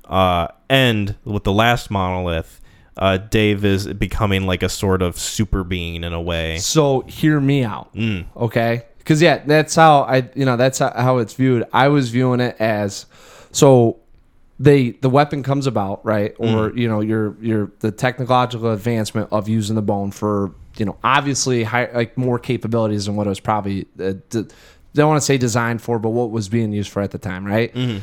[0.05, 2.61] uh, end with the last monolith
[2.97, 7.39] uh, dave is becoming like a sort of super being in a way So hear
[7.41, 8.25] me out, Mm.
[8.37, 8.83] okay?
[9.05, 11.63] Because yeah, that's how I, you know, that's how, it's viewed.
[11.71, 13.05] I was viewing it as
[13.51, 13.99] so
[14.59, 16.77] they the weapon comes about right, or Mm.
[16.77, 21.63] you know, your your the technological advancement of using the bone for you know obviously
[21.63, 23.85] high, like more capabilities than what it was probably.
[23.99, 24.45] Uh, d-
[24.95, 27.45] don't want to say designed for, but what was being used for at the time,
[27.45, 27.71] right?
[27.75, 27.97] Mm-hmm.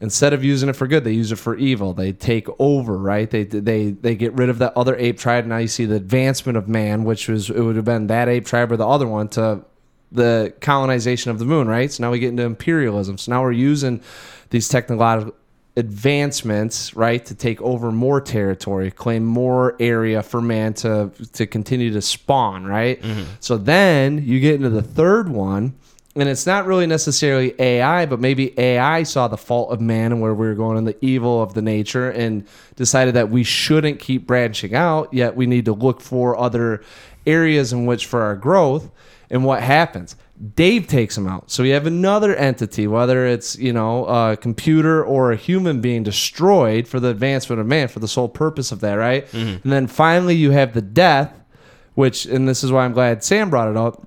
[0.00, 1.94] instead of using it for good, they use it for evil.
[1.94, 3.28] They take over, right?
[3.30, 5.46] They they they get rid of that other ape tribe.
[5.46, 8.44] Now you see the advancement of man, which was it would have been that ape
[8.44, 9.62] tribe or the other one to
[10.16, 11.90] the colonization of the moon, right?
[11.92, 13.18] So now we get into imperialism.
[13.18, 14.02] So now we're using
[14.50, 15.34] these technological
[15.76, 21.92] advancements, right, to take over more territory, claim more area for man to to continue
[21.92, 23.00] to spawn, right?
[23.02, 23.24] Mm-hmm.
[23.40, 25.74] So then you get into the third one,
[26.14, 30.20] and it's not really necessarily AI, but maybe AI saw the fault of man and
[30.22, 34.00] where we were going and the evil of the nature and decided that we shouldn't
[34.00, 36.82] keep branching out, yet we need to look for other
[37.26, 38.90] areas in which for our growth.
[39.30, 40.16] And what happens?
[40.54, 41.50] Dave takes him out.
[41.50, 46.02] So you have another entity, whether it's, you know, a computer or a human being
[46.02, 49.26] destroyed for the advancement of man, for the sole purpose of that, right?
[49.28, 49.62] Mm-hmm.
[49.62, 51.32] And then finally you have the death,
[51.94, 54.06] which, and this is why I'm glad Sam brought it up,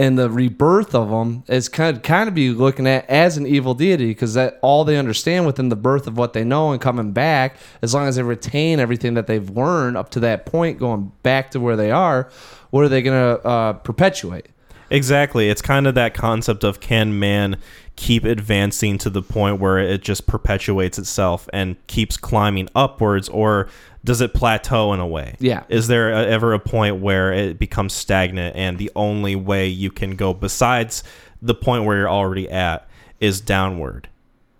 [0.00, 3.46] and the rebirth of them is kind of, kind of be looking at as an
[3.46, 6.80] evil deity because that all they understand within the birth of what they know and
[6.80, 10.78] coming back as long as they retain everything that they've learned up to that point
[10.78, 12.30] going back to where they are
[12.70, 14.46] what are they going to uh, perpetuate
[14.92, 15.48] Exactly.
[15.48, 17.58] It's kind of that concept of can man
[17.94, 23.68] keep advancing to the point where it just perpetuates itself and keeps climbing upwards, or
[24.04, 25.36] does it plateau in a way?
[25.38, 25.64] Yeah.
[25.68, 29.90] Is there a, ever a point where it becomes stagnant and the only way you
[29.90, 31.02] can go besides
[31.42, 32.88] the point where you're already at
[33.20, 34.08] is downward,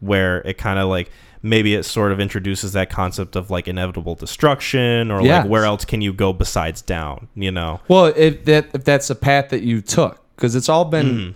[0.01, 1.11] where it kind of like
[1.43, 5.85] maybe it sort of introduces that concept of like inevitable destruction or like where else
[5.85, 7.81] can you go besides down, you know?
[7.89, 11.35] well if that if that's a path that you took because it's all been mm.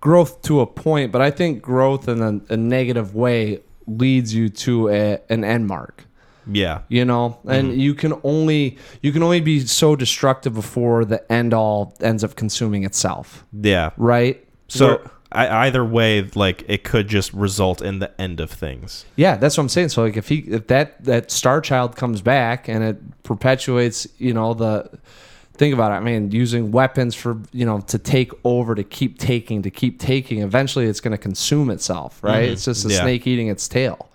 [0.00, 4.48] growth to a point, but I think growth in a, a negative way leads you
[4.48, 6.06] to a, an end mark.
[6.50, 6.80] Yeah.
[6.88, 11.54] You know, and you can only you can only be so destructive before the end
[11.54, 13.90] all ends up consuming itself, Yeah.
[13.96, 14.44] right?
[14.68, 15.00] So
[15.32, 19.04] I, either way, like it could just result in the end of things.
[19.16, 19.88] Yeah, that's what I'm saying.
[19.90, 24.32] So like if he if that that star child comes back and it perpetuates, you
[24.32, 24.90] know, the
[25.56, 25.94] think about it.
[25.94, 30.00] I mean, using weapons for, you know, to take over, to keep taking, to keep
[30.00, 32.48] taking, eventually it's going to consume itself, right?
[32.48, 32.52] Mhm.
[32.52, 33.02] It's just a Yeah.
[33.02, 34.08] snake eating its tail.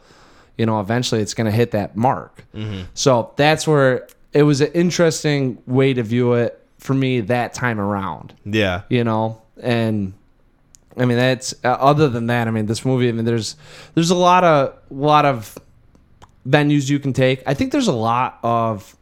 [0.60, 2.46] You know, eventually it's going to hit that mark.
[2.54, 2.82] Mm-hmm.
[2.94, 7.80] So that's where it was an interesting way to view it for me that time
[7.80, 8.84] around Yeah.
[8.90, 10.14] you know and
[10.96, 13.58] i mean that's uh, other than that i mean this movie i mean there's
[13.96, 15.58] there's a lot of lot of
[16.48, 18.96] venues you can take i think there's a lot of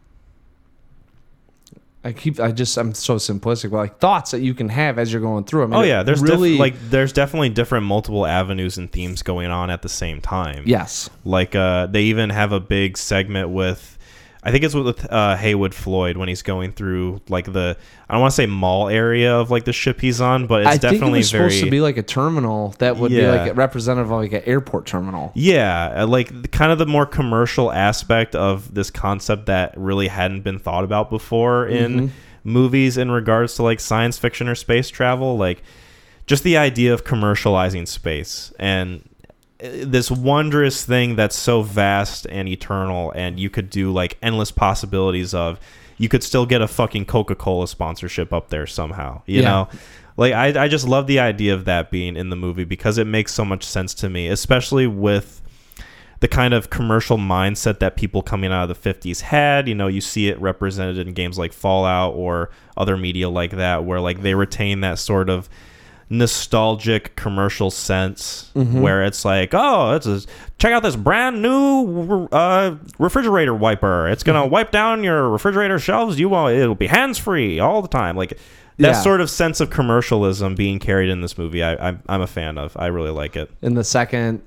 [2.04, 5.12] i keep i just i'm so simplistic but like thoughts that you can have as
[5.12, 8.26] you're going through i mean Oh yeah, there's really really like there's definitely different multiple
[8.26, 10.64] avenues and themes going on at the same time.
[10.66, 13.97] yes Like uh they even have a big segment with
[14.48, 17.76] I think it's with uh Heywood Floyd when he's going through like the
[18.08, 20.68] I don't want to say mall area of like the ship he's on, but it's
[20.68, 23.28] i think it definitely was very supposed to be like a terminal that would be
[23.28, 26.86] like a representative of like an airport terminal Yeah, uh, like the- kind of the
[26.86, 32.10] more commercial aspect of this concept that really hadn't been thought about before in Mhm.
[32.46, 35.38] movies in regards to like science fiction or space travel.
[35.38, 35.62] Like
[36.26, 39.02] just the idea of commercializing space and
[39.60, 45.34] this wondrous thing that's so vast and eternal, and you could do like endless possibilities
[45.34, 45.60] of.
[46.00, 49.50] You could still get a fucking Coca Cola sponsorship up there somehow, you Yeah.
[49.50, 49.70] know?
[50.16, 53.08] Like I, I just love the idea of that being in the movie because it
[53.08, 55.42] makes so much sense to me, especially with
[56.20, 59.68] the kind of commercial mindset that people coming out of the 50s had.
[59.68, 63.84] You know, you see it represented in games like Fallout or other media like that,
[63.84, 65.50] where like they retain that sort of
[66.10, 68.82] nostalgic commercial sense Mhm.
[68.82, 70.22] where it's like oh it's a,
[70.58, 76.18] check out this brand new uh, refrigerator wiper it's gonna wipe down your refrigerator shelves
[76.20, 78.30] you want it'll be hands free all the time like
[78.78, 79.02] that Yeah.
[79.02, 82.58] sort of sense of commercialism being carried in this movie I, I'm, I'm a fan
[82.58, 84.42] of i really like it in the second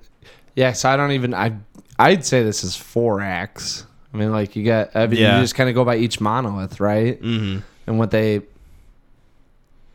[0.57, 1.53] yeah so i don't even i
[1.99, 3.85] i'd say this is four acts
[4.15, 5.37] i mean like you got I mean, Yeah.
[5.37, 7.59] you just kind of go by each monolith right mm-hmm.
[7.87, 8.41] and what they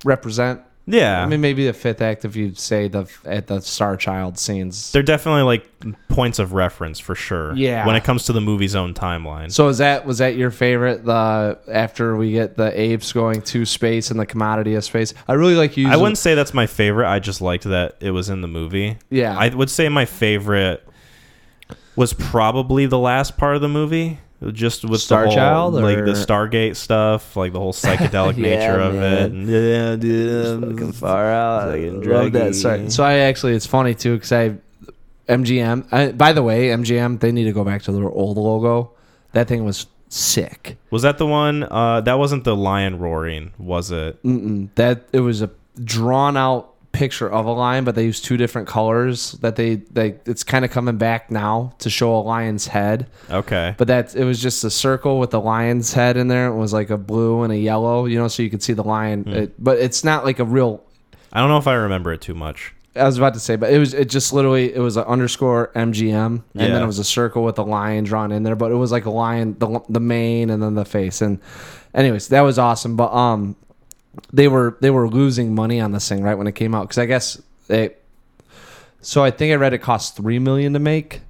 [0.04, 3.98] represent yeah i mean maybe the fifth act if you say the at the star
[3.98, 5.68] child scenes they're definitely like
[6.10, 7.88] points of reference for sure Yeah.
[7.88, 11.04] when it comes to the movie's own timeline so is that was that your favorite
[11.04, 15.34] the after we get the apes going to space and the commodity of space i
[15.34, 17.08] really like you I wouldn't say that's my favorite.
[17.10, 18.98] I just liked that it was in the movie.
[19.10, 20.88] yeah I would say my favorite
[21.96, 24.20] was probably the last part of the movie,
[24.52, 28.56] just with Star the whole, Child, like the Stargate stuff, like the whole psychedelic Yeah,
[28.58, 29.34] nature of it.
[29.34, 29.48] man.
[29.48, 31.78] Yeah, dude, fucking far out.
[31.80, 32.56] Love that.
[32.56, 32.90] Sorry.
[32.90, 34.58] So I actually, it's funny too because I,
[35.28, 35.92] MGM.
[35.92, 38.92] I, by the way, MGM they need to go back to their old logo.
[39.32, 40.78] That thing was sick.
[40.92, 41.64] Was that the one?
[41.64, 44.22] Uh, that wasn't the lion roaring, was it?
[44.24, 44.70] Mm-mm.
[44.76, 45.50] That it was a
[45.84, 49.34] drawn out picture of a lion, but they use two different colors.
[49.34, 53.08] That they they it's kind of coming back now to show a lion's head.
[53.30, 53.76] Okay.
[53.78, 56.48] But that it was just a circle with the lion's head in there.
[56.48, 58.84] It was like a blue and a yellow, you know, so you could see the
[58.84, 59.28] lion.
[59.28, 60.84] It, but it's not like a real
[61.36, 62.74] I don't know if I remember it too much.
[62.96, 65.70] I was about to say, but it was it just literally it was an underscore
[65.76, 68.56] MGM, and then it was a circle with a lion drawn in there.
[68.56, 71.22] But it was like a lion, the the mane, and then the face.
[71.22, 71.42] And
[71.94, 72.96] anyways, that was awesome.
[72.96, 73.58] But um,
[74.34, 76.98] they were they were losing money on this thing right when it came out because
[76.98, 77.96] I guess they.
[79.02, 81.22] So I think I read it cost three million to make,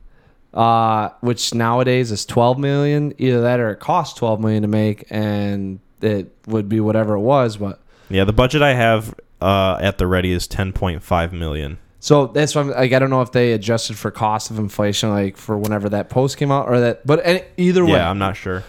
[0.53, 3.13] uh, which nowadays is twelve million.
[3.17, 7.21] Either that or it cost twelve million to make, and it would be whatever it
[7.21, 7.81] was, but.
[8.09, 11.79] Yeah, the budget I have uh, at the ready is 10.5 million.
[11.99, 15.09] So that's why I'm, like I don't know if they adjusted for cost of inflation,
[15.09, 17.07] like for whenever that post came out, or that.
[17.07, 18.63] But either way, Yeah, I'm not sure.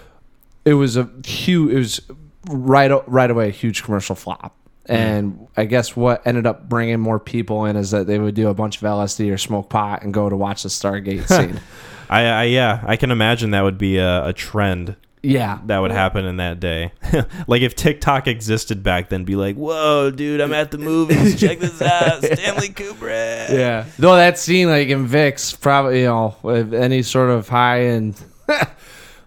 [0.65, 1.71] it was a huge.
[1.71, 2.01] It was
[2.49, 4.57] right right away a huge commercial flop.
[4.89, 4.93] Mm-hmm.
[4.93, 8.49] And I guess what ended up bringing more people in is that they would do
[8.49, 11.61] a bunch of LSD or smoke pot and go to watch the Stargate scene.
[12.09, 14.97] I, I yeah, I can imagine that would be a, a trend
[15.27, 16.93] yeah, that would happen in that day.
[17.49, 21.41] like if TikTok existed back then, be like, "Whoa, dude, I'm at the movies.
[21.41, 23.87] Check this out, Stanley Kubrick." yeah.
[23.99, 28.15] Though that scene, like in Vix, probably you know, with any sort of high and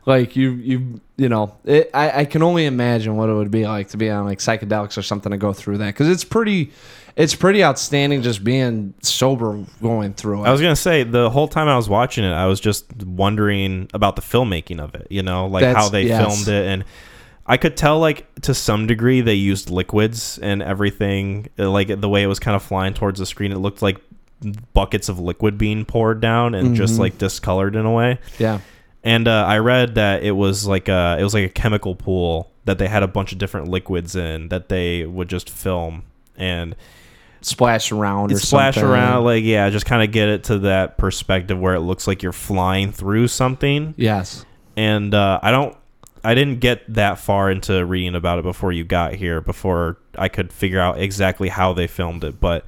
[0.05, 3.65] like you, you, you know, it, I, I can only imagine what it would be
[3.67, 6.71] like to be on like psychedelics or something to go through that because it's pretty,
[7.15, 10.47] it's pretty outstanding just being sober going through it.
[10.47, 13.89] I was gonna say the whole time I was watching it, I was just wondering
[13.93, 15.07] about the filmmaking of it.
[15.09, 16.21] You know, like That's- how they yes.
[16.43, 16.85] filmed it, and
[17.45, 21.49] I could tell like to some degree they used liquids and everything.
[21.59, 23.97] uh, Like the way it was kind of flying towards the screen, it looked like
[24.73, 26.99] buckets of liquid being poured down and just Mhm.
[26.99, 28.19] like discolored in a way.
[28.37, 28.59] Yeah.
[29.03, 32.51] And uh, I read that it was like a it was like a chemical pool
[32.65, 36.03] that they had a bunch of different liquids in that they would just film
[36.35, 36.75] and
[37.41, 38.89] Splash around or splash something.
[38.89, 42.21] around like yeah, just kind of get it to that perspective where it looks like
[42.21, 43.93] you're flying through something.
[43.95, 44.45] Yes.
[44.75, 45.77] And uh, I don't
[46.21, 50.27] I didn't get that far into reading about it before you got here before I
[50.27, 52.65] could figure out exactly how they filmed it, but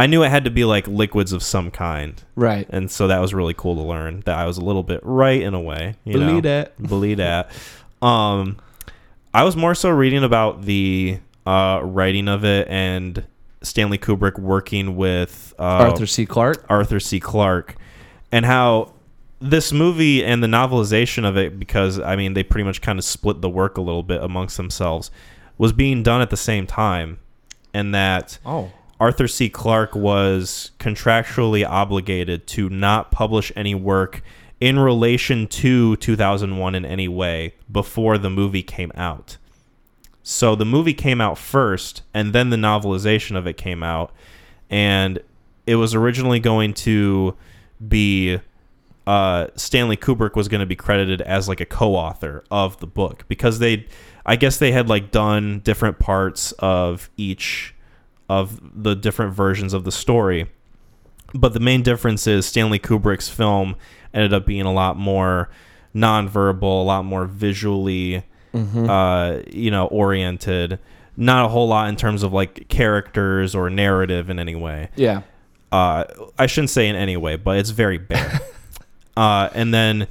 [0.00, 2.22] I knew it had to be like liquids of some kind.
[2.34, 2.66] Right.
[2.70, 5.42] And so that was really cool to learn that I was a little bit right
[5.42, 5.96] in a way.
[6.04, 6.26] You know?
[6.26, 6.82] Believe that.
[6.88, 7.50] believe that.
[8.00, 8.56] Um,
[9.34, 13.26] I was more so reading about the uh, writing of it and
[13.60, 16.24] Stanley Kubrick working with uh, Arthur C.
[16.24, 16.64] Clarke.
[16.70, 17.20] Arthur C.
[17.20, 17.76] Clarke
[18.32, 18.94] and how
[19.38, 23.04] this movie and the novelization of it, because I mean they pretty much kind of
[23.04, 25.10] split the work a little bit amongst themselves,
[25.58, 27.18] was being done at the same time,
[27.74, 28.70] and that Oh.
[29.00, 29.48] Arthur C.
[29.48, 34.22] Clarke was contractually obligated to not publish any work
[34.60, 39.38] in relation to 2001 in any way before the movie came out.
[40.22, 44.12] So the movie came out first, and then the novelization of it came out,
[44.68, 45.18] and
[45.66, 47.34] it was originally going to
[47.88, 48.38] be
[49.06, 53.24] uh, Stanley Kubrick was going to be credited as like a co-author of the book
[53.28, 53.86] because they,
[54.26, 57.74] I guess they had like done different parts of each
[58.30, 60.46] of the different versions of the story.
[61.34, 63.74] But the main difference is Stanley Kubrick's film
[64.14, 65.50] ended up being a lot more
[65.96, 68.22] nonverbal, a lot more visually,
[68.54, 70.78] uh, you know, oriented.
[71.16, 74.90] Not a whole lot in terms of like characters or narrative in any way.
[74.94, 75.22] Yeah.
[75.72, 76.04] Uh,
[76.38, 78.40] I shouldn't say in any way, but it's very bare.
[79.16, 80.06] uh, and then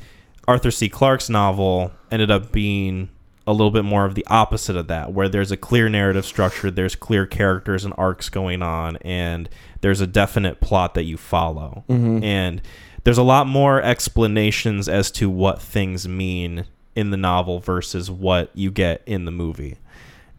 [0.46, 0.90] Arthur C.
[0.90, 3.10] Clarke's novel ended up being
[3.50, 6.70] a little bit more of the opposite of that, where there's a clear narrative structure,
[6.70, 9.50] there's clear characters and arcs going on, and
[9.82, 11.84] there's a definite plot that you follow.
[11.90, 12.24] Mm-hmm.
[12.24, 12.62] And
[13.06, 16.66] there's a lot more explanations as to what things mean
[16.96, 19.78] in the novel versus what you get in the movie.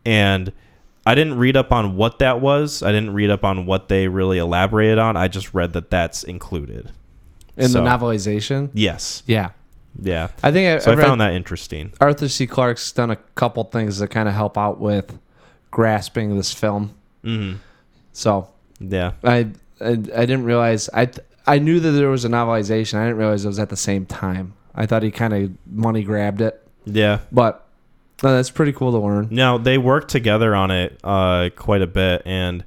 [0.04, 0.52] And
[1.04, 2.80] I didn't read up on what that was.
[2.80, 5.16] I didn't read up on what they really elaborated on.
[5.16, 6.92] I just read that that's included.
[7.56, 8.70] In So- the novelization.
[8.72, 9.24] Yes.
[9.26, 9.50] Yeah.
[10.00, 10.28] Yeah.
[10.42, 11.92] I think I, So I, I found that interesting.
[12.00, 12.46] Arthur C.
[12.46, 15.18] Clarke's done a couple things that kind of help out with
[15.70, 16.94] grasping this film.
[17.22, 17.54] hmm
[18.12, 18.48] So
[18.78, 19.12] Yeah.
[19.24, 19.48] I,
[19.80, 21.08] I I didn't realize I
[21.46, 22.98] I knew that there was a novelization.
[22.98, 24.54] I didn't realize it was at the same time.
[24.74, 27.20] I thought he kind of money grabbed it, Yeah.
[27.32, 27.66] but
[28.22, 29.28] no, that's pretty cool to learn.
[29.30, 32.62] Now they worked together on it uh, quite a bit, and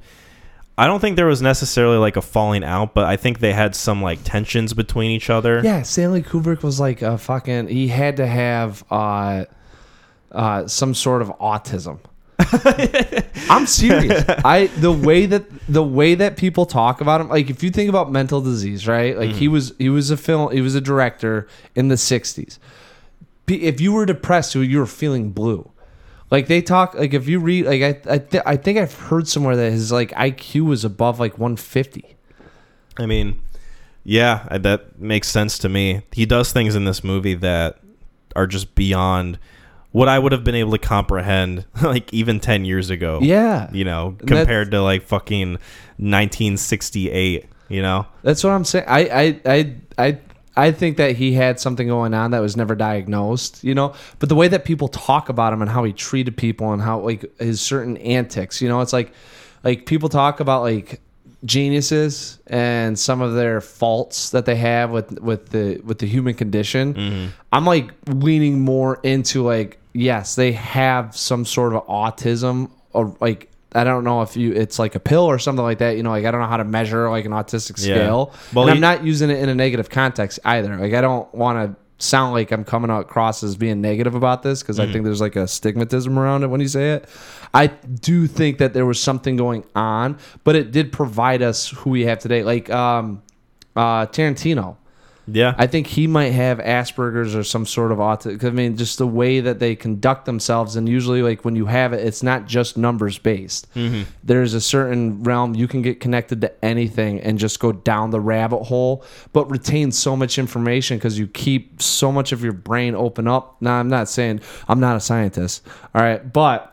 [0.78, 3.76] I don't think there was necessarily like a falling out, but I think they had
[3.76, 5.62] some like tensions between each other.
[5.64, 7.68] Yeah, Stanley Kubrick was like a fucking.
[7.68, 9.46] He had to have uh,
[10.32, 12.00] uh, some sort of autism.
[13.50, 14.26] I'm serious.
[14.28, 17.90] I the way that the way that people talk about him, like if you think
[17.90, 19.16] about mental disease, right?
[19.16, 22.58] Like he was he was a film he was a director in the '60s.
[23.48, 25.70] If you were depressed, you were feeling blue.
[26.34, 29.28] Like they talk, like if you read, like I I, th- I think I've heard
[29.28, 32.16] somewhere that his like IQ was above like 150.
[32.98, 33.40] I mean,
[34.04, 36.02] yeah, I- that makes sense to me.
[36.12, 37.78] He does things in this movie that
[38.36, 39.38] are just beyond
[39.92, 43.20] what I would have been able to comprehend, like even ten years ago.
[43.22, 45.60] Yeah, you know, compared to like fucking
[45.98, 47.46] 1968.
[47.70, 48.86] You know, That's what I'm saying.
[48.88, 50.18] I, I, I, I,
[50.56, 53.94] I think that he had something going on that was never diagnosed, you know.
[54.20, 57.00] But the way that people talk about him and how he treated people and how
[57.00, 59.14] like his certain antics, you know, it's like,
[59.64, 61.02] like people talk about like
[61.46, 66.34] geniuses and some of their faults that they have with with the with the human
[66.36, 66.94] condition.
[66.94, 67.28] Mm-hmm.
[67.52, 73.50] I'm like leaning more into like yes, they have some sort of autism or like
[73.76, 75.98] I don't know if you it's like a pill or something like that.
[75.98, 77.96] You know, like I don't know how to measure like an autistic Yeah.
[77.96, 78.34] scale.
[78.54, 80.76] Well, and I'm not using it in a negative context either.
[80.78, 84.62] Like I don't want to sound like I'm coming across as being negative about this
[84.62, 87.08] because I think there's like a stigmatism around it when you say it.
[87.54, 91.92] I do think that there was something going on, but it did provide us who
[91.92, 92.44] we have today.
[92.44, 93.22] Like um,
[93.76, 94.78] uh, Tarantino.
[95.28, 98.44] Yeah, I think he might have Asperger's or some sort of autism.
[98.44, 101.94] I mean, just the way that they conduct themselves, and usually, like when you have
[101.94, 103.74] it, it's not just numbers based.
[103.74, 104.04] Mm-hmm.
[104.24, 108.20] There's a certain realm you can get connected to anything and just go down the
[108.20, 112.96] rabbit hole, but retain so much information because you keep so much of your brain
[112.96, 113.62] open up.
[113.62, 116.70] Now, I'm not saying I'm not a scientist, all right, but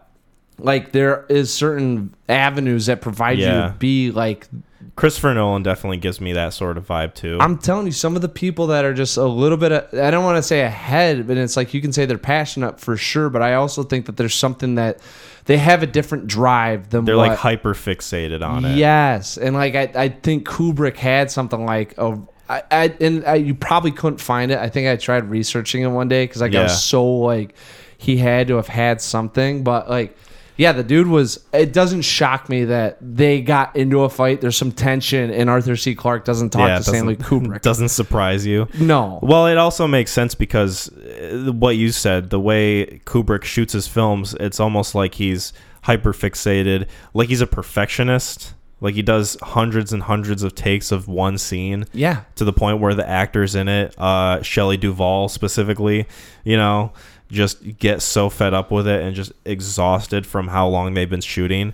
[0.59, 4.49] like there is certain avenues that provide you to be like
[4.97, 7.39] Christopher Nolan definitely gives me that sort of vibe too.
[7.41, 10.25] I'm telling you, some of the people that are just a little bit, I don't
[10.25, 13.31] want to say ahead, but it's like you can say they're passionate for sure.
[13.31, 15.01] But I also think that there's something that
[15.47, 18.77] they have a different drive than They're what, like hyper fixated on it.
[18.77, 22.21] Yes, and like I, I think Kubrick had something like a.
[22.49, 24.59] I, I and I, you probably couldn't find it.
[24.59, 26.63] I think I tried researching it one day because like I Yeah.
[26.65, 27.55] was so like
[27.97, 30.17] he had to have had something, but like
[30.61, 31.43] yeah, the dude was.
[31.55, 34.43] It doesn't shock me that they got into a fight.
[34.43, 35.95] There's some tension, and Arthur C.
[35.95, 37.63] Clarke doesn't talk Yeah, to it Stanley Kubrick.
[37.63, 38.69] Doesn't surprise you.
[38.79, 43.73] no, Well, it also makes sense because uh, what you said, the way Kubrick shoots
[43.73, 45.55] his films, it's almost like he's
[45.85, 48.53] hyper fixated, like he's a perfectionist.
[48.83, 52.81] Like he does hundreds and hundreds of takes of one scene yeah, to the point
[52.81, 56.07] where the actors in it, uh, Shelley Duvall specifically,
[56.45, 56.93] you know,
[57.31, 61.21] just get so fed up with it and just exhausted from how long they've been
[61.21, 61.73] shooting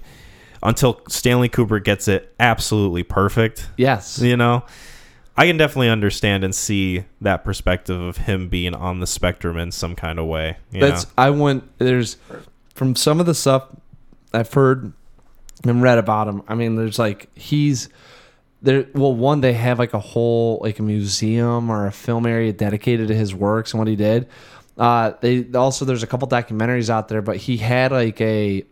[0.62, 4.64] until Stanley Kubrick gets it absolutely perfect yes, you know
[5.36, 9.70] i can definitely understand and see that perspective of him being on the spectrum in
[9.70, 11.12] some kind of way you That's know?
[11.18, 12.16] I went there's
[12.74, 13.68] from some of the stuff
[14.32, 14.92] I've heard
[15.64, 16.42] and read about him.
[16.48, 17.88] I mean, there's like he's
[18.62, 18.86] there.
[18.94, 23.08] Well, one they have like a whole like a museum or a film area dedicated
[23.08, 24.28] to his works and what he did.
[24.78, 28.64] Uh, they also there's a couple documentaries out there, but he had like a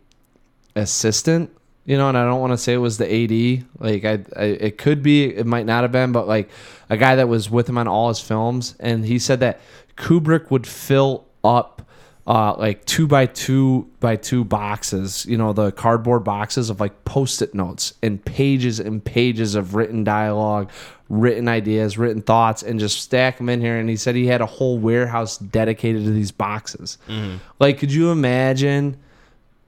[0.75, 1.49] assistant,
[1.85, 3.65] you know, and I don't want to say it was the AD.
[3.79, 6.49] Like I, I, it could be, it might not have been, but like
[6.89, 9.59] a guy that was with him on all his films, and he said that
[9.97, 11.81] Kubrick would fill up.
[12.27, 17.05] Uh, like two by two by two boxes, you know, the cardboard boxes of like
[17.05, 20.71] post-it notes and pages and pages of written dialogue,
[21.09, 23.77] written ideas, written thoughts, and just stack them in here.
[23.77, 26.97] And he said he had a whole warehouse dedicated to these boxes.
[27.07, 27.37] Mm-hmm.
[27.59, 28.97] Like, could you imagine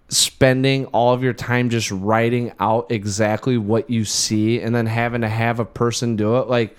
[0.10, 5.22] spending all of your time just writing out exactly what you see and then having
[5.22, 6.78] to have a person do it like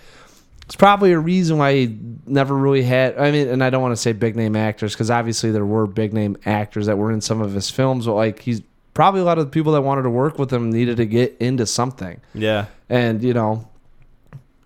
[0.64, 3.93] it's probably a reason why he never really had i mean and i don't want
[3.93, 7.20] to say big name actors because obviously there were big name actors that were in
[7.20, 8.62] some of his films but like he's
[8.94, 11.36] probably a lot of the people that wanted to work with him needed to get
[11.39, 13.68] into something yeah and you know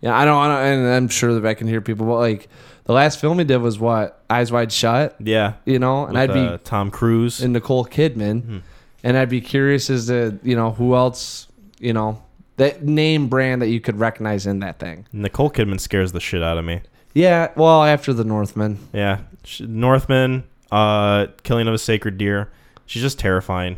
[0.02, 2.48] yeah i don't, I don't and i'm sure that i can hear people but like
[2.84, 4.24] the last film he did was what?
[4.28, 5.14] Eyes wide shut?
[5.20, 5.54] Yeah.
[5.64, 7.40] You know and With, i'd be uh, tom cruise.
[7.40, 8.62] And Nicole Kidman,
[9.04, 11.46] and I'd be curious as to you know who else
[11.78, 12.22] you know
[12.56, 15.06] that name brand that you could recognize in that thing.
[15.12, 16.82] nicole kidman scares the shit out of me.
[17.14, 19.20] Yeah, well, after the Northman, yeah.
[19.60, 22.50] Northman uh killing of a sacred deer.
[22.86, 23.76] She's just terrifying.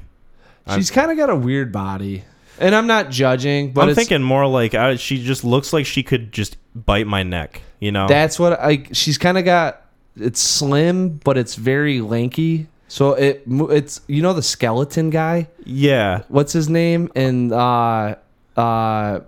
[0.74, 2.24] She's kind of got a weird body,
[2.58, 6.02] and I'm not judging, but i'm thinking more like uh, she just looks like she
[6.02, 8.84] could just bite my neck you know that's what I.
[8.92, 9.80] she's kind of got.
[10.16, 12.68] It's slim, but it's very lanky.
[12.86, 15.48] So it it's you know the skeleton guy.
[15.64, 17.10] yeah What's his name?
[17.16, 18.14] And uh
[18.56, 19.20] uh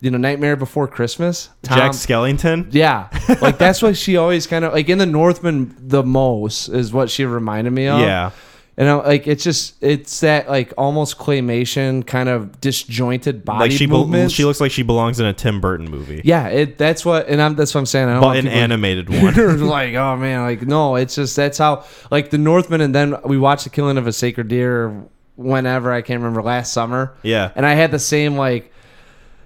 [0.00, 1.48] you know Nightmare Before Christmas.
[1.62, 3.08] jack skellington Yeah,
[3.40, 7.08] like that's what she always kind of like in the Northman the most is what
[7.10, 8.00] she reminded me of.
[8.00, 8.30] yeah
[8.76, 13.72] and I, like it's just it's that like almost claymation kind of disjointed body like
[13.72, 14.34] she movements.
[14.34, 17.40] she looks like she belongs in a tim burton movie yeah, it that's what and
[17.40, 18.08] I'm that's what I'm saying.
[18.08, 21.36] I don't but want an people- animated one like, oh man, like no, it's just
[21.36, 25.04] that's how like the Northman, and then we watched the killing of a sacred deer
[25.36, 28.72] whenever I can't remember last summer, yeah and I had the same like,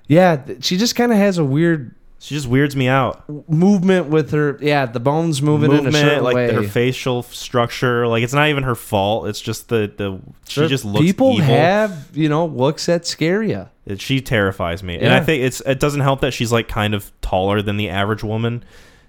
[0.07, 4.09] yeah, th- she just kind of has a weird she just weirds me out movement
[4.09, 6.53] with her, yeah, the bones moving in a certain like way.
[6.53, 8.07] her facial structure.
[8.09, 9.29] Like it's not even her fault.
[9.29, 11.45] It's just the the she just looks people evil.
[11.47, 13.69] have you know looks that scare you.
[13.87, 16.93] It- she terrifies me, and I think it's it doesn't help that she's like kind
[16.95, 18.65] of taller than the average woman.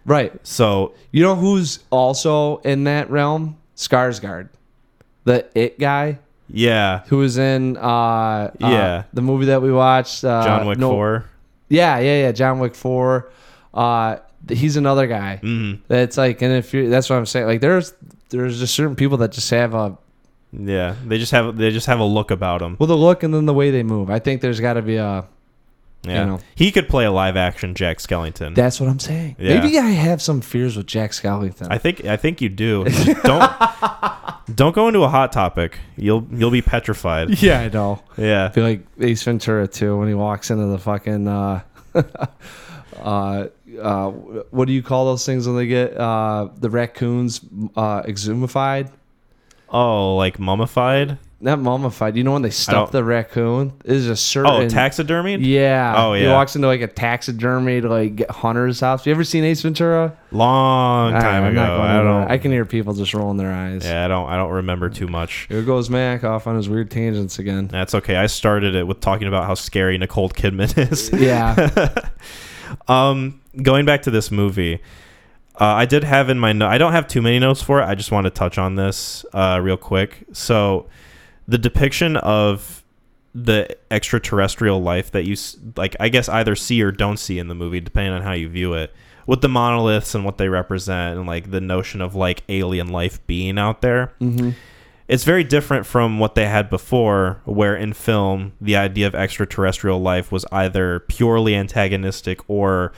[0.06, 0.34] Right.
[0.48, 3.58] So You know who's also in that realm?
[3.76, 4.50] Skarsgård,
[5.24, 6.20] the it guy
[6.52, 9.04] yeah, who was in uh, uh, Yeah.
[9.14, 11.26] the movie that we watched uh, John Wick no- four.
[11.70, 12.32] Yeah, yeah, yeah.
[12.32, 13.32] John Wick four.
[13.74, 14.18] Uh,
[14.50, 15.40] he's another guy.
[15.44, 17.46] Mm, That's like, and if you, that's what I'm saying.
[17.46, 17.94] Like, there's
[18.30, 19.98] there's just certain people that just have a
[20.52, 22.76] yeah, they just have they just have a look about them.
[22.80, 24.10] well the look and then the way they move.
[24.10, 25.28] I think there's got to be a.
[26.04, 26.40] Yeah, know.
[26.56, 28.56] he could play a live action Jack Skellington.
[28.56, 29.36] That's what I'm saying.
[29.38, 29.60] Yeah.
[29.60, 31.68] Maybe I have some fears with Jack Skellington.
[31.70, 32.86] I think I think you do.
[33.24, 33.52] Don't
[34.56, 35.78] don't go into a hot topic.
[35.96, 37.42] You'll you'll be petrified.
[37.42, 38.02] yeah, I know.
[38.18, 38.46] Yeah.
[38.46, 41.62] I feel like Ace Ventura too when he walks into the fucking uh,
[42.98, 43.48] uh,
[43.82, 47.42] uh, what do you call those things when they get uh, the raccoons
[47.76, 48.92] uh, exhumified?
[49.70, 51.18] Oh, like mummified.
[51.42, 52.18] Not mummified.
[52.18, 53.74] You know when they stuff the raccoon?
[53.86, 55.46] Is a certain Oh, taxidermied?
[55.46, 55.94] Yeah.
[55.98, 56.24] Oh, yeah.
[56.24, 59.06] He walks into like a taxidermy to like get hunter's house.
[59.06, 60.18] You ever seen Ace Ventura?
[60.32, 61.62] Long time I'm ago.
[61.62, 62.32] not going I don't.
[62.32, 63.86] I can hear people just rolling their eyes.
[63.86, 64.30] yeah, I don't.
[64.30, 65.46] I don't remember too much.
[65.50, 67.68] Here goes Mac off on his weird tangents again.
[67.68, 68.16] That's okay.
[68.18, 71.10] I started it with talking about how scary Nicole Kidman is.
[71.14, 72.10] Yeah.
[72.88, 74.76] um, going back to this movie,
[75.56, 77.86] uh, I did have in my no- I don't have too many notes for it.
[77.86, 80.26] I just want to touch on this uh, real quick.
[80.34, 80.88] So,
[81.50, 82.84] the depiction of
[83.34, 85.36] the extraterrestrial life that you
[85.76, 88.50] like, I guess either see or don't see in the movie, depending on how you
[88.50, 88.94] view it,
[89.28, 93.26] with the monoliths and what they represent, and like the notion of like alien life
[93.28, 94.14] being out there.
[94.20, 94.52] Hmm
[95.10, 100.00] it's very different from what they had before, where in film the idea of extraterrestrial
[100.00, 102.94] life was either purely antagonistic or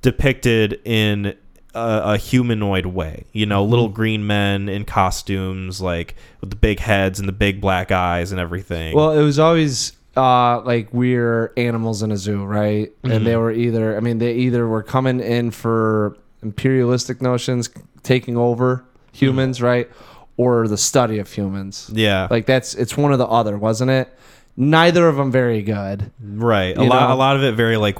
[0.00, 1.36] depicted in
[1.78, 3.24] a, a humanoid way.
[3.32, 3.94] You know, little mm-hmm.
[3.94, 8.40] green men in costumes, like with the big heads and the big black eyes and
[8.40, 8.94] everything.
[8.94, 12.92] Well, it was always uh, like we're animals in a zoo, right?
[13.04, 13.40] And they mm-hmm.
[13.40, 17.70] were either, I mean, they either were coming in for imperialistic notions,
[18.02, 19.66] taking over humans, mm-hmm.
[19.66, 19.90] right?
[20.36, 21.90] Or the study of humans.
[21.92, 24.12] yeah, Like that's, it's one or the other, wasn't it?
[24.56, 26.10] Neither of them very good.
[26.20, 26.76] right.
[26.76, 27.98] A lot, know- a lot of it very like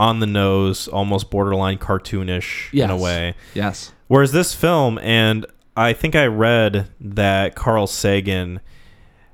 [0.00, 3.34] on the nose, almost borderline cartoonish in a way.
[3.52, 3.92] Yes.
[4.08, 5.44] Whereas this film, and
[5.76, 8.60] I think I read that Carl Sagan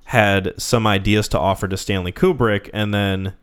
[0.07, 3.35] had some ideas to offer to Stanley Kubrick, and then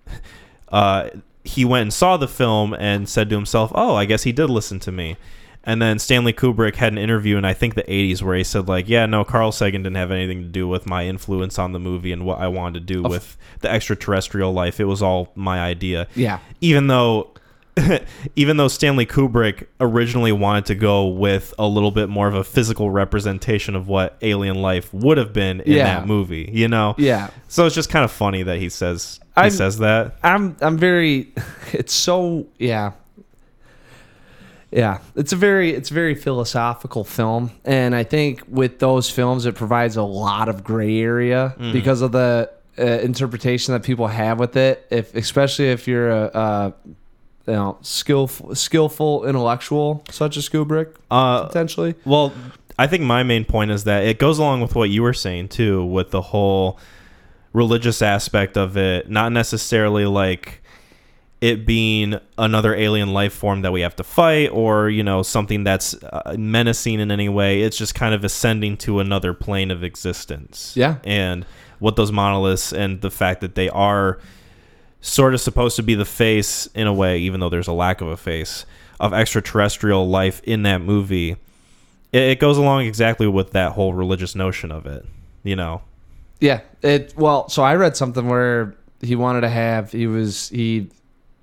[0.67, 1.11] uh,
[1.45, 4.49] he went and saw the film and said to himself, "Oh, I guess he did
[4.49, 5.15] listen to me."
[5.65, 8.67] And then Stanley Kubrick had an interview in I think the 80s where he said
[8.67, 11.79] like, "Yeah, no, Carl Sagan didn't have anything to do with my influence on the
[11.79, 14.79] movie and what I wanted to do with the extraterrestrial life.
[14.79, 16.39] It was all my idea." Yeah.
[16.59, 17.29] even though
[18.35, 22.43] even though Stanley Kubrick originally wanted to go with a little bit more of a
[22.43, 25.83] physical representation of what alien life would have been in Yeah.
[25.85, 26.93] that movie, you know.
[26.99, 27.29] Yeah.
[27.47, 30.17] So it's just kind of funny that he says he I'm- says that.
[30.23, 31.33] I'm I'm very
[31.73, 32.91] it's so yeah.
[34.75, 39.45] Yeah, it's a very it's a very philosophical film and I think with those films
[39.45, 44.39] it provides a lot of gray area because of the uh, interpretation that people have
[44.39, 44.87] with it.
[44.89, 46.71] If especially if you're a uh,
[47.45, 51.93] you know skillful skillful intellectual such as Kubrick Uh, potentially.
[52.03, 52.33] well,
[52.79, 55.49] I think my main point is that it goes along with what you were saying
[55.49, 56.79] too, with the whole
[57.51, 60.62] religious aspect of it, not necessarily like
[61.43, 65.63] it being another alien life form that we have to fight or you know something
[65.65, 69.83] that's uh, menacing in any way it's just kind of ascending to another plane of
[69.83, 70.95] existence Yeah.
[71.03, 71.45] and
[71.79, 74.19] what those monoliths and the fact that they are
[75.01, 77.99] sort of supposed to be the face in a way even though there's a lack
[77.99, 78.65] of a face
[79.01, 81.31] of extraterrestrial life in that movie
[82.13, 85.05] it, it goes along exactly with that whole religious notion of it
[85.43, 85.81] you know
[86.39, 86.61] Yeah.
[86.81, 90.87] It well, so I read something where he wanted to have he was he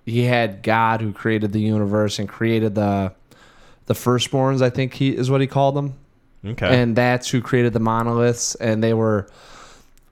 [0.06, 3.12] he had God who created the universe and created the
[3.86, 5.94] the firstborns, I think he is what he called them.
[6.46, 9.28] okay And that's who created the monoliths and they were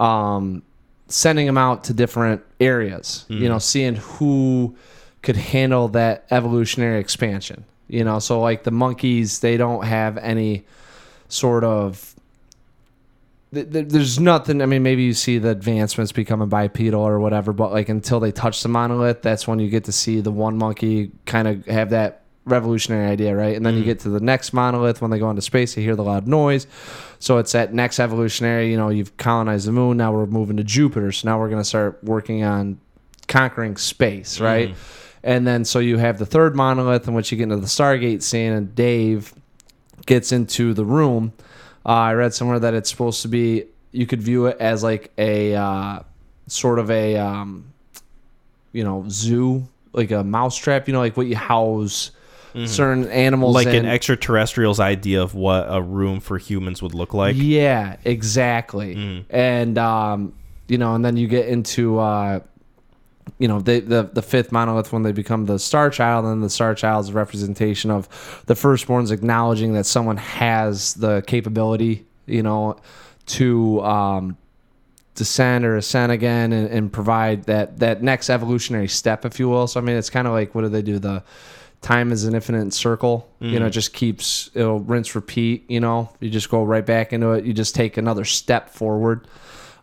[0.01, 0.63] um
[1.09, 4.77] sending them out to different areas, you know, seeing who
[5.23, 7.65] could handle that evolutionary expansion.
[7.89, 10.65] You know, so like the monkeys, they don't have any
[11.29, 12.15] sort of
[13.53, 14.63] th- th- there's nothing.
[14.63, 18.33] I mean, maybe you see the advancements becoming bipedal or whatever, but like until they
[18.33, 21.91] touch the monolith, that's when you get to see the one monkey kind of have
[21.91, 23.57] that revolutionary idea, right?
[23.57, 23.87] And then you mm.
[23.87, 26.67] get to the next monolith when they go into space, you hear the loud noise.
[27.19, 28.71] So it's that next evolutionary.
[28.71, 29.97] You know, you've colonized the moon.
[29.97, 31.13] Now we're moving to Jupiter.
[31.13, 32.81] So now we're going to start working on
[33.27, 34.45] conquering space, mm.
[34.45, 34.75] right?
[35.23, 38.23] And then so you have the third monolith in which you get into the Stargate
[38.23, 39.35] scene, and Dave
[40.07, 41.33] gets into the room.
[41.87, 45.11] Uh, I read somewhere that it's supposed to be you could view it as like
[45.19, 46.01] a uh,
[46.47, 47.73] sort of a um,
[48.73, 50.89] you know zoo, like a mousetrap.
[50.89, 52.11] You know, like what you house
[52.67, 53.77] certain animals, like in.
[53.77, 58.97] an extraterrestrial's idea of what a room for humans would look like yeah, exactly.
[58.97, 59.25] Mm.
[59.31, 60.35] And um,
[60.67, 62.41] you know, and then you get into uh,
[63.39, 66.51] you know the, the the fifth monolith when they become the star child, and the
[66.51, 72.77] star child's a representation of the firstborns acknowledging that someone has the capability, you know,
[73.27, 74.37] to um,
[75.15, 79.67] descend or ascend again and, and provide that that next evolutionary step, if you will.
[79.67, 80.99] So I mean, it's kind of like what do they do?
[80.99, 81.23] The
[81.81, 86.11] time is an infinite circle you know it just keeps it'll rinse repeat you know?
[86.19, 87.45] You just go right back into it.
[87.45, 89.29] You just take another step forward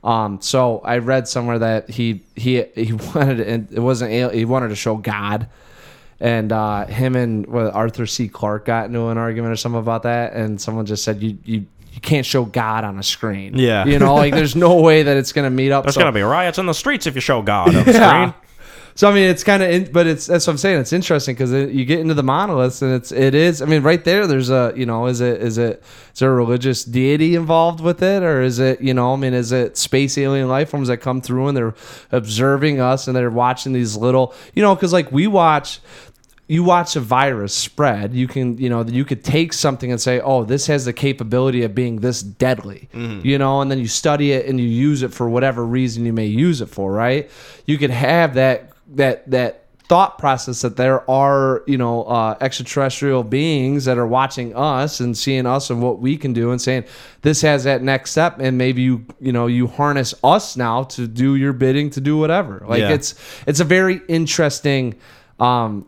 [0.06, 4.70] um so i read somewhere that he he he wanted and it wasn't he wanted
[4.70, 5.48] to show god
[6.22, 10.04] and uh him and what, arthur c clarke got into an argument or something about
[10.04, 13.58] that and someone just said you you you can't show God on a screen.
[13.58, 13.86] Yeah.
[13.86, 15.86] you know, like there's no way that it's gonna meet up.
[15.86, 18.34] There's So- gonna be riots in the streets if you show God on the Yeah.
[18.98, 20.80] So I mean, it's kind of, but it's that's what I'm saying.
[20.80, 23.62] It's interesting because it, you get into the monoliths, and it's it is.
[23.62, 26.34] I mean, right there, there's a you know, is it is it is there a
[26.34, 30.18] religious deity involved with it, or is it you know, I mean, is it space
[30.18, 31.76] alien life forms that come through and they're
[32.14, 35.80] observing us and they're watching these little, you know, because like we watch.
[36.48, 40.20] You watch a virus spread, you can, you know, you could take something and say,
[40.20, 43.26] "Oh, this has the capability of being this deadly," mm-hmm.
[43.26, 46.14] you know, and then you study it and you use it for whatever reason you
[46.14, 47.32] may use it for, right?
[47.66, 53.24] You could have that that that thought process that there are you know uh, extraterrestrial
[53.24, 56.84] beings that are watching us and seeing us and what we can do and saying
[57.22, 61.08] this has that next step and maybe you you know you harness us now to
[61.08, 62.94] do your bidding to do whatever like Yeah.
[62.94, 63.14] it's
[63.46, 64.96] it's a very interesting
[65.40, 65.86] um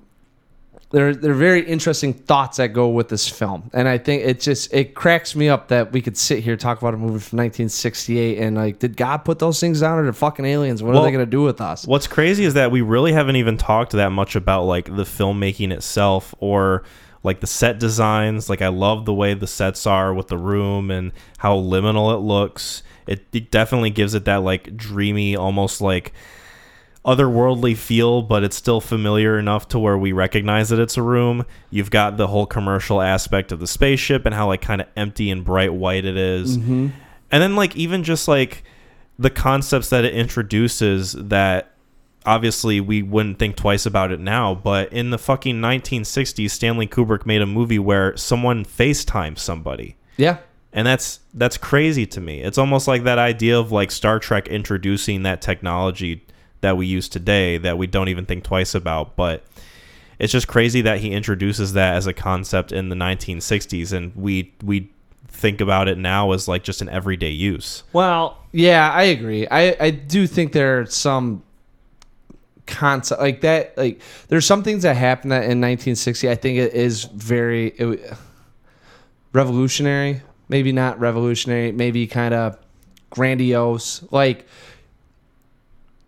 [0.92, 4.40] there, there are very interesting thoughts that go with this film and i think it
[4.40, 7.38] just it cracks me up that we could sit here talk about a movie from
[7.38, 11.04] 1968 and like did god put those things down or did fucking aliens what are
[11.04, 13.92] they going to do with us What's crazy is that we really haven't even talked
[13.94, 16.84] that much about like the filmmaking itself or
[17.24, 18.50] like the set designs.
[18.50, 22.20] Like I love the way the sets are with the room and how liminal it
[22.20, 22.84] looks.
[23.06, 26.14] It, it definitely gives it that like dreamy, almost like
[27.08, 31.46] otherworldly feel, but it's still familiar enough to where we recognize that it's a room.
[31.70, 35.32] You've got the whole commercial aspect of the spaceship and how like kind of empty
[35.32, 36.58] and bright white it is.
[36.58, 36.88] Mm-hmm.
[37.32, 38.64] And then like even just like
[39.18, 41.72] the concepts that it introduces that
[42.26, 47.26] obviously we wouldn't think twice about it now, but in the fucking 1960s Stanley Kubrick
[47.26, 49.96] made a movie where someone FaceTimes somebody.
[50.18, 50.40] yeah
[50.74, 52.42] And that's that's crazy to me.
[52.42, 56.26] It's almost like that idea of like Star Trek introducing that technology
[56.62, 59.44] that we use today that we don't even think twice about, but
[60.20, 64.54] it's just crazy that he introduces that as a concept in the 1960s and we
[64.64, 64.90] we
[65.28, 67.84] think about it now as like just an everyday use.
[67.94, 69.48] Well, yeah, I agree.
[69.48, 71.44] I, I do think there are some
[72.66, 73.78] concept like that.
[73.78, 76.30] Like there's some things that happened that in 1960.
[76.30, 78.14] I think it is very it,
[79.34, 80.22] revolutionary.
[80.50, 81.72] Maybe not revolutionary.
[81.72, 82.58] Maybe kind of
[83.10, 84.04] grandiose.
[84.12, 84.48] Like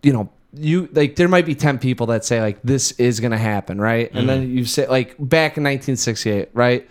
[0.04, 0.30] you know.
[0.54, 3.80] You like there might be 10 people that say like this is going to happen,
[3.80, 4.12] right?
[4.14, 4.58] And then mm-hmm.
[4.58, 6.90] you say like back in 1968, right?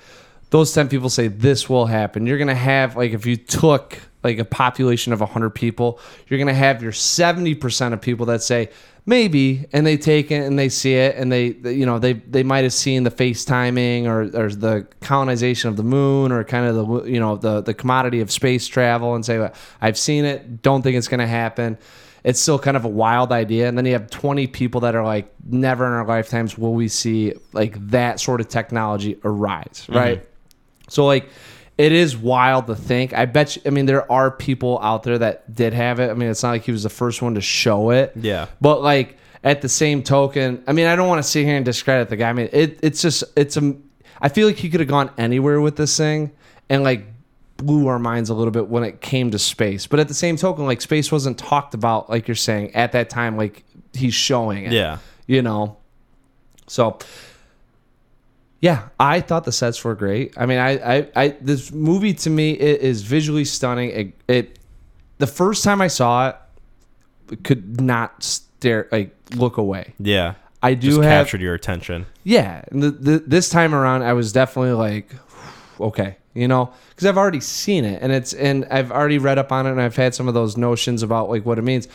[0.50, 3.98] those 10 people say this will happen you're going to have like if you took
[4.24, 8.42] like a population of 100 people you're going to have your 70% of people that
[8.42, 8.70] say
[9.06, 12.14] maybe and they take it and they see it and they, they- you know they
[12.14, 16.66] they might have seen the FaceTiming or or the colonization of the moon or kind
[16.66, 20.62] of the you know the the commodity of space travel and say I've seen it
[20.62, 21.78] don't think it's going to happen
[22.28, 25.02] it's still kind of a wild idea and then you have 20 people that are
[25.02, 29.96] like never in our lifetimes will we see like that sort of technology arise mm-hmm.
[29.96, 30.28] right
[30.88, 31.30] so like
[31.78, 33.14] it is wild to think.
[33.14, 36.10] I bet you, I mean there are people out there that did have it.
[36.10, 38.12] I mean it's not like he was the first one to show it.
[38.16, 38.48] Yeah.
[38.60, 41.64] But like at the same token, I mean I don't want to sit here and
[41.64, 42.30] discredit the guy.
[42.30, 43.76] I mean it it's just it's a
[44.20, 46.32] I feel like he could have gone anywhere with this thing
[46.68, 47.06] and like
[47.58, 49.86] blew our minds a little bit when it came to space.
[49.86, 53.10] But at the same token like space wasn't talked about like you're saying at that
[53.10, 54.98] time like he's showing it Yeah.
[55.26, 55.76] you know.
[56.66, 56.98] So
[58.60, 60.34] yeah, I thought the sets were great.
[60.36, 63.90] I mean, I, I, I this movie to me it is visually stunning.
[63.90, 64.58] It, it
[65.18, 66.36] the first time I saw it,
[67.44, 69.94] could not stare like look away.
[69.98, 70.34] Yeah.
[70.62, 72.06] I do Just have captured your attention.
[72.24, 72.62] yeah.
[72.70, 75.14] And the, the, this time around, I was definitely like,
[75.80, 79.50] okay, you know, because I've already seen it and it's and I've already read up
[79.52, 81.88] on it and I've had some of those notions about like what it means.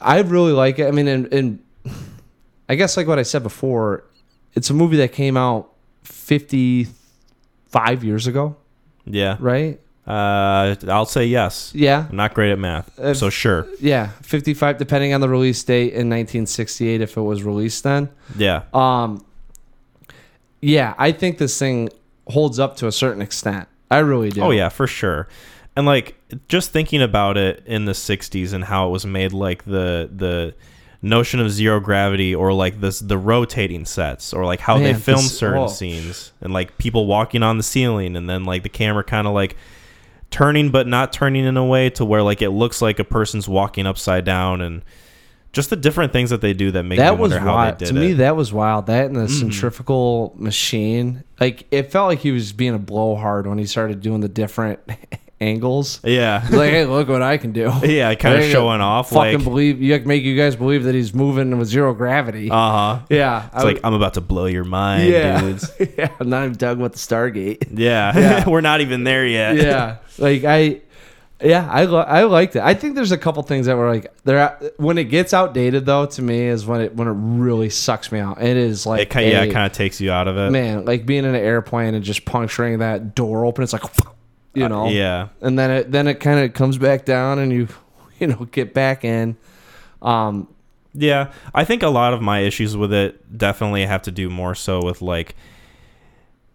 [0.00, 0.86] I really like it.
[0.86, 1.62] I mean, and, and
[2.68, 4.04] I guess like what I said before,
[4.54, 5.70] it's a movie that came out
[6.04, 6.86] fifty
[7.68, 8.56] five years ago,
[9.04, 9.36] Yeah.
[9.38, 9.78] right?
[10.06, 11.70] Uh, I'll say yes.
[11.74, 13.68] Yeah, I'm not great at math, If- so sure.
[13.80, 17.42] yeah, fifty five, depending on the release date in nineteen sixty eight, if it was
[17.44, 18.08] released then.
[18.36, 18.62] Yeah.
[18.72, 19.24] Um,
[20.60, 21.90] yeah, I think this thing
[22.30, 23.68] holds up to a certain extent.
[23.90, 24.42] I really do.
[24.42, 25.28] Oh yeah, for sure.
[25.76, 26.16] And like
[26.48, 30.54] just thinking about it in the 60s and how it was made like the the
[31.02, 35.00] notion of zero gravity or like this the rotating sets or like how they Man,
[35.00, 35.68] film this- certain oh.
[35.68, 39.32] scenes and like people walking on the ceiling and then like the camera kind of
[39.32, 39.56] like
[40.30, 43.48] turning but not turning in a way to where like it looks like a person's
[43.48, 44.82] walking upside down and
[45.52, 47.78] just the different things that they do that make that me was wonder how wild.
[47.78, 48.10] they To did me, it.
[48.10, 48.18] Mm-hmm.
[48.18, 48.86] that was wild.
[48.86, 53.58] That and the centrifugal machine, like it felt like he was being a blowhard when
[53.58, 54.80] he started doing the different
[55.40, 56.00] angles.
[56.04, 56.46] Yeah.
[56.50, 57.72] Like, hey, look what I can do.
[57.82, 59.10] yeah, kind of showing off.
[59.10, 62.50] Fucking Like, believe you make you guys believe that he's moving with zero gravity.
[62.50, 63.00] uh huh.
[63.08, 65.70] yeah, It's like, I'm about to blow your mind, yeah, dudes.
[65.98, 66.10] yeah.
[66.20, 67.68] I'm not even talking about the Stargate.
[67.76, 68.16] Yeah.
[68.16, 68.48] Yeah.
[68.48, 69.56] We're not even there yet.
[69.56, 70.82] yeah, like I,
[71.42, 72.62] yeah, I li- I liked it.
[72.62, 76.06] I think there's a couple things that were like there when it gets outdated though.
[76.06, 78.42] To me, is when it when it really sucks me out.
[78.42, 80.50] It is like It kind yeah, it kind of takes you out of it.
[80.50, 83.64] man, like being in an airplane and just puncturing that door open.
[83.64, 83.84] It's like,
[84.54, 85.28] you know, Uh, yeah.
[85.40, 87.68] and then it then it kind of comes back down and you
[88.18, 89.36] you know get back in.
[90.02, 90.48] Um,
[90.92, 94.54] Yeah, I think a lot of my issues with it definitely have to do more
[94.54, 95.34] so with like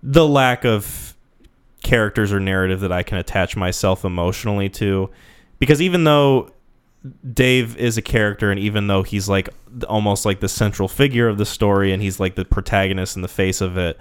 [0.03, 1.14] the lack of
[1.85, 5.09] characters or narrative that I can attach myself emotionally to.
[5.59, 6.49] Because even though
[7.33, 9.47] Dave is a character and even though he's like
[9.87, 13.27] almost like the central figure of the story and he's like the protagonist and the
[13.29, 13.97] face of it,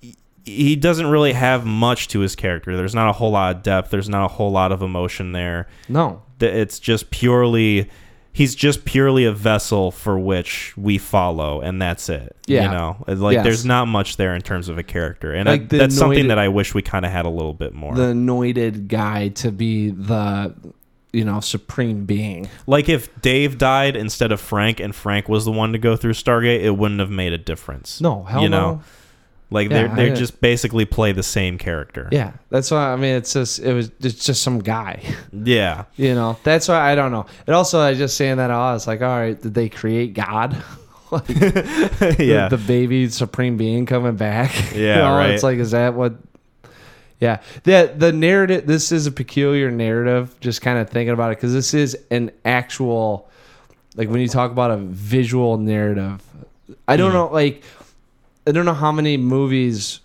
[0.00, 2.76] he- he doesn't really have much to his character.
[2.76, 5.68] There's not a whole lot of depth, there's not a whole lot of emotion there
[5.88, 7.88] no, it's just purely
[8.36, 12.64] he's just purely a vessel for which we follow and that's it Yeah.
[12.64, 13.44] you know like Yes.
[13.44, 16.38] there's not much there in terms of a character and Like I, that's something that
[16.38, 19.88] i wish we kind of had a little bit more the anointed guy to be
[19.90, 20.54] the
[21.14, 22.46] you know supreme being.
[22.66, 26.12] like if dave died instead of frank and frank was the one to go through
[26.12, 28.60] stargate it wouldn't have made a difference No, hell you no.
[28.60, 28.82] know
[29.50, 32.92] like Yeah, they're they I- just basically play the same character Yeah, that's why.
[32.92, 35.02] I mean, it's just it was it's just some guy.
[35.32, 37.26] yeah You know, that's why I don't know.
[37.46, 38.74] And also, I just saying that out.
[38.76, 40.56] It's like, all right, did they create God?
[41.12, 41.28] like,
[42.18, 44.52] yeah the, the baby supreme being coming back.
[44.74, 45.30] Yeah, You know, right.
[45.30, 46.14] It's like, is that what?
[47.20, 48.66] Yeah, the the narrative.
[48.66, 50.34] This is a peculiar narrative.
[50.40, 53.30] Just kind of thinking about it because this is an actual,
[53.94, 56.22] like when you talk about a visual narrative.
[56.88, 57.14] I don't Mm.
[57.14, 57.62] know, like,
[58.46, 60.00] I don't know how many movies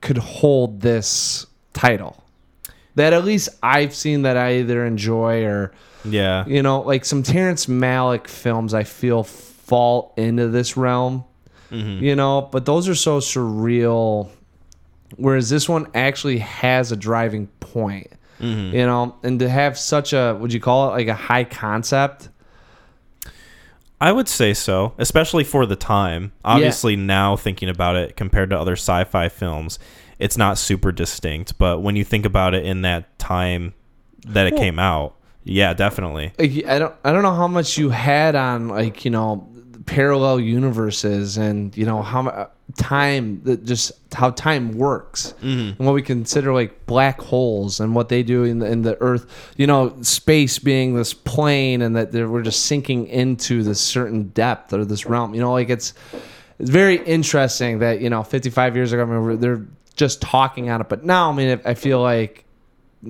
[0.00, 2.22] could hold this title.
[2.96, 5.72] That at least I've seen that I either enjoy or
[6.04, 11.24] yeah you know, like some Terrence Malick films I feel fall into this realm.
[11.70, 12.00] Mhm.
[12.00, 14.28] You know, but those are so surreal.
[15.16, 18.08] Whereas this one actually has a driving point.
[18.40, 18.72] Mhm.
[18.72, 22.28] You know, and to have such a would you call it like a high concept?
[24.00, 26.32] I would say so, especially for the time.
[26.44, 29.78] Obviously, now thinking about it compared to other sci fi films,
[30.18, 31.58] it's not super distinct.
[31.58, 33.74] But when you think about it in that time
[34.26, 36.32] that it Well- came out, yeah, definitely.
[36.38, 39.46] Uh, I don't I don't know how much you had on like, you know,
[39.86, 45.34] parallel universes and, you know, how much time that just how time works.
[45.42, 45.76] Mm-hmm.
[45.78, 48.96] and what we consider like black holes and what they do in the, in the
[49.00, 49.26] earth
[49.56, 54.72] you know space being this plane and that we're just sinking into this certain depth
[54.72, 55.94] or this realm you know like it's
[56.60, 59.66] it's very interesting that you know 55 years ago I mean, we're- they're
[59.96, 62.44] just talking on it but now i mean i feel like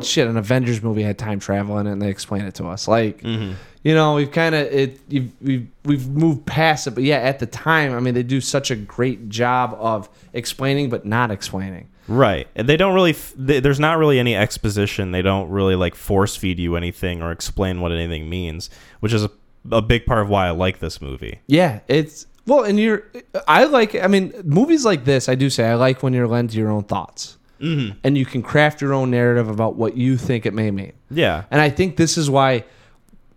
[0.02, 2.86] shit an avengers movie had time travel in it and they explain it to us
[2.86, 3.54] like Mm-hmm.
[3.82, 7.40] you know we've kind of it you've, we've we've moved past it but yeah at
[7.40, 11.88] the time i mean they do such a great job of explaining but not explaining
[12.08, 12.48] Right.
[12.56, 15.12] And they don't really, f- th- there's not really any exposition.
[15.12, 18.68] They don't really like force feed you anything or explain what anything means,
[18.98, 19.30] which is a,
[19.70, 21.38] a big part of why I like this movie.
[21.46, 23.04] Yeah, it's well, and you're.
[23.46, 23.94] I like.
[23.94, 25.28] I mean, movies like this.
[25.28, 27.98] I do say I like when you're led to your own thoughts, Mm-hmm.
[28.04, 30.92] and you can craft your own narrative about what you think it may mean.
[31.10, 31.44] Yeah.
[31.50, 32.64] And I think this is why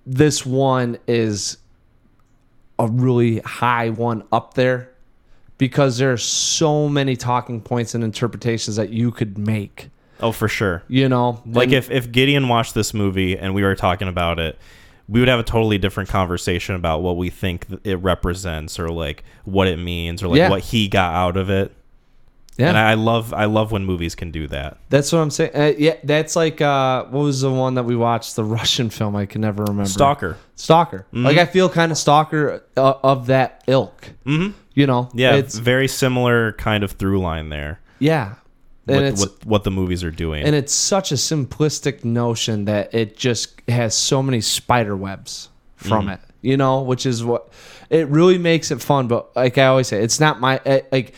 [0.05, 1.57] this one is
[2.79, 4.89] a really high one up there,
[5.57, 9.89] because there are so many talking points and interpretations that you could make.
[10.19, 10.83] Oh, for sure.
[10.87, 14.39] You know, Like And- if, if Gideon watched this movie and we were talking about
[14.39, 14.57] it,
[15.09, 19.23] we would have a totally different conversation about what we think it represents or like
[19.43, 20.49] what it means or like Yeah.
[20.49, 21.73] what he got out of it.
[22.57, 24.77] Yeah, And I love I love when movies can do that.
[24.89, 25.51] that's what I'm saying.
[25.55, 28.35] Uh, yeah, that's like uh, what was the one that we watched?
[28.35, 29.15] The Russian film.
[29.15, 29.89] I can never remember.
[29.89, 30.37] Stalker.
[30.55, 31.05] Stalker.
[31.13, 31.25] Mm-hmm.
[31.25, 34.09] Like I feel kind of Stalker uh, of that ilk.
[34.25, 34.51] Mm-hmm.
[34.75, 35.09] You know.
[35.13, 37.79] Yeah, It's very similar kind of through line there.
[37.99, 38.35] yeah.
[38.85, 40.43] And With, it's with what the movies are doing.
[40.43, 45.47] and it's such a simplistic notion that it just has so many spider webs
[45.77, 46.13] from Mm-hmm.
[46.15, 46.19] it.
[46.41, 47.53] You know, which is what
[47.89, 49.07] it really makes it fun.
[49.07, 50.59] But like I always say, it's not my
[50.91, 51.13] like.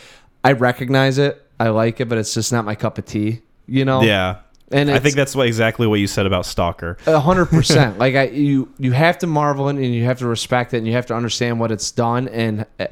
[0.46, 1.42] I recognize it.
[1.58, 3.40] I like it, but it's just not my cup of tea.
[3.66, 4.02] You know.
[4.02, 4.38] yeah.
[4.70, 6.98] And I think that's what exactly what you said about Stalker.
[7.06, 7.98] A hundred percent.
[8.04, 10.86] Like I, you, you have to marvel in, and you have to respect it, and
[10.86, 12.28] you have to understand what it's done.
[12.28, 12.86] And uh,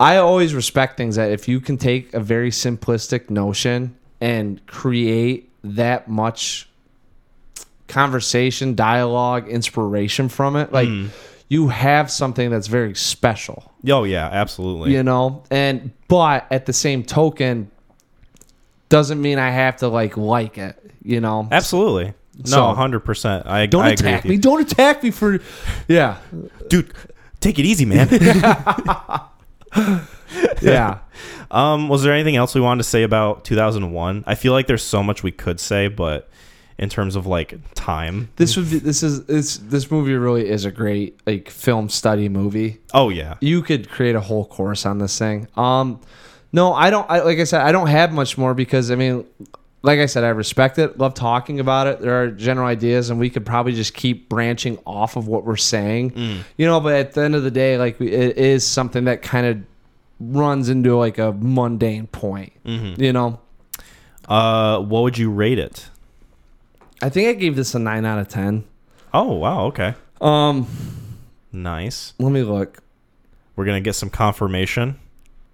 [0.00, 5.50] I always respect things that if you can take a very simplistic notion and create
[5.62, 6.68] that much
[7.88, 10.88] conversation, dialogue, inspiration from it, like
[11.48, 14.92] you have something that's very special Oh yeah, absolutely.
[14.92, 17.70] you know and but at the same token
[18.94, 20.78] doesn't mean I have to like like it.
[21.02, 22.14] You know, Absolutely.
[22.48, 23.44] No, hundred percent.
[23.46, 24.36] I don't I attack me.
[24.36, 25.38] Don't attack me for,
[25.88, 26.18] yeah,
[26.68, 26.92] dude.
[27.40, 28.08] Take it easy, man.
[30.62, 31.00] yeah.
[31.50, 34.24] um, was there anything else we wanted to say about 2001?
[34.26, 36.30] I feel like there's so much we could say, but
[36.78, 38.78] in terms of like time, This would be.
[38.78, 39.24] This is.
[39.26, 39.58] This.
[39.58, 42.80] This movie really is a great like film study movie.
[42.92, 45.46] oh yeah, you could create a whole course on this thing.
[45.56, 46.00] Um,
[46.52, 47.08] no, I don't.
[47.10, 49.24] I, like I said, I don't have much more because I mean,
[49.82, 52.00] like I said, I respect it, love talking about it.
[52.00, 55.56] There are general ideas, and we could probably just keep branching off of what we're
[55.56, 56.12] saying,
[56.56, 56.80] you know.
[56.80, 59.58] But at the end of the day, like it is something that kind of
[60.20, 63.40] runs into like a mundane point, you know.
[64.28, 65.88] Uh, what would you rate it?
[67.04, 68.64] I think I gave this a nine out of ten.
[69.12, 70.66] Oh wow, okay, Um,
[71.52, 72.14] nice.
[72.18, 72.78] let me look
[73.56, 74.98] We're gonna get some confirmation.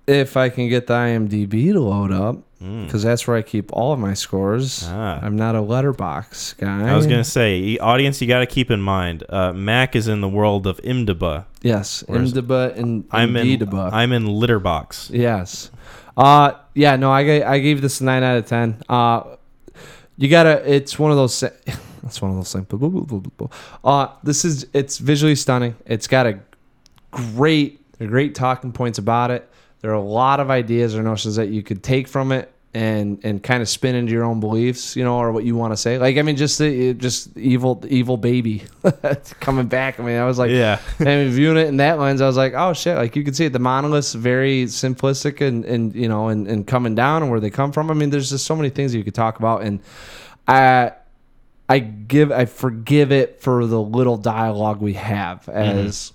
[0.07, 3.93] if I can get the IMDb to load up because that's where I keep all
[3.95, 4.85] of my scores.
[4.87, 5.19] Ah.
[5.23, 6.89] I'm not a Letterboxd guy.
[6.93, 10.21] I was gonna say, audience, you got to keep in mind, uh, Mac is in
[10.21, 11.47] the world of IMDb.
[11.63, 13.47] yes, IMDb and I'm in.
[13.59, 13.91] Indeedaba.
[13.93, 15.11] I'm in Letterboxd.
[15.11, 15.71] yes.
[16.17, 18.77] Uh, yeah, no, I gave, I gave this a nine out of ten.
[18.91, 19.23] Uh,
[20.21, 20.71] you gotta.
[20.71, 21.43] It's one of those.
[22.03, 23.51] It's one of those things.
[23.85, 24.67] Uh, this is.
[24.73, 25.77] It's visually stunning.
[25.85, 26.41] It's got a
[27.11, 29.47] great, great talking points about it.
[29.81, 33.19] There are a lot of ideas or notions that you could take from it and
[33.25, 35.77] and kind of spin into your own beliefs, you know, or what you want to
[35.77, 35.99] say.
[35.99, 38.63] Like, I mean, just the just evil, evil baby
[39.41, 39.99] coming back.
[39.99, 40.79] I mean, I was like, Yeah.
[40.99, 42.97] and I mean, viewing it in that lens, I was like, oh shit!
[42.97, 43.53] Like you can see it.
[43.53, 47.51] The monolith's very simplistic and and you know and, and coming down and where they
[47.51, 47.91] come from.
[47.91, 49.81] I mean, there's just so many things you could talk about, and
[50.47, 50.93] I
[51.69, 55.57] I give I forgive it for the little dialogue we have mm-hmm.
[55.87, 56.13] as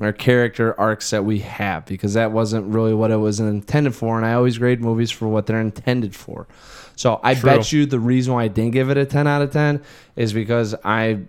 [0.00, 4.16] our character arcs that we have because that wasn't really what it was intended for,
[4.16, 6.46] and I always grade movies for what they're intended for.
[6.96, 7.50] So I True.
[7.50, 9.82] bet you the reason why I didn't give it a ten out of ten
[10.16, 11.26] is because I've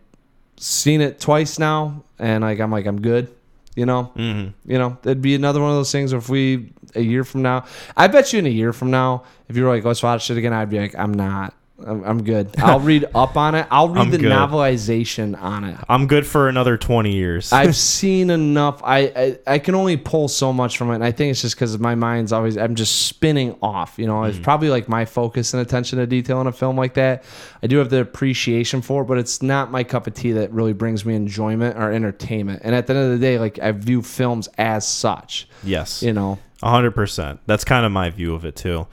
[0.58, 3.34] seen it twice now, and like I'm like I'm good.
[3.76, 6.12] You know, hmm you know, it'd be another one of those things.
[6.12, 7.66] If we a year from now,
[7.96, 10.38] I bet you in a year from now, if you were like, let's watch it
[10.38, 11.54] again, I'd be like, I'm not.
[11.86, 12.56] I'm, I'm good.
[12.58, 13.68] I'll read up on it.
[13.70, 14.32] I'll read I'm the good.
[14.32, 15.78] novelization on it.
[15.88, 17.54] I'm good for another 20 years.
[17.54, 18.82] I've seen enough.
[18.84, 21.56] I, I I can only pull so much from it, and I think it's just
[21.56, 22.58] because my mind's always.
[22.58, 23.98] I'm just spinning off.
[24.00, 24.30] You know, Mm.
[24.30, 27.24] it's probably like my focus and attention to detail in a film like that.
[27.62, 30.52] I do have the appreciation for it, but it's not my cup of tea that
[30.52, 32.62] really brings me enjoyment or entertainment.
[32.64, 35.48] And at the end of the day, like I view films as such.
[35.64, 36.02] yes.
[36.02, 37.40] You know, A hundred percent.
[37.46, 38.88] That's kind of my view of it too.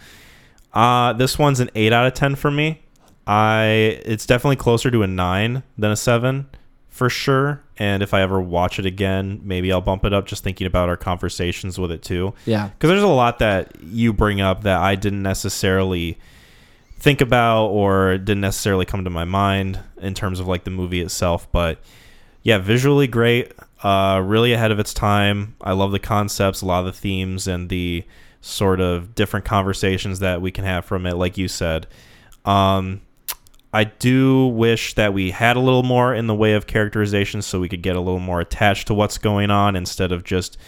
[0.75, 2.83] Uh, this one's an eight out of ten for me.
[3.27, 6.49] I it's definitely closer to a nine than a seven
[6.91, 7.63] for sure.
[7.77, 10.27] And if I ever watch it again, maybe I'll bump it up.
[10.27, 14.13] Just thinking about our conversations with it too, yeah, because there's a lot that you
[14.13, 16.19] bring up that I didn't necessarily
[16.99, 21.01] think about or didn't necessarily come to my mind in terms of like the movie
[21.01, 21.51] itself.
[21.53, 21.79] But
[22.43, 23.53] yeah, visually great,
[23.83, 25.55] uh, really ahead of its time.
[25.61, 28.05] I love the concepts, a lot of the themes, and the
[28.45, 31.15] sort of different conversations that we can have from it.
[31.15, 31.87] Like you said,
[32.45, 33.01] um,
[33.73, 37.59] I do wish that we had a little more in the way of characterization, so
[37.59, 40.59] we could get a little more attached to what's going on instead of just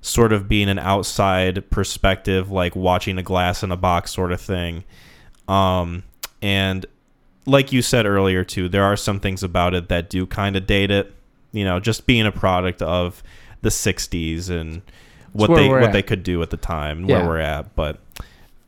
[0.00, 4.40] sort of being an outside perspective, like watching a glass in a box sort of
[4.40, 4.82] thing.
[5.46, 6.02] Um,
[6.42, 6.84] and
[7.46, 10.66] like you said earlier too, there are some things about it that do kind of
[10.66, 11.14] date it.
[11.52, 13.22] You know, just being a product of
[13.62, 14.82] the '60s and
[15.34, 15.92] what they what at.
[15.92, 17.18] they could do at the time, Yeah.
[17.18, 17.74] where we're at.
[17.76, 17.98] But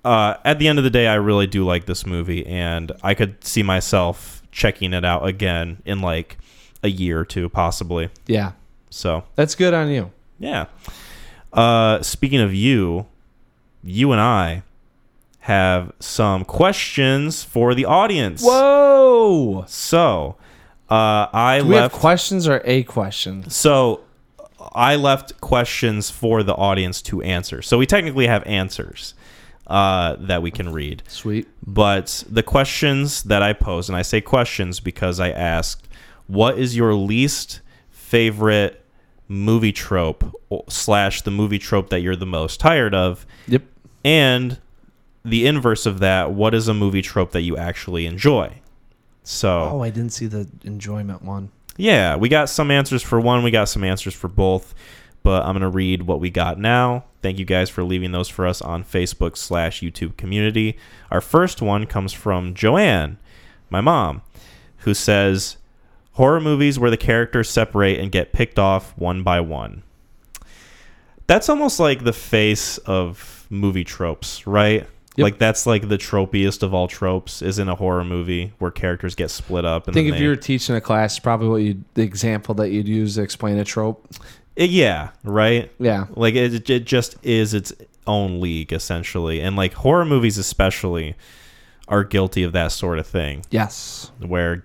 [0.05, 3.15] uh, at the end of the day, I really do like this movie, and I
[3.15, 6.39] could see myself checking it out again in like
[6.83, 8.11] a year or two, possibly.
[8.27, 8.53] yeah,
[8.91, 10.11] So that's good on you.
[10.39, 10.67] yeah.
[11.53, 13.07] Uh, speaking of you,
[13.83, 14.63] you and I
[15.41, 18.43] have some questions for the audience.
[18.45, 19.65] Whoa!
[19.69, 20.37] So,
[20.91, 21.95] uh, I Do we have left.
[21.95, 23.49] questions or a question?
[23.49, 24.01] so,
[24.73, 27.63] I left questions for the audience to answer.
[27.63, 29.15] So we technically have answers
[29.67, 31.03] uh, that we can read.
[31.09, 31.49] Sweet.
[31.67, 35.89] But the questions that I posed, and I say questions because I asked,
[36.27, 37.61] what is your least
[37.91, 38.83] favorite
[39.29, 40.35] movie trope
[40.69, 43.27] slash the movie trope that you're the most tired of?
[43.49, 43.63] Yep.
[44.05, 44.59] And
[45.25, 48.61] the inverse of that, what is a movie trope that you actually enjoy?
[49.25, 51.51] So, Oh, I didn't see the enjoyment one.
[51.77, 54.74] Yeah, we got some answers for one, we got some answers for both,
[55.23, 57.05] but I'm gonna read what we got now.
[57.23, 60.78] Thank you guys for leaving those for us on Facebook slash YouTube community.
[61.11, 63.19] Our first one comes from Joanne,
[63.69, 64.23] my mom,
[64.78, 65.57] who says
[66.12, 69.82] horror movies where the characters separate and get picked off one by one.
[71.27, 74.86] That's almost like the face of movie tropes, right?
[75.17, 75.23] Yep.
[75.25, 79.15] Like that's like the tropiest of all tropes is in a horror movie where characters
[79.15, 79.85] get split up.
[79.85, 82.55] I And think if they- you were teaching a class, probably what you the example
[82.57, 84.07] that you'd use to explain a trope.
[84.61, 85.71] Uh, yeah, right.
[85.79, 86.07] Yeah.
[86.15, 87.73] Like it, it just is its
[88.07, 91.15] own league essentially, and like horror movies especially
[91.89, 93.43] are guilty of that sort of thing.
[93.51, 94.11] Yes.
[94.21, 94.65] where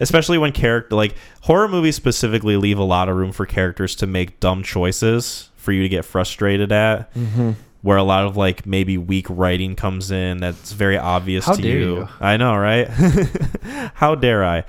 [0.00, 4.06] especially when character like horror movies specifically leave a lot of room for characters to
[4.06, 7.52] make dumb choices for you to get frustrated at Mm-hmm.
[7.84, 11.62] Where a lot of like maybe weak writing comes in that's very obvious How to
[11.62, 11.78] you.
[11.78, 12.08] you.
[12.18, 12.88] I know, right?
[13.94, 14.64] How dare I?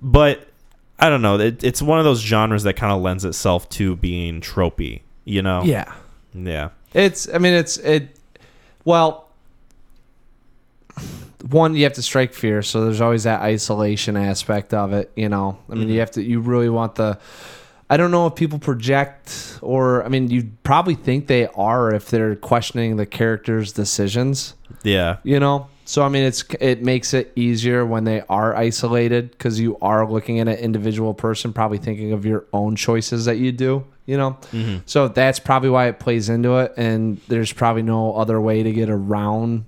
[0.00, 0.48] But
[0.98, 1.38] I don't know.
[1.38, 5.42] It, it's one of those genres that kind of lends itself to being tropey, you
[5.42, 5.62] know?
[5.64, 5.92] Yeah.
[6.32, 6.70] Yeah.
[6.94, 7.28] It's.
[7.28, 8.16] I mean, it's it.
[8.86, 9.28] Well,
[11.50, 15.10] one you have to strike fear, so there's always that isolation aspect of it.
[15.16, 15.92] You know, I mean, Mhm.
[15.92, 16.22] you have to.
[16.22, 17.18] You really want the.
[17.90, 22.08] I don't know if people project, or I mean, you probably think they are if
[22.08, 24.54] they're questioning the character's decisions.
[24.84, 25.16] Yeah.
[25.24, 29.58] You know, so I mean, it's it makes it easier when they are isolated because
[29.58, 33.50] you are looking at an individual person, probably thinking of your own choices that you
[33.50, 33.84] do.
[34.06, 38.14] You know, hmm so that's probably why it plays into it, and there's probably no
[38.14, 39.64] other way to get around.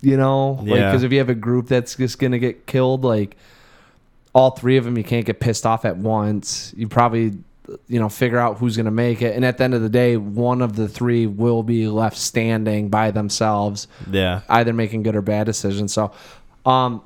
[0.00, 3.36] You know, like because if you have a group that's just gonna get killed, like
[4.34, 6.72] all three of them, you can't get pissed off at once.
[6.76, 7.32] You probably,
[7.88, 10.16] you know, figure out who's gonna make it, and at the end of the day,
[10.16, 14.40] one of the three will be left standing by themselves, Yeah.
[14.48, 15.92] either making good or bad decisions.
[15.92, 16.12] So,
[16.64, 17.02] um,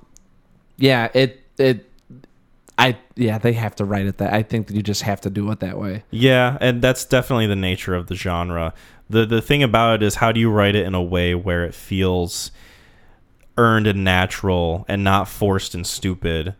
[0.76, 1.90] yeah, it it.
[2.78, 4.34] I yeah, they have to write it that.
[4.34, 6.04] I think that you just have to do it that way.
[6.10, 8.74] Yeah, and that's definitely the nature of the genre.
[9.08, 11.64] The the thing about it is how do you write it in a way where
[11.64, 12.50] it feels
[13.56, 16.54] earned and natural and not forced and stupid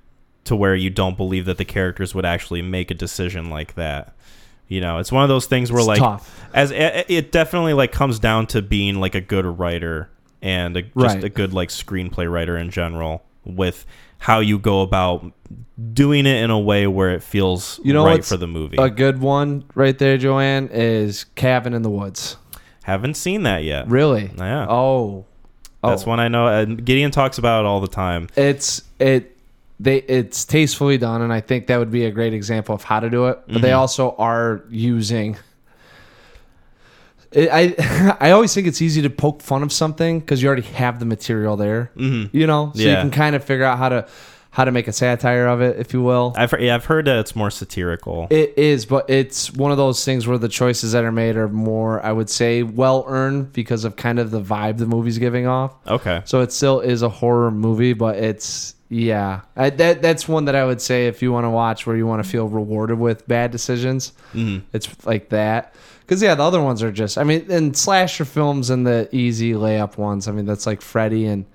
[0.46, 4.14] to where you don't believe that the characters would actually make a decision like that.
[4.68, 6.44] You know, it's one of those things where It's like tough.
[6.52, 10.10] as it, it definitely like comes down to being like a good writer
[10.42, 11.22] and a, just Right.
[11.24, 13.86] a good like screenplay writer in general with
[14.18, 15.30] how you go about
[15.92, 18.76] doing it in a way where it feels You know right for the movie.
[18.78, 22.36] A good one right there, Joanne, is Cabin in the Woods.
[22.82, 23.88] Haven't seen that yet.
[23.88, 24.30] Really?
[24.36, 24.66] Yeah.
[24.68, 25.26] Oh.
[25.84, 25.90] Oh.
[25.90, 26.46] That's one I know.
[26.48, 28.28] And Gideon talks about it all the time.
[28.36, 29.35] It's it
[29.78, 33.00] they it's tastefully done and I think that would be a great example of how
[33.00, 33.40] to do it.
[33.46, 33.78] But they Mhm.
[33.78, 35.36] also are using
[37.32, 40.62] it, I I always think it's easy to poke fun of something because you already
[40.62, 41.90] have the material there.
[41.96, 44.06] hmm You know, so you can kind of figure out how to
[44.50, 46.32] how to make a satire of it, if you will.
[46.34, 48.26] I've heard, yeah, I've heard that it's more satirical.
[48.30, 51.48] It is, but it's one of those things where the choices that are made are
[51.48, 55.46] more, I would say, well earned because of kind of the vibe the movie's giving
[55.46, 55.74] off.
[55.86, 56.22] okay.
[56.24, 60.54] So it still is a horror movie, but it's yeah, I, that that's one that
[60.54, 63.26] I would say if you want to watch where you want to feel rewarded with
[63.26, 65.74] bad decisions, hmm it's like that.
[66.00, 69.54] Because yeah, the other ones are just, I mean, and slasher films and the easy
[69.54, 70.28] layup ones.
[70.28, 71.46] I mean, that's like Freddy and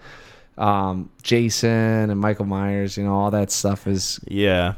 [0.58, 2.98] um, Jason and Michael Myers.
[2.98, 4.74] You know, all that stuff is Yeah.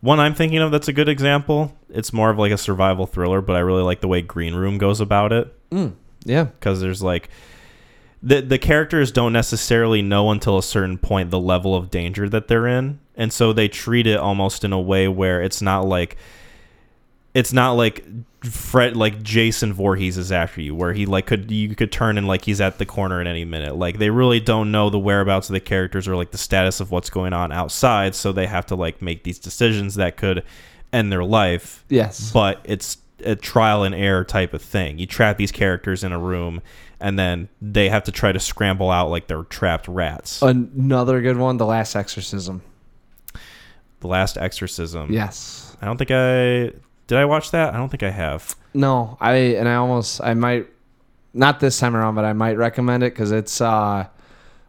[0.00, 1.76] One I'm thinking of that's a good example.
[1.90, 4.78] It's more of like a survival thriller, but I really like the way Green Room
[4.78, 5.92] goes about it mm,
[6.24, 7.28] yeah, because there's like
[8.22, 12.48] the the characters don't necessarily know until a certain point the level of danger that
[12.48, 16.16] they're in, and so they treat it almost in a way where it's not like
[17.32, 18.04] it's not like
[18.42, 22.26] Fred like Jason Voorhees is after you, where he like could you could turn and
[22.26, 23.76] like he's at the corner at any minute.
[23.76, 26.90] Like they really don't know the whereabouts of the characters or like the status of
[26.90, 30.42] what's going on outside, so they have to like make these decisions that could
[30.92, 31.84] end their life.
[31.88, 34.98] yes, But it's a trial and error type of thing.
[34.98, 36.62] You trap these characters in a room,
[37.00, 40.42] and then they have to try to scramble out like they're trapped rats.
[40.42, 42.62] another good one, The Last Exorcism.
[44.00, 45.12] the Last Exorcism.
[45.12, 45.76] Yes.
[45.82, 46.72] I don't think I
[47.06, 47.18] did.
[47.18, 47.74] I watch that.
[47.74, 48.54] I don't think I have.
[48.74, 50.66] No, I and I almost I might
[51.34, 54.06] not this time around, but I might recommend it because it's uh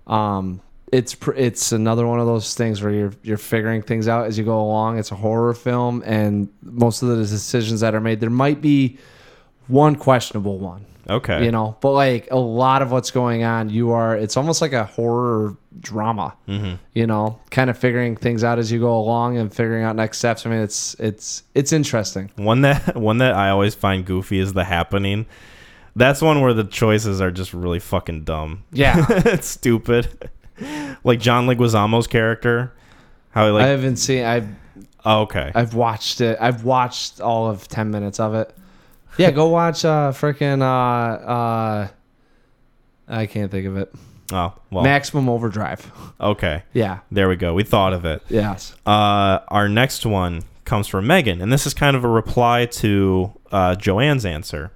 [0.07, 4.37] um it's it's another one of those things where you're you're figuring things out as
[4.37, 4.97] you go along.
[4.99, 8.97] It's a horror film, and most of the decisions that are made, there might be
[9.67, 11.43] one questionable one, Okay.
[11.45, 14.15] you know, but like a lot of what's going on, you are.
[14.15, 18.71] It's almost like a horror drama, hmm you know, kind of figuring things out as
[18.71, 20.45] you go along and figuring out next steps.
[20.45, 22.31] I mean, it's it's it's interesting.
[22.37, 25.25] One that one that I always find goofy is the happening.
[25.95, 28.63] That's one where the choices are just really fucking dumb.
[28.71, 29.05] Yeah.
[29.09, 30.29] it's stupid.
[31.03, 32.73] like John Leguizamo's character,
[33.31, 34.23] how he like, I haven't seen.
[34.23, 34.47] I
[35.05, 35.51] oh, okay.
[35.53, 36.37] I've watched it.
[36.39, 38.55] I've watched all of ten minutes of it.
[39.17, 41.87] Yeah, go watch uh freaking uh uh
[43.07, 43.93] I can't think of it.
[44.31, 44.83] oh well.
[44.83, 45.91] Maximum Overdrive.
[46.21, 46.63] okay.
[46.73, 46.99] Yeah.
[47.11, 47.53] There we go.
[47.53, 48.23] We thought of it.
[48.29, 48.73] Yes.
[48.85, 53.33] Uh, our next one comes from Megan, and this is kind of a reply to
[53.51, 54.71] uh, Joanne's answer.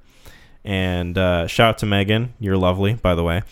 [0.66, 2.34] And uh, shout out to Megan.
[2.40, 3.44] You're lovely, by the way.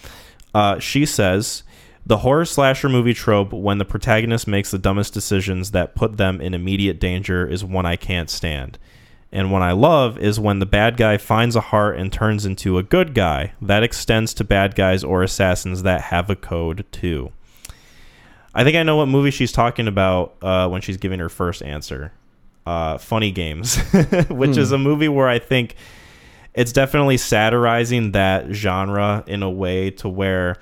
[0.53, 1.63] Uh, she says
[2.05, 6.41] the horror slasher movie trope when the protagonist makes the dumbest decisions that put them
[6.41, 8.77] in immediate danger is one I can't stand.
[9.33, 12.77] And what I love is when the bad guy finds a heart and turns into
[12.77, 13.53] a good guy.
[13.59, 17.31] That extends to bad guys or assassins that have a code too.
[18.53, 21.63] I think I know what movie she's talking about uh, when she's giving her first
[21.63, 22.13] answer.
[22.67, 23.77] Uh, Funny Games,
[24.29, 25.75] which is a movie where I think
[26.53, 30.59] it's definitely satirizing that genre in a way to where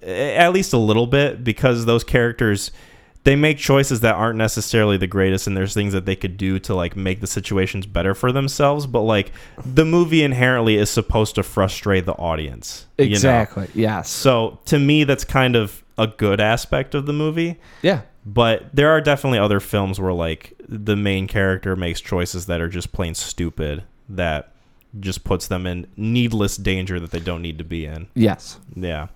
[0.00, 2.70] at least a little bit because those characters
[3.26, 6.58] they make choices that aren't necessarily the greatest and there's things that they could do
[6.60, 9.32] to like make the situations better for themselves but like
[9.64, 13.10] the movie inherently is supposed to frustrate the audience you know?
[13.10, 13.68] Exactly.
[13.74, 14.08] Yes.
[14.08, 18.02] so to me that's kind of a good aspect of the movie Yeah.
[18.24, 22.68] but there are definitely other films where like the main character makes choices that are
[22.68, 24.52] just plain stupid that
[25.00, 28.58] just puts them in needless danger that they don't need to be in Yes.
[28.74, 29.08] yeah.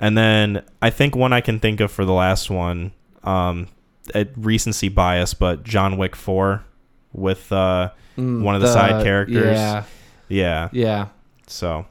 [0.00, 2.92] And then I think one I can think of for the last one,
[3.28, 3.68] um,
[4.14, 6.64] at recency bias, but John Wick 4
[7.12, 9.56] with uh, Mm, one of the, side characters.
[9.56, 9.84] Yeah.
[10.28, 10.68] Yeah.
[10.72, 11.06] Yeah.
[11.46, 11.86] So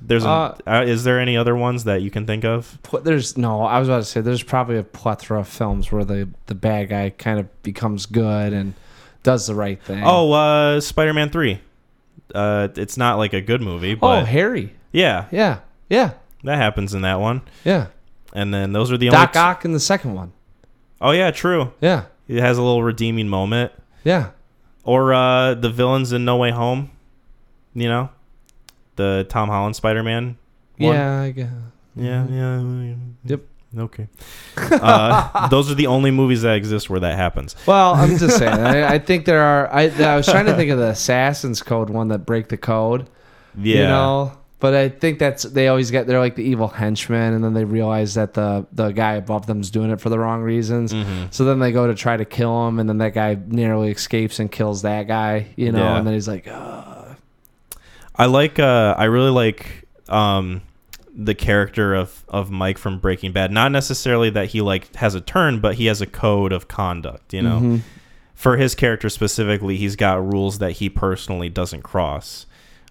[0.00, 2.78] there's a, Uh, uh, is there any other ones that you can think of?
[2.82, 3.62] Pl- There's no.
[3.62, 6.88] I was about to say there's probably a plethora of films where the the bad
[6.88, 8.74] guy kind of becomes good and
[9.22, 10.02] does the right thing.
[10.04, 11.60] Oh, uh, Spider-Man 3.
[12.34, 14.74] Uh, it's not like a good movie, oh, Harry.
[14.92, 15.60] yeah, Yeah.
[15.88, 16.10] Yeah.
[16.44, 17.42] that happens in that one.
[17.64, 17.86] Yeah.
[18.34, 19.46] And then those are the Doc only.
[19.48, 20.32] Ock in the second one.
[21.00, 21.72] Oh yeah, true.
[21.80, 22.04] Yeah.
[22.28, 23.72] It has a little redeeming moment.
[24.04, 24.30] Yeah.
[24.84, 26.90] or uh, the villains in No Way Home.
[27.74, 28.08] You know,
[28.96, 30.36] the Tom Holland Spider Man.
[30.76, 31.22] Yeah.
[31.22, 31.50] I guess.
[31.96, 32.94] yeah, yeah.
[33.24, 33.40] Yep.
[33.76, 34.08] Okay.
[34.56, 37.54] Uh, those are the only movies that exist where that happens.
[37.66, 38.58] Well, I'm just saying.
[38.58, 39.72] I, I think there are.
[39.72, 43.08] I, I was trying to think of the Assassin's Code one that break the code.
[43.56, 43.76] Yeah.
[43.76, 44.37] You know.
[44.60, 47.64] But I think that's they always get they're like the evil henchmen, and then they
[47.64, 50.92] realize that the the guy above them's doing it for the wrong reasons.
[50.92, 51.32] Mhm.
[51.32, 54.40] So then they go to try to kill him, and then that guy narrowly escapes
[54.40, 55.46] and kills that guy.
[55.56, 55.98] You know, Yeah.
[55.98, 57.16] and then he's like, "Ugh."
[58.16, 58.58] I like.
[58.58, 60.62] Uh, I really like um,
[61.16, 63.52] the character of of Mike from Breaking Bad.
[63.52, 67.32] Not necessarily that he like has a turn, but he has a code of conduct.
[67.32, 67.60] You know.
[67.60, 67.80] Mhm.
[68.34, 72.46] for his character specifically, he's got rules that he personally doesn't cross.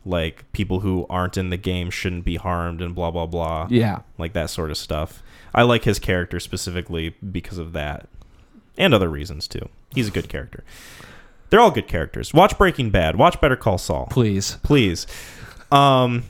[0.08, 3.68] Like people who aren't in the game shouldn't be harmed and blah blah blah.
[3.70, 5.22] yeah, Like that sort of stuff.
[5.54, 8.08] I like his character specifically because of that.
[8.78, 9.70] And other reasons too.
[9.94, 10.64] He's a good character.
[11.50, 12.34] They're all good characters.
[12.34, 13.16] Watch Breaking Bad.
[13.16, 14.08] Watch Better Call Saul.
[14.10, 14.58] please.
[14.64, 15.08] Please.
[15.72, 16.24] Um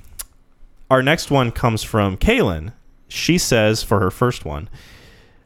[0.89, 2.71] our next one comes from Kaylin.
[3.09, 4.69] She says for her first one,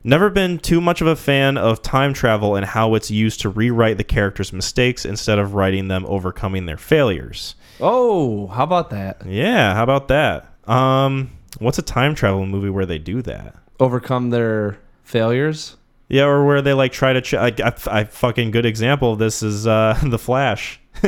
[0.03, 3.49] Never been too much of a fan of time travel and how it's used to
[3.49, 7.53] rewrite the character's mistakes instead of writing them overcoming their failures.
[7.80, 9.26] Oh, how about that?
[9.26, 10.48] Yeah, how about that?
[10.68, 11.30] Um,
[11.60, 13.56] what's a time travel movie where they do that?
[13.80, 15.78] Overcome their failures.
[16.10, 17.22] Yeah, or where they like try to.
[17.22, 20.80] Ch- I, I, I fucking good example of this is uh, the Flash.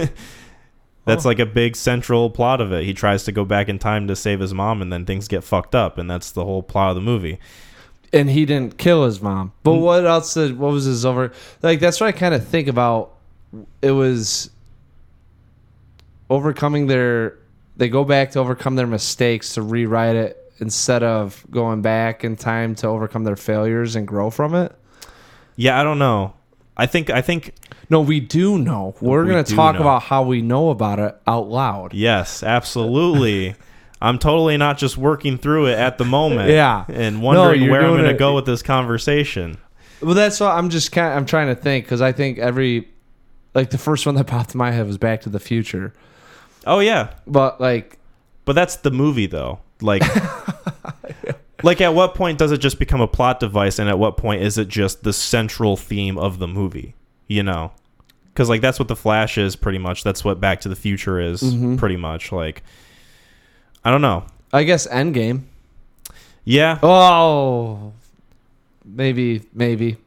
[1.05, 1.29] that's Oh.
[1.29, 2.85] like a big central plot of it.
[2.85, 5.43] He tries to go back in time to save his mom, and then things get
[5.43, 7.39] fucked up, and that's the whole plot of the movie.
[8.13, 9.51] And he didn't kill his mom.
[9.63, 9.81] But Mm.
[9.81, 11.31] what else did what was his over
[11.61, 13.11] like that's what I kind of think about
[13.81, 14.49] it was
[16.29, 17.37] overcoming their
[17.75, 22.35] they go back to overcome their mistakes to rewrite it instead of going back in
[22.35, 24.71] time to overcome their failures and grow from it.
[25.55, 26.33] Yeah, I don't know.
[26.77, 27.53] I think I think
[27.89, 28.95] No, we do know.
[29.01, 29.81] We're We going to talk know.
[29.81, 31.93] about how we know about it out loud.
[31.93, 33.55] yes, absolutely.
[34.03, 36.49] I'm totally not just working through it at the moment.
[36.49, 36.83] Yeah.
[36.89, 39.57] and wondering you're where I'm going to go with this conversation.
[40.01, 42.89] Well, that's what I'm just kind I'm trying to think cuz I think every
[43.55, 45.93] like the first one that popped in my head was Back to the Future.
[46.67, 47.97] Oh yeah, But like
[48.45, 49.59] But that's the movie though.
[49.81, 50.03] Like
[51.63, 54.41] Like at what point does it just become a plot device and at what point
[54.41, 56.93] is it just the central theme of the movie?
[57.27, 57.71] You know?
[58.35, 60.03] Cuz like that's what the Flash is pretty much.
[60.03, 61.77] That's what Back to the Future is Mhm.
[61.77, 62.63] pretty much like
[63.85, 64.25] I don't know.
[64.51, 65.41] I guess Endgame.
[66.45, 67.93] Yeah, Oh,
[68.85, 69.97] maybe, maybe.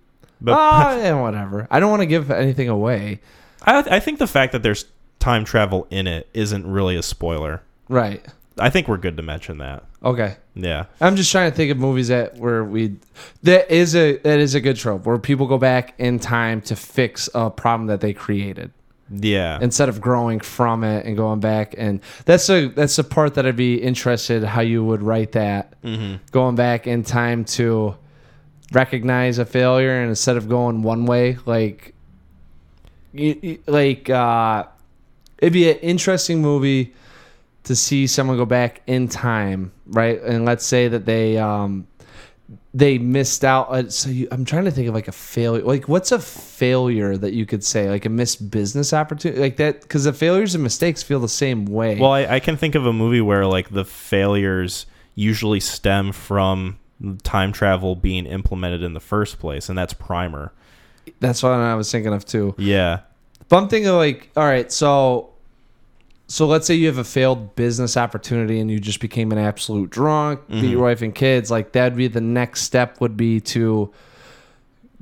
[0.41, 1.67] but oh, yeah, whatever.
[1.71, 3.21] I don't want to give anything away.
[3.63, 4.85] I I think the fact that there's
[5.19, 7.63] time travel in it isn't really a spoiler.
[7.89, 8.25] Right.
[8.59, 9.85] I think we're good to mention that.
[10.03, 10.37] Okay.
[10.55, 10.87] Yeah.
[11.01, 12.97] I'm just trying to think of movies that where we
[13.43, 16.77] that is a that is a good trope where people go back in time to
[16.77, 18.73] fix a problem that they created
[19.11, 19.59] Yeah.
[19.61, 23.47] instead of growing from it and going back and that's a that's the part that
[23.47, 26.21] I'd be interested how you would write that mhm.
[26.33, 27.97] going back in time to
[28.73, 31.95] recognize a failure and instead of going one way like
[33.67, 34.65] like uh
[35.39, 36.95] it'd be an interesting movie
[37.67, 40.23] to see someone go back in time, right?
[40.23, 41.87] And let's say that they um
[42.75, 43.71] they missed out.
[43.71, 45.63] Uh, so you, I'm trying to think of like a failure.
[45.63, 47.89] Like what's a failure that you could say?
[47.89, 49.81] Like a missed business opportunity, like that?
[49.83, 51.99] Because the failures and mistakes feel the same way.
[51.99, 56.79] Well, I, I can think of a movie where like the failures usually stem from
[57.23, 60.53] time travel being implemented in the first place, and that's Primer.
[61.21, 62.55] That's what I was thinking of too.
[62.59, 63.01] Yeah.
[63.49, 65.31] But I'm thinking of like, all right, so
[66.29, 69.91] so let's say you have a failed business opportunity and you just became an absolute
[69.91, 73.93] drunk, beat your wife and kids, like that'd be the next step would be to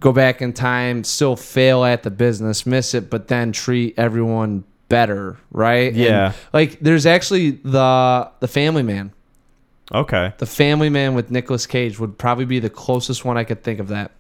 [0.01, 4.65] go back in time, still fail at the business, miss it, but then treat everyone
[4.91, 5.89] better, right?
[5.93, 6.33] And, Yeah.
[6.53, 9.13] like there's actually the the family man.
[9.93, 10.33] Okay.
[10.39, 13.81] The family man with Nicolas Cage would probably be the closest one I could think
[13.81, 14.11] of that.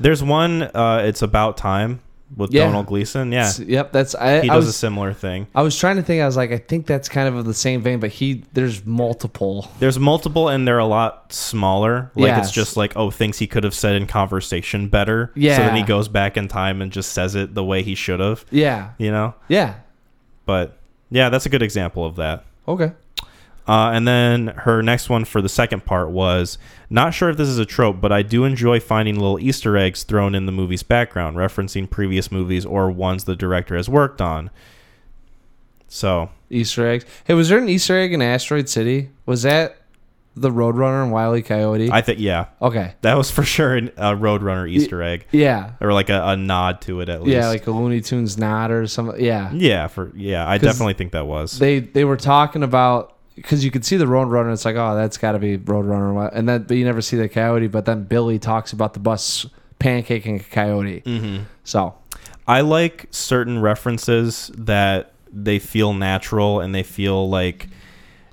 [0.00, 0.62] There's one.
[0.62, 2.00] Uh, it's about time
[2.36, 2.64] with Yeah.
[2.64, 3.32] Domhnall Gleeson.
[3.32, 3.50] Yeah.
[3.58, 5.46] Yep, that's I, He I does was a similar thing.
[5.54, 6.22] I was trying to think.
[6.22, 8.84] I was like, I think that's kind of of the same vein, but he there's
[8.86, 9.68] multiple.
[9.78, 12.10] There's multiple, and they're a lot smaller.
[12.14, 12.46] Like Yes.
[12.46, 15.32] it's just like oh, things he could have said in conversation better.
[15.34, 15.56] Yeah.
[15.56, 18.20] So then he goes back in time and just says it the way he should
[18.20, 18.44] have.
[18.50, 19.34] Yeah, You know.
[19.48, 19.74] yeah.
[20.46, 20.76] But
[21.10, 22.44] yeah, that's a good example of that.
[22.66, 22.92] Okay.
[23.68, 26.56] Uh, and then her next one for the second part was
[26.88, 30.04] not sure if this is a trope, but I do enjoy finding little Easter eggs
[30.04, 34.48] thrown in the movie's background, referencing previous movies or ones the director has worked on.
[35.86, 37.04] So Easter eggs.
[37.24, 39.10] Hey, was there an Easter egg in Asteroid City?
[39.26, 39.76] Was that
[40.34, 41.42] the Roadrunner and Wile E.
[41.42, 41.90] Coyote?
[41.90, 42.94] I think yeah, okay.
[43.02, 43.80] that was for sure a
[44.14, 45.72] Roadrunner Easter egg Yeah.
[45.80, 47.34] or like a, a nod to it at least.
[47.34, 49.22] Yeah, like a Looney Tunes nod or something.
[49.22, 49.50] Yeah.
[49.52, 51.58] yeah, for yeah, I definitely think that was.
[51.58, 54.52] They they were talking about because you could see the Roadrunner.
[54.52, 57.28] It's like, oh, that's got to be Roadrunner, and then but you never see the
[57.28, 57.68] coyote.
[57.68, 59.46] But then Billy talks about the bus
[59.80, 61.02] pancaking a coyote.
[61.02, 61.44] mm-hmm.
[61.64, 61.94] So
[62.46, 67.68] I like certain references that they feel natural and they feel like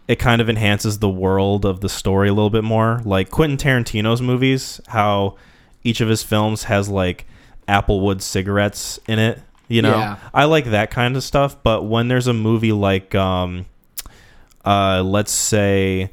[0.07, 3.01] it kind of enhances the world of the story a little bit more.
[3.03, 5.35] Like Quentin Tarantino's movies, how
[5.83, 7.25] each of his films has like
[7.67, 9.41] Applewood cigarettes in it.
[9.67, 10.17] You know, Yeah.
[10.33, 11.61] I like that kind of stuff.
[11.63, 13.65] But when there's a movie like, um,
[14.65, 16.11] uh, let's say,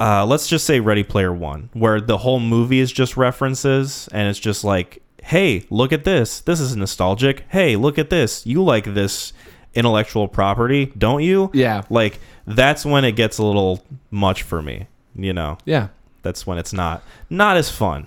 [0.00, 4.28] uh, let's just say Ready Player One, where the whole movie is just references and
[4.28, 6.40] it's just like, hey, look at this.
[6.40, 7.44] This is nostalgic.
[7.48, 8.46] Hey, look at this.
[8.46, 9.32] You like this
[9.74, 11.50] intellectual property, don't you?
[11.52, 14.86] yeah, Like, that's when it gets a little much for me.
[15.14, 15.88] You know, yeah.
[16.22, 18.06] that's when it's not not as fun.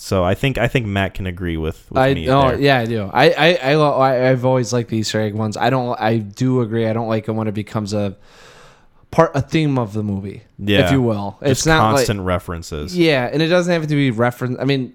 [0.00, 2.28] So I think I think Mac can agree with, with I me.
[2.30, 2.60] oh there.
[2.60, 5.70] yeah I do I I, I I I've always liked the Easter egg ones I
[5.70, 8.16] don't I do agree I don't like it when it becomes a
[9.10, 10.84] part a theme of the movie Yeah.
[10.86, 12.96] if you will Just it's not constant like references.
[12.96, 14.92] yeah and it doesn't have to be reference I mean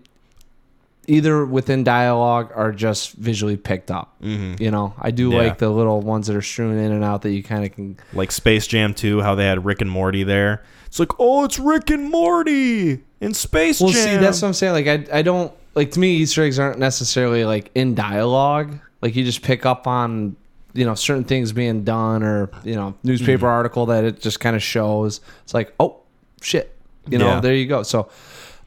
[1.06, 5.38] either within dialogue or just visually picked up hmm you know I do Yeah.
[5.40, 7.98] like the little ones that are strewn in and out that you kind of can
[8.14, 10.64] Like Space Jam 2, how they had Rick and Morty there.
[10.94, 14.04] It's like, oh, it's Rick and Morty in Space well Jam.
[14.04, 16.78] see that's what I'm saying like I I don't like to me Easter eggs aren't
[16.78, 20.36] necessarily like in dialogue like you just pick up on
[20.74, 23.46] you know certain things being done or you know newspaper Mm-hmm.
[23.46, 25.98] article that it just kind of shows it's like oh
[26.44, 26.76] shit
[27.10, 27.40] you know Yeah.
[27.40, 28.10] there you go so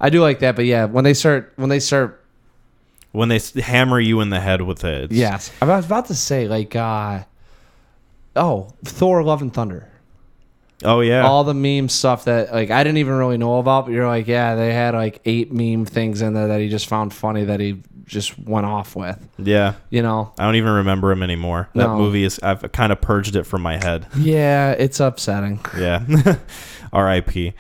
[0.01, 2.25] I do like that but yeah when they start when they start
[3.13, 5.13] when they hammer you in the head with it.
[5.13, 7.23] yes I was about to say like uh
[8.35, 9.89] oh Thor Love and Thunder
[10.85, 11.27] Oh yeah.
[11.27, 14.27] all the meme stuff that like I didn't even really know about but you're like
[14.27, 17.61] yeah they had like eight meme things in there that he just found funny that
[17.61, 19.75] he just went off with yeah.
[19.91, 21.69] you know I don't even remember him anymore.
[21.75, 21.97] That No.
[21.97, 22.39] movie is.
[22.43, 24.07] I've kind of purged it from my head.
[24.17, 25.61] Yeah, it's upsetting.
[25.77, 26.05] Yeah.
[26.93, 27.55] R.I.P.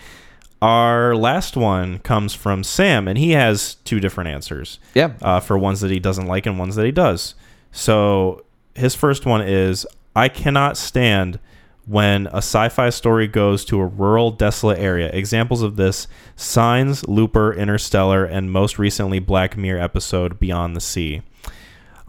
[0.62, 4.78] Our last one comes from Sam, and he has two different answers.
[4.94, 5.12] Yeah.
[5.20, 7.34] uh, for ones that he doesn't like and ones that he does.
[7.72, 8.44] So
[8.74, 11.38] his first one is I cannot stand
[11.86, 15.08] when a sci-fi story goes to a rural, desolate area.
[15.12, 16.06] Examples of this:
[16.36, 21.22] Signs, Looper, Interstellar, and most recently Black Mirror episode Beyond the Sea.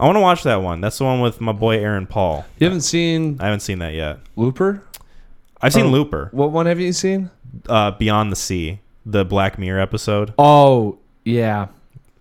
[0.00, 0.80] I want to watch that one.
[0.80, 2.44] That's the one with my boy Aaron Paul.
[2.58, 4.18] You haven't seen I haven't seen that yet.
[4.36, 4.84] Looper?
[5.60, 5.90] I've seen Oh.
[5.90, 7.30] Looper, What one have you seen?
[7.68, 10.32] uh, Beyond the Sea, the Black Mirror episode.
[10.38, 11.66] Oh, yeah.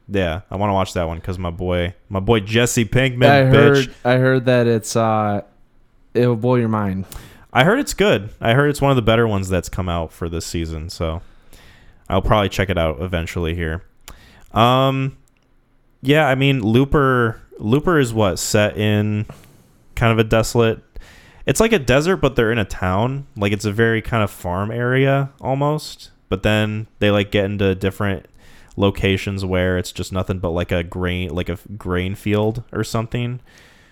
[0.10, 3.42] Yeah, I want to watch that one because my boy, my boy Jesse Pinkman, I
[3.44, 3.54] bitch.
[3.86, 5.42] heard I heard that it's uh
[6.14, 7.06] it'll blow your mind.
[7.58, 8.30] I heard it's good.
[8.40, 11.24] I heard it's one of the better ones that's come out for this season, so
[12.08, 13.84] I'll probably check it out eventually here.
[14.52, 15.18] Um
[16.04, 19.26] yeah, I mean Looper Looper is what set in
[19.96, 20.84] kind of a desolate
[21.48, 23.26] It's like a desert but they're in a town.
[23.36, 26.12] Like it's a very kind of farm area almost.
[26.30, 28.28] But then they like get into different
[28.76, 33.40] locations where it's just nothing but like a grain like a grain field or something.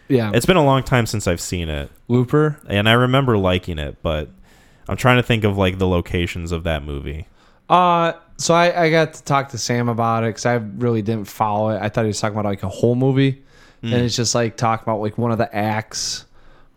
[0.07, 0.32] Yeah.
[0.34, 2.60] It's been a long time since I've seen it, Looper.
[2.68, 4.30] and I remember liking it, but
[4.88, 7.27] I'm trying to think of like the locations of that movie.
[7.69, 11.27] Uh, so I, I got to talk to Sam about it because I really didn't
[11.27, 11.82] follow it.
[11.82, 13.41] I thought he was talking about like a whole movie,
[13.82, 16.26] and it's just like talking about like one of the acts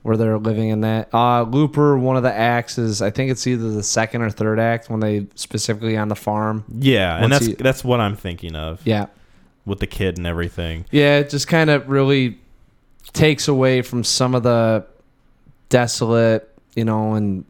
[0.02, 1.08] where they're living in that.
[1.12, 4.58] Uh, Looper, one of the acts is I think it's either the second or third
[4.58, 6.64] act when they specifically on the farm.
[6.78, 9.06] Yeah, and that's he- that's what I'm thinking of Yeah,
[9.66, 10.86] with the kid and everything.
[10.90, 12.38] yeah, it just kind of really
[13.12, 14.86] takes away from some of the
[15.68, 17.44] desolate, you know, and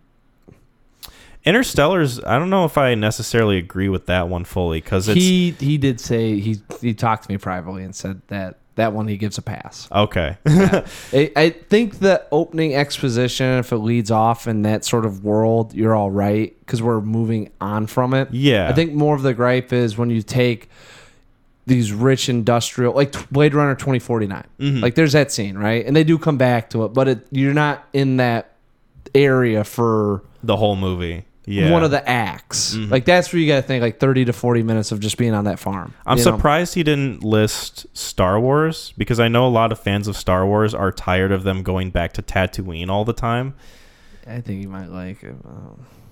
[1.45, 2.23] Interstellar's.
[2.23, 6.01] I don't know if I necessarily agree with that one fully because he he did
[6.01, 9.43] say he he talked to me privately and said that that one he gives a
[9.43, 9.89] pass.
[9.91, 10.37] okay.
[10.47, 15.75] I, I think the opening exposition, if it leads off in that sort of world,
[15.75, 18.33] you're all right because we're moving on from it.
[18.33, 18.69] Yeah.
[18.69, 20.71] I think more of the gripe is when you take
[21.69, 24.45] these rich industrial, like Blade Runner 2049.
[24.59, 24.83] Mhm.
[24.83, 25.85] Like there's that scene, right?
[25.87, 28.55] And they do come back to it, but it, you're not in that
[29.15, 31.25] area for the whole movie.
[31.51, 31.71] Yeah.
[31.71, 32.77] one of the acts.
[32.77, 35.33] Like that's where you got to think like 30 to 40 minutes of just being
[35.33, 35.95] on that farm.
[36.05, 36.33] I'm you know?
[36.33, 40.45] surprised he didn't list Star Wars because I know a lot of fans of Star
[40.45, 43.55] Wars are tired of them going back to Tatooine all the time.
[44.27, 45.37] I think you might like it.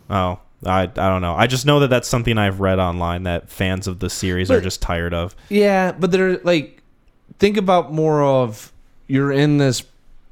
[0.09, 1.35] Oh, I, I don't know.
[1.35, 4.61] I just know that that's something I've read online that fans of the series are
[4.61, 5.35] just tired of.
[5.49, 6.83] Yeah, but they're like,
[7.39, 8.73] think about more of
[9.07, 9.85] you're in this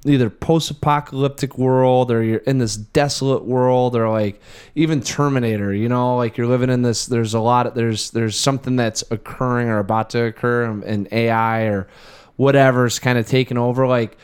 [0.07, 4.41] either post-apocalyptic world or you're in this desolate world or like
[4.75, 5.73] even Terminator.
[5.73, 7.07] You know, like you're living in this.
[7.07, 7.67] There's a lot.
[7.67, 11.89] Of, there's there's something that's occurring or about to occur, and, and AI or
[12.37, 13.87] whatever's kind of taking over.
[13.87, 14.17] Like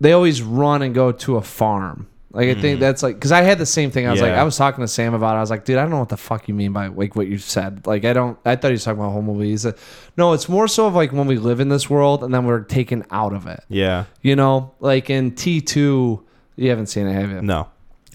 [0.00, 2.08] they always run and go to a farm.
[2.36, 4.06] Like I think that's like because I had the same thing.
[4.06, 4.40] I was like, Yeah.
[4.40, 5.34] I was talking to Sam about.
[5.34, 5.38] it.
[5.38, 7.26] I was like, dude, I don't know what the fuck you mean by like what
[7.26, 7.86] you said.
[7.86, 8.38] Like I don't.
[8.44, 9.64] I thought he was talking about home movies.
[9.66, 9.72] Uh,
[10.16, 12.60] No, it's more so of like when we live in this world and then we're
[12.60, 13.64] taken out of it.
[13.68, 14.04] Yeah.
[14.22, 16.22] You know, like in T two.
[16.58, 17.42] You haven't seen it, have you?
[17.42, 17.68] No.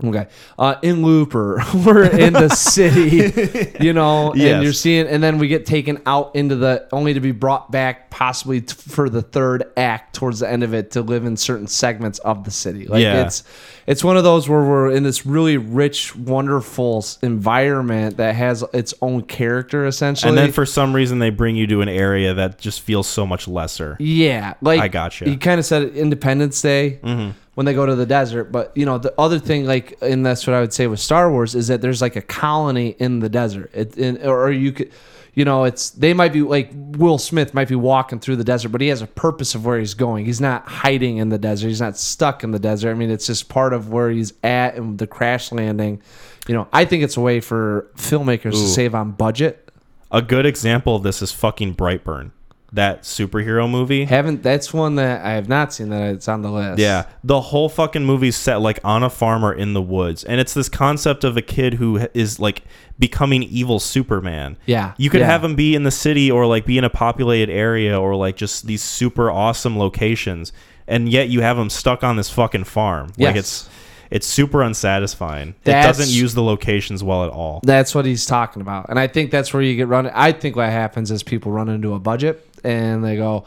[0.03, 0.28] Okay.
[0.57, 5.48] Uh, in Looper, we're in the city, you know, and you're seeing, and then we
[5.48, 9.64] get taken out into the, only to be brought back possibly t- for the third
[9.78, 12.86] act towards the end of it to live in certain segments of the city.
[12.88, 13.26] Like Yeah.
[13.26, 13.44] it's,
[13.88, 18.94] it's one of those where we're in this really rich, wonderful environment that has its
[19.02, 20.30] own character essentially.
[20.30, 23.26] And then for some reason they bring you to an area that just feels so
[23.26, 23.98] much lesser.
[23.99, 25.30] Yeah, like I gotcha.
[25.30, 27.32] You kind of said it, Independence Day Mm-hmm.
[27.56, 30.48] When they go to the desert, but you know the other thing, like, and that's
[30.48, 33.30] what I would say with Star Wars is that there's like a colony in the
[33.30, 34.91] desert, it, in, or you could,
[35.34, 38.69] you know, it's they might be like Will Smith might be walking through the desert,
[38.69, 40.26] but he has a purpose of where he's going.
[40.26, 41.68] He's not hiding in the desert.
[41.68, 42.91] He's not stuck in the desert.
[42.91, 46.02] I mean, it's just part of where he's at and the crash landing.
[46.48, 49.69] You know, I think it's a way for filmmakers to save on budget.
[50.11, 52.32] A good example of this is fucking Brightburn,
[52.73, 54.06] that superhero movie.
[54.06, 56.80] Haven't that's one that I have not seen that it's on the list.
[56.80, 60.39] Yeah, the whole fucking movie's set like on a farm or in the woods, and
[60.39, 62.64] it's this concept of a kid who is like
[62.98, 64.57] becoming evil Superman.
[64.65, 65.26] Yeah, You could yeah.
[65.27, 68.35] have him be in the city or like be in a populated area or like
[68.38, 70.53] just these super awesome locations,
[70.88, 73.11] and yet you have him stuck on this fucking farm.
[73.18, 73.69] Like it's
[74.11, 75.56] it's super unsatisfying.
[75.64, 77.61] That's- it doesn't use the locations well at all.
[77.64, 78.88] That's what he's talking about.
[78.89, 80.07] And I think that's where you get run.
[80.07, 83.46] I think what happens is people run into a budget and they go,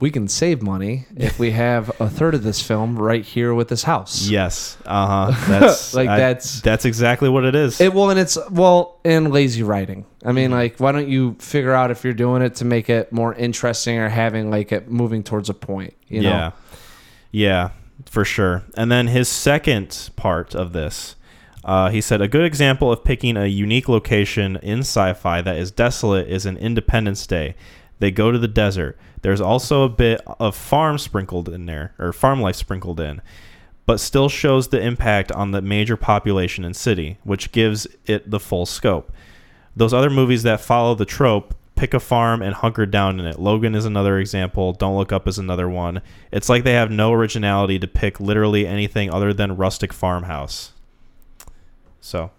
[0.00, 3.68] we can save money if we have a third of this film right here with
[3.68, 4.28] this house.
[4.28, 4.76] Yes.
[4.84, 5.44] Uh huh.
[5.48, 7.80] That's Like, I- that's- that's exactly what it is.
[7.80, 10.04] It well, and it's well, and lazy writing.
[10.24, 10.54] I mean, Mm-hmm.
[10.54, 13.98] like, why don't you figure out if you're doing it to make it more interesting
[13.98, 15.94] or having like it moving towards a point?
[16.08, 16.28] You know?
[16.30, 16.50] yeah.
[17.30, 17.70] Yeah,
[18.06, 18.62] for sure.
[18.76, 21.16] And then his second part of this,
[21.64, 25.56] uh, he said, a good example of picking a unique location in sci fi that
[25.56, 27.54] is desolate is an Independence Day.
[27.98, 28.98] They go to the desert.
[29.22, 33.22] There's also a bit of farm sprinkled in there, or farm life sprinkled in,
[33.86, 38.40] but still shows the impact on the major population and city, which gives it the
[38.40, 39.12] full scope.
[39.76, 43.38] Those other movies that follow the trope pick a farm and hunker down in it.
[43.38, 44.72] Logan is another example.
[44.72, 46.02] Don't Look Up is another one.
[46.30, 50.72] It's like they have no originality to pick literally anything other than rustic farmhouse.
[52.00, 52.30] So,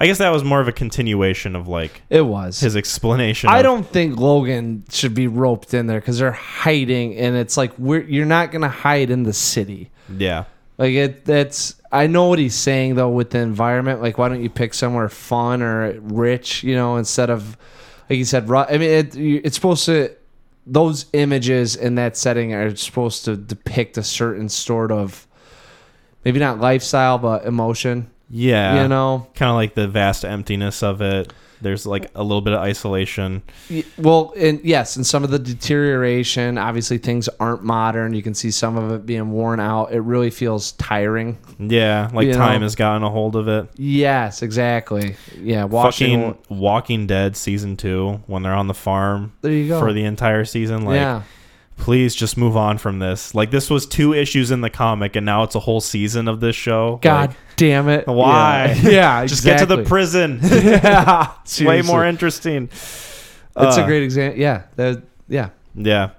[0.00, 2.60] I guess that was more of a continuation of like It was.
[2.60, 3.50] his explanation.
[3.50, 7.56] I of- don't think Logan should be roped in there because they're hiding, and it's
[7.56, 9.90] like we're you're not gonna hide in the city.
[10.16, 10.44] Yeah.
[10.76, 14.00] Like it, that's I know what he's saying though with the environment.
[14.00, 17.56] Like, why don't you pick somewhere fun or rich, you know, instead of
[18.08, 18.48] like you said.
[18.50, 20.14] I mean, it, it's supposed to.
[20.70, 25.26] Those images in that setting are supposed to depict a certain sort of,
[26.26, 28.10] maybe not lifestyle, but emotion.
[28.30, 28.82] Yeah.
[28.82, 31.32] You know, kind of like the vast emptiness of it.
[31.60, 33.42] There's like a little bit of isolation.
[33.98, 36.56] Well, and yes, and some of the deterioration.
[36.56, 38.14] Obviously, things aren't modern.
[38.14, 39.92] You can see some of it being worn out.
[39.92, 41.36] It really feels tiring.
[41.58, 42.66] Yeah, like You time know.
[42.66, 43.68] has gotten a hold of it.
[43.76, 45.16] Yes, exactly.
[45.36, 46.32] Yeah, watching.
[46.32, 49.80] Fucking Walking Dead season two when they're on the farm there you go.
[49.80, 50.84] for the entire season.
[50.84, 51.22] Like, yeah,
[51.78, 53.34] please just move on from this.
[53.34, 56.40] Like, this was two issues in the comic, and now it's a whole season of
[56.40, 56.98] this show.
[57.02, 58.06] God Like, damn it.
[58.08, 58.76] Why?
[58.82, 60.40] Yeah, yeah just get to the prison.
[60.42, 62.64] yeah, it's way more interesting.
[62.64, 64.38] It's Uh, a great example.
[64.40, 65.50] Yeah, that- yeah.
[65.74, 66.10] Yeah.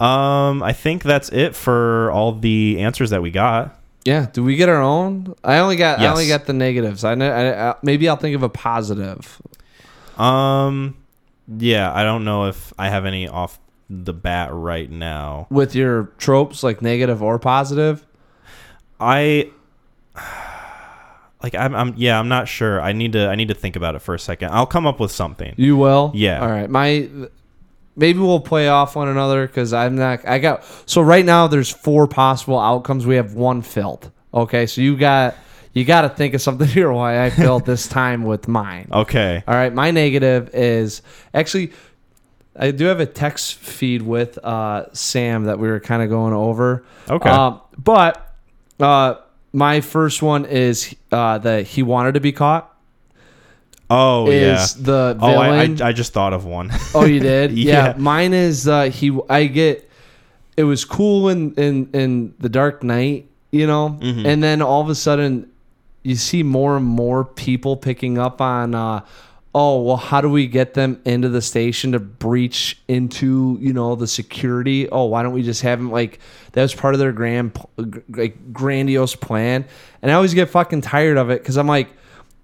[0.00, 3.76] Um, I think that's it for all the answers that we got.
[4.04, 4.26] Yeah.
[4.32, 5.34] Do we get our own?
[5.42, 5.98] I only got.
[5.98, 7.04] I only got the negatives.
[7.04, 7.30] I know.
[7.30, 9.42] I, I, maybe I'll think of a positive.
[10.16, 10.96] Um,
[11.48, 13.58] yeah, I don't know if I have any off
[13.90, 15.46] the bat right now.
[15.50, 18.04] with your tropes, like negative or positive.
[19.00, 19.50] I
[21.42, 22.80] like I'm, I'm yeah, I'm not sure.
[22.80, 24.50] I need to I need to think about it for a second.
[24.52, 25.54] I'll come up with something.
[25.56, 26.12] You will.
[26.14, 26.40] Yeah.
[26.40, 26.68] All right.
[26.68, 27.08] My.
[27.96, 30.26] Maybe we'll play off one another because I'm not.
[30.26, 30.64] I got.
[30.86, 33.06] So right now there's four possible outcomes.
[33.06, 34.10] We have one filled.
[34.32, 34.66] Okay.
[34.66, 35.34] So you got.
[35.74, 38.88] You got to think of something here why I filled this time with mine.
[38.90, 39.44] Okay.
[39.46, 41.02] All right, my negative is
[41.34, 41.72] actually
[42.58, 46.32] I do have a text feed with uh, Sam that we were kind of going
[46.34, 46.84] over.
[47.08, 47.30] Okay.
[47.30, 48.34] Um, but
[48.80, 49.14] uh,
[49.52, 52.74] my first one is uh, that he wanted to be caught.
[53.90, 54.66] Oh yeah.
[54.78, 55.76] the Oh, I, I?
[55.88, 56.70] I just thought of one.
[56.94, 57.52] oh, you did?
[57.58, 57.94] Yeah.
[57.96, 59.18] Mine is uh, he.
[59.30, 59.88] I get.
[60.56, 64.26] It was cool in in in the Dark Knight, you know, Mm-hmm.
[64.26, 65.50] and then all of a sudden,
[66.02, 68.74] you see more and more people picking up on.
[68.74, 69.04] Uh,
[69.54, 73.94] oh well, how do we get them into the station to breach into you know
[73.94, 74.88] the security?
[74.88, 76.20] Oh, why don't we just have them like
[76.52, 77.58] that was part of their grand
[78.08, 79.64] like grandiose plan?
[80.02, 81.88] And I always get fucking tired of it because I'm like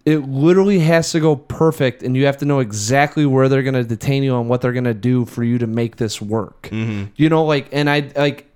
[0.05, 3.75] it literally has to go perfect and you have to know exactly where they're going
[3.75, 6.69] to detain you and what they're going to do for you to make this work
[6.71, 7.05] mm-hmm.
[7.17, 8.51] you know like and i like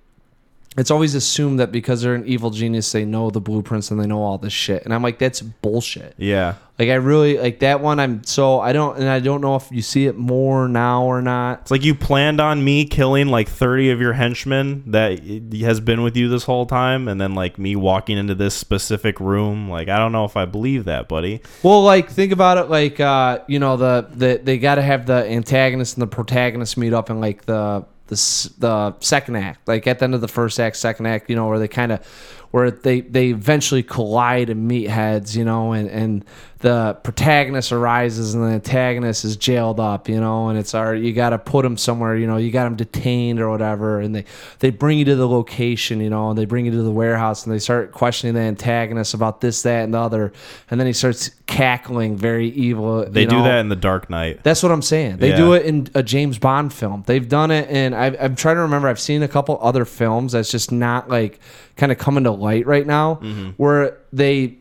[0.77, 4.07] it's always assumed that because they're an evil genius they know the blueprints and they
[4.07, 6.55] know all this shit and i'm like that's bullshit yeah.
[6.79, 9.69] Like i really like that one i'm so i don't and i don't know if
[9.71, 13.49] you see it more now or not It's like you planned on me killing like
[13.49, 15.21] 30 of your henchmen that
[15.61, 19.19] has been with you this whole time and then like me walking into this specific
[19.21, 19.69] room.
[19.69, 21.41] Like I don't know if I believe that, buddy.
[21.63, 25.07] Well, like think about it, like uh, you know the the they got to have
[25.07, 29.87] the antagonist and the protagonist meet up in like the the the second act, like
[29.87, 32.05] at the end of the first act, second act, you know, where they kind of
[32.51, 36.25] where they they eventually collide and meet heads, you know, and and
[36.61, 41.13] the protagonist arises and the antagonist is jailed up, you know, and it's our you
[41.13, 44.25] got to put him somewhere, you know, you got him detained or whatever, and they
[44.59, 47.47] they bring you to the location, you know, and they bring you to the warehouse
[47.47, 50.33] and they start questioning the antagonist about this, that, and the other,
[50.71, 53.05] and then he starts cackling, very evil.
[53.09, 53.45] They do know?
[53.45, 54.43] that in the Dark Knight.
[54.43, 55.19] That's what I'm saying.
[55.19, 55.37] They Yeah.
[55.37, 57.05] do it in a James Bond film.
[57.07, 58.89] They've done it, and I'm trying to remember.
[58.89, 61.39] I've seen a couple other films that's just not like
[61.77, 63.51] kind of coming to light right now, Mm-hmm.
[63.57, 64.58] where they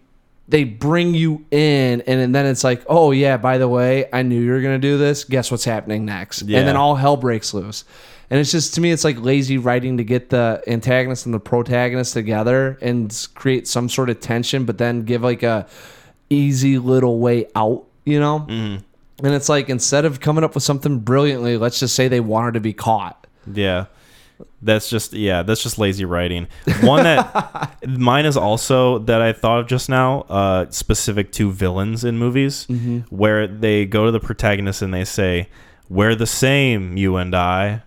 [0.48, 4.40] they bring you in, and, then it's like, oh yeah, by the way, I knew
[4.40, 5.24] you were gonna do this.
[5.24, 6.44] Guess what's happening next?
[6.44, 6.60] Yeah.
[6.60, 7.84] And then all hell breaks loose.
[8.30, 11.40] And it's just to me, it's like lazy writing to get the antagonist and the
[11.40, 15.66] protagonist together and create some sort of tension, but then give like a
[16.30, 18.42] easy little way out, you know?
[18.42, 19.26] Mm-hmm.
[19.26, 22.54] And it's like instead of coming up with something brilliantly, let's just say they wanted
[22.56, 23.26] to be caught.
[23.52, 23.86] Yeah.
[24.62, 26.48] That's just yeah, that's just lazy writing.
[26.82, 32.04] One that mine is also that I thought of just now, uh, specific to villains
[32.04, 33.00] in movies, Mm-hmm.
[33.16, 35.50] where they go to the protagonist and they say,
[35.90, 37.84] "We're the same, you and I."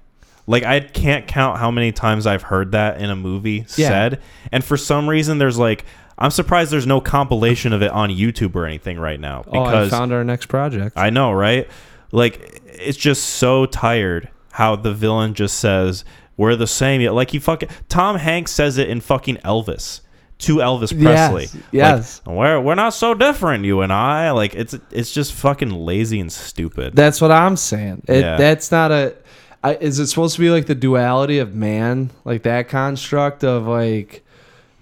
[0.47, 3.89] Like I can't count how many times I've heard that in a movie Yeah.
[3.89, 4.21] said,
[4.51, 5.85] and for some reason there's like
[6.19, 9.65] I'm surprised there's no compilation of it on YouTube or anything right now Oh, I
[9.71, 10.97] because found our next project.
[10.99, 11.69] I know, right?
[12.11, 16.05] Like it's just so tired how the villain just says
[16.41, 17.01] we're the same.
[17.01, 20.01] Yet, Like he fucking Tom Hanks says it in fucking Elvis
[20.39, 21.45] to Elvis Presley.
[21.45, 22.23] Yes, yes.
[22.27, 24.31] Like, we're we're not so different, you and I.
[24.31, 26.95] Like it's it's just fucking lazy and stupid.
[26.97, 28.03] That's what I'm saying.
[28.09, 28.37] It, Yeah.
[28.39, 29.15] That's not a.
[29.63, 33.67] I, is it supposed to be like the duality of man, like that construct of
[33.67, 34.25] like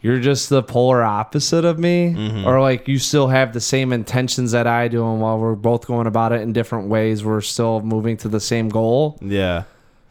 [0.01, 2.47] you're just the polar opposite of me, Mm-hmm.
[2.47, 5.89] or like you still have the same intentions that I do, and while we're both
[5.89, 9.19] going about it in different ways, we're still moving to the same goal.
[9.21, 9.65] yeah.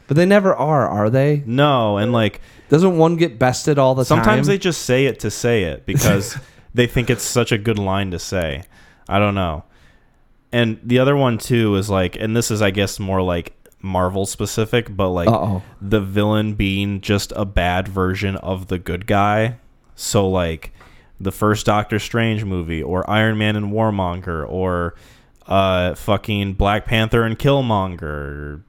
[0.08, 1.44] But they never are, are they?
[1.46, 4.18] No, and like Doesn't one get bested all the time?
[4.24, 6.38] sometimes they just say it to say it because
[6.74, 8.64] they think it's such a good line to say.
[9.10, 9.64] I don't know.
[10.52, 14.26] And the other one too is like, and this is I guess more like Marvel
[14.26, 15.62] specific, but like Uh-oh.
[15.82, 19.58] the villain being just a bad version of the good guy.
[19.96, 20.72] So like
[21.20, 24.96] the first Doctor Strange movie or Iron Man and Warmonger or
[25.48, 28.62] uh, fucking Black Panther and Killmonger,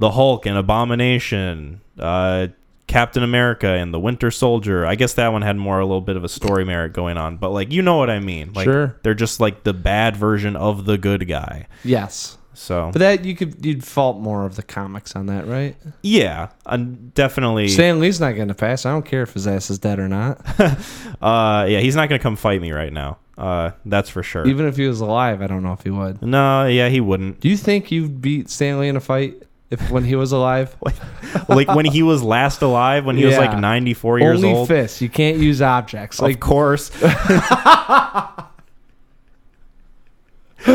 [0.00, 2.48] the Hulk and Abomination, uh,
[2.86, 4.84] Captain America and the Winter Soldier.
[4.84, 7.36] I guess that one had more a little bit of a story merit going on,
[7.36, 8.52] but like you know what I mean.
[8.52, 8.96] Like Sure.
[9.04, 11.66] they're just like the bad version of the good guy.
[11.84, 12.36] Yes.
[12.52, 15.76] So But that you could you'd fault more of the comics on that, right?
[16.02, 16.76] yeah, uh,
[17.14, 17.68] definitely.
[17.68, 18.84] Stan Lee's not going to pass.
[18.84, 20.40] I don't care if his ass is dead or not.
[21.20, 23.18] Uh, yeah, he's not gonna come fight me right now.
[23.36, 24.46] Uh, that's for sure.
[24.46, 26.22] Even if he was alive, I don't know if he would.
[26.22, 27.40] no, yeah, he wouldn't.
[27.40, 30.74] Do you think you'd beat Stan Lee in a fight if when he was alive?
[31.48, 33.40] like when he was last alive, when he was Yeah.
[33.40, 34.68] like 94 years Only old.
[34.68, 35.00] fists.
[35.00, 36.18] You can't use objects.
[36.18, 36.90] Of Like course.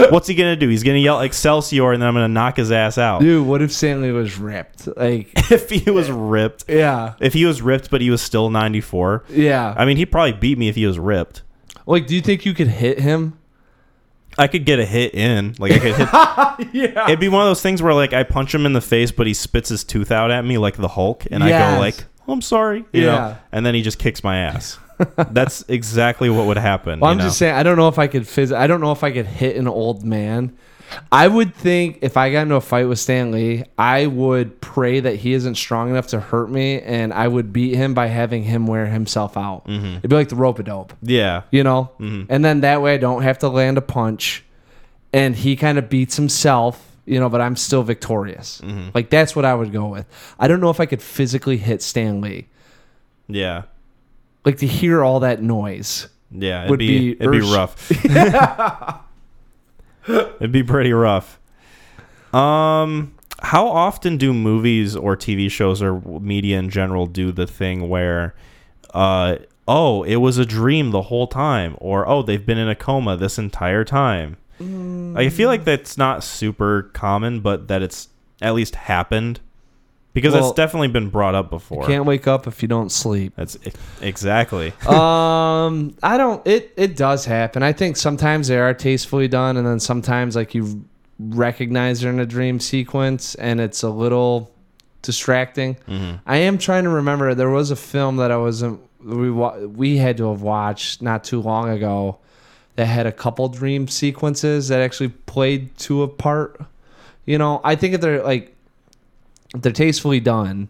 [0.09, 0.67] What's he gonna do?
[0.67, 3.19] He's gonna yell Excelsior, and then I'm gonna knock his ass out.
[3.22, 4.88] dude, what if Stan Lee was ripped?
[4.98, 7.14] Like if he was ripped, yeah.
[7.19, 9.25] if he was ripped, but he was still 94.
[9.30, 9.75] Yeah.
[9.77, 11.43] I mean, he'd probably beat me if he was ripped.
[11.85, 13.38] like do you think you could hit him?
[14.38, 16.09] I could get a hit in, like I could hit.
[16.73, 17.05] Yeah.
[17.05, 19.27] It'd be one of those things where like I punch him in the face, but
[19.27, 21.75] he spits his tooth out at me like the Hulk, and I Yes.
[21.75, 23.35] go like, "Oh, "I'm sorry," you know, Yeah.
[23.51, 24.77] and then he just kicks my ass.
[25.31, 26.99] That's exactly what would happen.
[26.99, 27.25] Well, you I'm know?
[27.25, 29.25] just saying I don't know if I could phys- I don't know if I could
[29.25, 30.55] hit an old man.
[31.11, 34.99] I would think if I got into a fight with Stan Lee, I would pray
[34.99, 38.43] that he isn't strong enough to hurt me, and I would beat him by having
[38.43, 39.65] him wear himself out.
[39.67, 39.97] Mm-hmm.
[39.97, 41.91] It'd be like the rope a dope, Yeah, you know.
[41.99, 42.27] Mhm.
[42.30, 44.43] And then that way I don't have to land a punch,
[45.11, 47.30] and he kind of beats himself, you know.
[47.30, 48.61] But I'm still victorious.
[48.64, 48.89] Mm-hmm.
[48.93, 50.05] Like that's what I would go with.
[50.39, 52.47] I don't know if I could physically hit Stan Lee.
[53.27, 53.64] yeah,
[54.45, 56.07] Like to hear all that noise.
[56.31, 56.59] yeah.
[56.59, 59.01] It'd Would be, be it'd be earth- rough.
[60.40, 61.40] it'd be pretty rough.
[62.34, 67.90] Um, how often do movies or TV shows or media in general do the thing
[67.90, 68.35] where,
[68.93, 72.75] uh, oh, it was a dream the whole time, or oh, they've been in a
[72.75, 74.38] coma this entire time?
[75.17, 78.09] I feel like that's not super common, but that it's
[78.42, 79.40] at least happened
[80.16, 81.82] because Well, it's definitely been brought up before.
[81.84, 83.34] You Can't wake up if you don't sleep.
[83.35, 83.58] That's
[84.02, 84.69] exactly.
[84.88, 86.42] um, I don't.
[86.48, 87.61] It it does happen.
[87.61, 90.85] I think sometimes they are tastefully done, and then sometimes like you
[91.19, 94.52] recognize they're in a dream sequence, and it's a little
[95.02, 95.76] distracting.
[95.88, 96.22] Mhm.
[96.26, 97.35] I am trying to remember.
[97.35, 98.80] There was a film that I wasn't.
[99.03, 102.18] We we had to have watched not too long ago
[102.77, 106.60] that had a couple dream sequences that actually played to a part.
[107.26, 108.55] You know, I think if they're like
[109.61, 110.69] they're tastefully done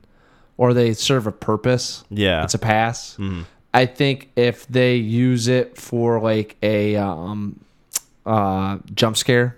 [0.57, 2.43] or they serve a purpose, Yeah.
[2.43, 3.17] it's a pass.
[3.19, 3.45] Mhm.
[3.73, 7.59] I think if they use it for like a um,
[8.25, 9.57] uh, jump scare,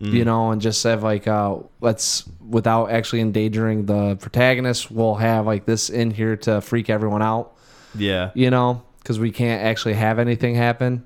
[0.00, 0.12] Mm.
[0.12, 5.44] you know, and just have like uh, let's without actually endangering the protagonist, we'll have
[5.44, 7.50] like this in here to freak everyone out,
[7.96, 8.30] Yeah.
[8.34, 11.02] you know, because we can't actually have anything happen.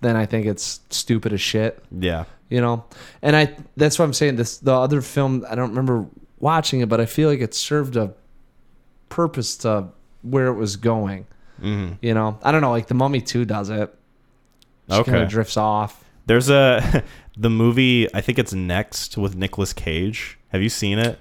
[0.00, 2.24] Then I think it's stupid as shit Yeah.
[2.48, 2.84] you know
[3.22, 6.06] and i that's what i'm saying this the other film i don't remember
[6.38, 8.12] watching it but i feel like it served a
[9.08, 9.88] purpose to
[10.22, 11.26] where it was going
[11.60, 13.94] hmm you know i don't know like the mummy 2 does it
[14.88, 15.10] Just Okay.
[15.12, 17.02] kind of drifts off There's a
[17.38, 18.12] the movie.
[18.14, 20.38] I think it's next with Nicolas Cage.
[20.48, 21.18] Have you seen it?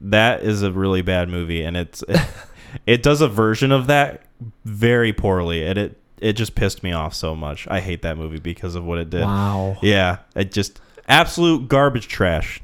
[0.00, 2.02] That is a really bad movie, and it's
[2.86, 4.22] it does a version of that
[4.64, 7.66] very poorly, and it it just pissed me off so much.
[7.68, 9.22] I hate that movie because of what it did.
[9.24, 12.60] wow Yeah, it just absolute garbage trash.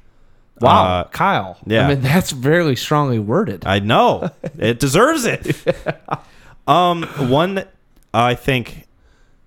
[0.61, 1.87] Wow Uh, kyle yeah.
[1.87, 5.57] i mean that's very strongly worded I know it deserves it.
[6.69, 7.65] um, one
[8.13, 8.87] I think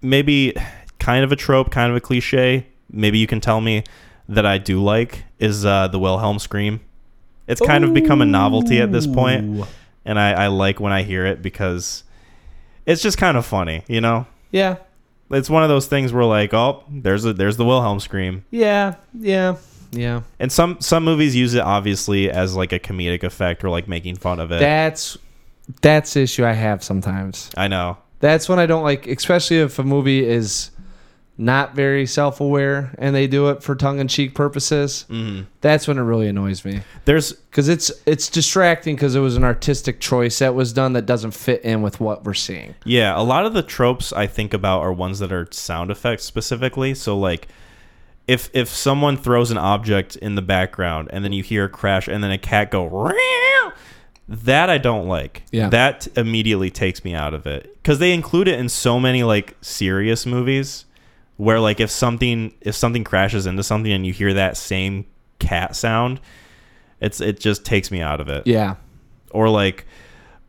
[0.01, 0.56] maybe
[1.00, 2.67] kind of a trope, kind of a cliche.
[2.90, 3.83] Maybe you can tell me
[4.30, 6.80] that I do like is uh, the Wilhelm scream.
[7.48, 9.06] It's kind of become a novelty at this
[10.06, 12.03] and I, I like when I hear it because
[12.85, 14.27] it's just kind of funny, you know.
[14.51, 14.77] yeah
[15.30, 18.95] It's one of those things where like, oh, there's a there's the Wilhelm scream, yeah
[19.19, 19.58] yeah
[19.93, 23.88] yeah and some some movies use it obviously as like a comedic effect or like
[23.88, 24.59] making fun of it.
[24.59, 25.17] that's
[25.81, 27.97] that's the issue i have sometimes I know.
[28.19, 30.72] That's when I don't like, especially if a movie is
[31.38, 35.05] not very self aware and they do it for tongue in cheek purposes.
[35.09, 35.47] Mhm.
[35.61, 39.43] That's when it really annoys me There's because it's it's distracting because it was an
[39.43, 42.75] artistic choice that was done that doesn't fit in with what we're seeing.
[42.85, 46.23] Yeah, a lot of the tropes I think about are ones that are sound effects
[46.23, 46.93] specifically.
[46.93, 47.47] So like
[48.27, 52.08] if if someone throws an object in the background and then you hear a crash
[52.08, 52.88] and then a cat go
[54.27, 55.43] that I don't like.
[55.52, 55.69] Yeah.
[55.69, 59.58] That immediately takes me out of it cuz they include it in so many like
[59.61, 60.85] serious movies
[61.38, 65.06] where like if something if something crashes into something and you hear that same
[65.40, 66.22] cat sound
[67.02, 68.76] it's it just takes me out of it Yeah,
[69.32, 69.85] or like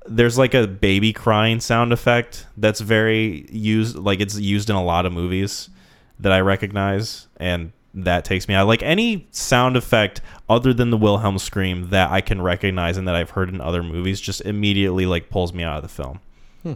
[0.07, 4.85] there's like a baby crying sound effect that's very used like it's used in a
[4.85, 5.71] lot of movies
[6.21, 8.67] that I recognize and that takes me out.
[8.67, 13.15] Like any sound effect other than the Wilhelm scream that I can recognize and that
[13.15, 16.19] I've heard in other movies just immediately like pulls me out of the film.
[16.65, 16.73] Hmm.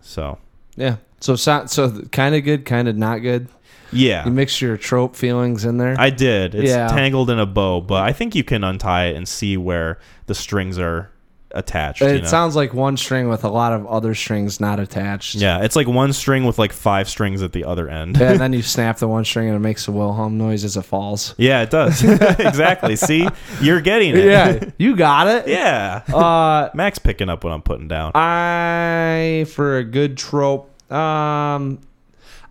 [0.00, 0.38] So
[0.76, 0.96] Yeah.
[1.20, 3.48] So so, so kind of good, kind of not good.
[3.92, 5.96] yeah, You mix your trope feelings in there.
[5.98, 6.54] I did.
[6.54, 6.88] It's Yeah.
[6.88, 10.34] tangled in a bow, but I think you can untie it and see where the
[10.34, 11.10] strings are
[11.52, 12.02] attached.
[12.02, 12.28] it you know?
[12.28, 15.34] sounds like one string with a lot of other strings not attached.
[15.34, 18.16] yeah, it's like one string with like five strings at the other end.
[18.16, 20.76] Yeah, and then you snap the one string and it makes a Wilhelm noise as
[20.76, 21.34] it falls.
[21.38, 22.02] Yeah, it does.
[22.04, 22.96] exactly.
[22.96, 23.28] See,
[23.60, 24.24] you're getting it.
[24.24, 25.48] Yeah, you got it.
[25.48, 26.02] yeah.
[26.12, 28.12] Uh, Mac's picking up what I'm putting down.
[28.14, 30.70] I for a good trope.
[30.92, 31.80] Um,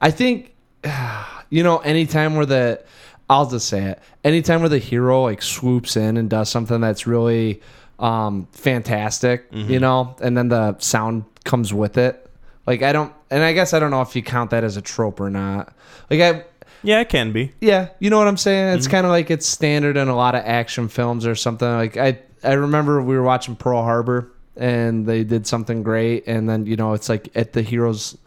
[0.01, 0.53] I think
[1.50, 2.84] you know anytime where the
[3.30, 4.00] I'll just say it.
[4.24, 7.61] Anytime where the hero like swoops in and does something that's really
[8.00, 12.30] um fantastic, you know, and then the sound comes with it.
[12.66, 14.82] Like I don't, and I guess I don't know if you count that as a
[14.82, 15.74] trope or not.
[16.09, 16.43] Like I,
[16.84, 17.53] Yeah, it can be.
[17.61, 18.76] yeah, you know what I'm saying.
[18.77, 21.67] It's kind of like it's standard in a lot of action films or something.
[21.67, 26.50] Like I, I remember we were watching Pearl Harbor and they did something great, and
[26.50, 28.17] then you know it's like at the hero's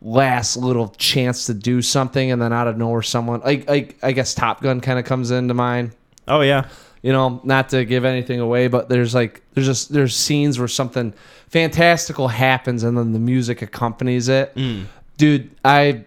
[0.00, 4.12] last little chance to do something, and then out of nowhere someone like like I
[4.12, 5.92] guess Top Gun kind of comes into mind.
[6.28, 6.68] Oh yeah.
[7.02, 10.68] You know, not to give anything away, but there's like there's just there's scenes where
[10.68, 11.12] something
[11.48, 14.54] fantastical happens and then the music accompanies it.
[14.54, 14.84] Mm.
[15.18, 16.04] Dude, I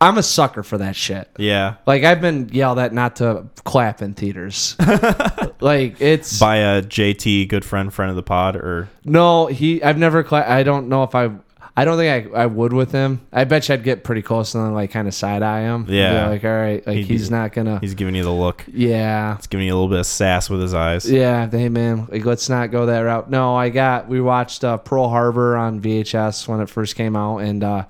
[0.00, 1.30] I'm a sucker for that shit.
[1.38, 1.74] Yeah.
[1.86, 4.76] Like I've been yelled at not to clap in theaters.
[5.60, 9.98] like it's By a JT, good friend, friend of the pod, or no, he I've
[9.98, 11.30] never cla- I don't know if I
[11.78, 13.20] I don't think I, I would with him.
[13.32, 15.84] I bet you I'd get pretty close and then like kind of side eye him.
[15.84, 16.28] Be Yeah.
[16.28, 17.78] like all right, like He'd- he's not gonna.
[17.80, 18.64] he's giving you the look.
[18.66, 21.10] Yeah, He's giving you a little bit of sass with his eyes.
[21.10, 21.50] yeah.
[21.50, 23.28] Hey man, like let's not go that route.
[23.30, 27.38] No, I got we watched uh, Pearl Harbor on VHS when it first came out,
[27.38, 27.84] and uh,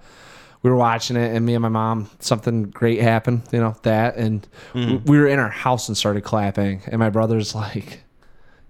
[0.62, 3.42] we were watching it, and me and my mom something great happened.
[3.52, 7.10] You know that, and w- we were in our house and started clapping, and my
[7.10, 8.00] brother's like,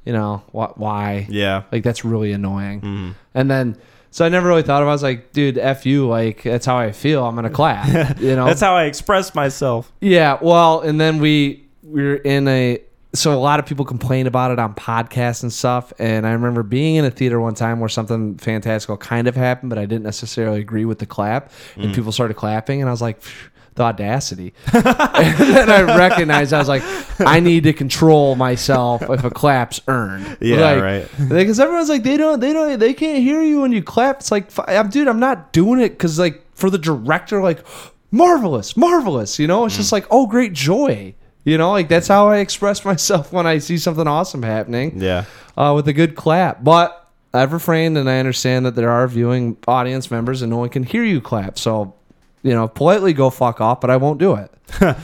[0.05, 0.77] you know, what?
[0.77, 1.27] Why?
[1.31, 1.63] Yeah.
[1.73, 3.15] Like that's really annoying.
[3.33, 3.79] And then
[4.17, 4.91] so I never really thought of it.
[4.93, 7.23] I was like, dude, F you, like that's how I feel.
[7.23, 8.19] I'm gonna clap.
[8.19, 8.47] You know?
[8.47, 9.93] That's how I express myself.
[10.01, 12.81] yeah, well, and then we we were in a
[13.13, 15.93] so a lot of people complain about it on podcasts and stuff.
[15.99, 19.69] And I remember being in a theater one time where something fantastical kind of happened,
[19.69, 21.53] but I didn't necessarily agree with the clap.
[21.75, 21.95] And mm.
[21.95, 24.53] people started clapping, and I was like, "Phew, the audacity.
[24.73, 26.83] and then I recognized I was like,
[27.21, 30.37] I need to control myself if a clap's earned.
[30.41, 31.29] Yeah, Like, right.
[31.29, 34.21] Because everyone's like, they don't, they don't, they can't hear you when you clap.
[34.21, 37.65] It's like, I'm, dude, I'm not doing it because like for the director, like,
[38.11, 39.39] marvelous, marvelous.
[39.39, 39.79] You know, it's Mm.
[39.79, 41.15] just like, oh, great joy.
[41.45, 45.25] You know, like that's how I express myself when I see something awesome happening Yeah.
[45.57, 46.65] uh, with a good clap.
[46.65, 47.03] But
[47.35, 50.83] I've refrained, and I understand that there are viewing audience members, and no one can
[50.85, 51.59] hear you clap.
[51.59, 51.95] So,
[52.43, 54.51] you know, politely go fuck off, but I won't do it.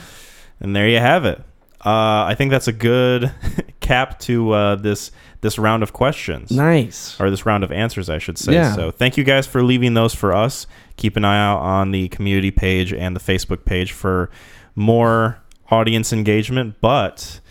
[0.59, 1.39] And there you have it.
[1.85, 3.33] Uh, I think that's a good
[3.81, 6.51] cap to uh, this this round of questions.
[6.51, 7.19] Nice.
[7.19, 8.53] or this round of answers, I should say.
[8.53, 8.73] Yeah.
[8.73, 10.65] So thank you guys for leaving those for us.
[10.95, 14.29] Keep an eye out on the community page and the Facebook page for
[14.73, 15.39] more
[15.69, 16.75] audience engagement.
[16.79, 17.41] But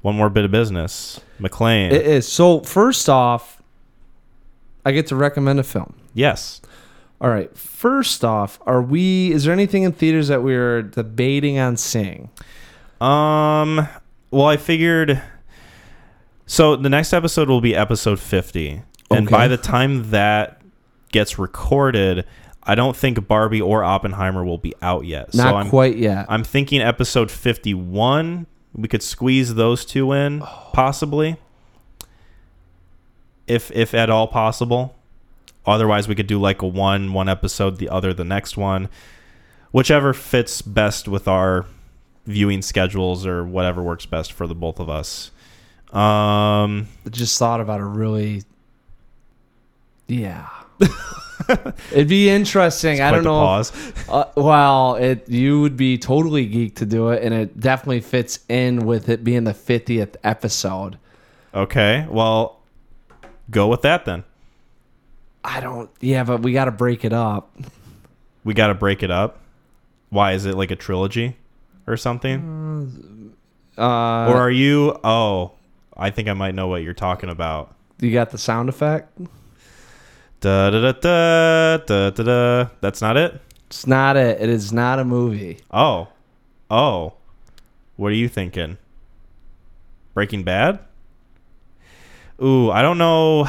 [0.00, 1.92] one more bit of business, McClain.
[1.92, 2.26] It is.
[2.26, 3.60] So first off,
[4.86, 5.92] I get to recommend a film.
[6.14, 6.62] yes.
[7.22, 7.56] All right.
[7.56, 9.32] First off, are we?
[9.32, 12.28] Is there anything in theaters that we're debating on seeing?
[13.00, 13.88] Um.
[14.32, 15.22] Well, I figured.
[16.46, 20.60] So the next episode will be episode fifty, and by the time that
[21.12, 22.26] gets recorded,
[22.64, 25.32] I don't think Barbie or Oppenheimer will be out yet.
[25.34, 26.26] Not so I'm quite yet.
[26.28, 28.46] I'm thinking episode 51.
[28.74, 31.36] We could squeeze those two in, possibly,
[33.46, 34.96] if if at all possible.
[35.66, 38.88] Otherwise, we could do like a one one episode, the other the next one,
[39.70, 41.66] whichever fits best with our
[42.26, 45.30] viewing schedules or whatever works best for the both of us.
[45.92, 48.42] Um, just thought about a really.
[50.08, 50.48] Yeah.
[51.92, 53.00] It'd be interesting.
[53.00, 53.30] I don't know.
[53.30, 53.92] Pause.
[54.08, 58.40] Uh, well, it you would be totally geeked to do it, and it definitely fits
[58.48, 60.98] in with it being the fiftieth episode.
[61.54, 62.60] Okay, well,
[63.50, 64.24] go with that then.
[65.44, 65.90] I don't.
[66.00, 67.54] Yeah, but we got to break it up.
[68.44, 69.38] We got to break it up.
[70.10, 71.36] Why is it like a trilogy
[71.86, 73.34] or something?
[73.78, 74.98] Uh, or are you?
[75.02, 75.52] Oh,
[75.96, 77.74] I think I might know what you're talking about.
[78.00, 79.18] you got the sound effect?
[80.40, 82.68] Da da da da da da da.
[82.80, 83.40] That's not it.
[83.68, 84.40] It's not it.
[84.40, 85.60] It is not a movie.
[85.70, 86.08] Oh,
[86.70, 87.14] oh.
[87.96, 88.76] What are you thinking?
[90.14, 90.80] Breaking Bad?
[92.42, 93.46] Ooh, I don't know.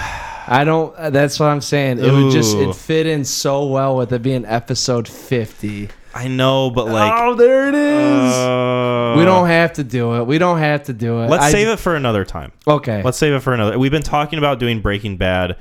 [0.47, 0.95] I don't.
[0.95, 1.99] uh, That's what I'm saying.
[1.99, 2.69] It would just Ooh.
[2.69, 5.89] it fit in so well with it being episode 50.
[6.15, 8.33] I know, but like, oh, there it is.
[8.33, 10.25] uh, we don't have to do it.
[10.25, 11.29] We don't have to do it.
[11.29, 12.51] Let's I- save it for another time.
[12.67, 13.01] Okay.
[13.01, 13.79] Let's save it for another.
[13.79, 15.57] We've been talking about doing Breaking Bad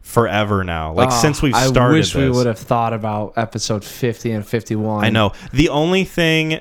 [0.00, 1.94] forever now, like Oh, since we've I started.
[1.94, 5.04] wish we would have thought about episode 50 and 51.
[5.04, 5.32] I know.
[5.52, 6.58] The only thing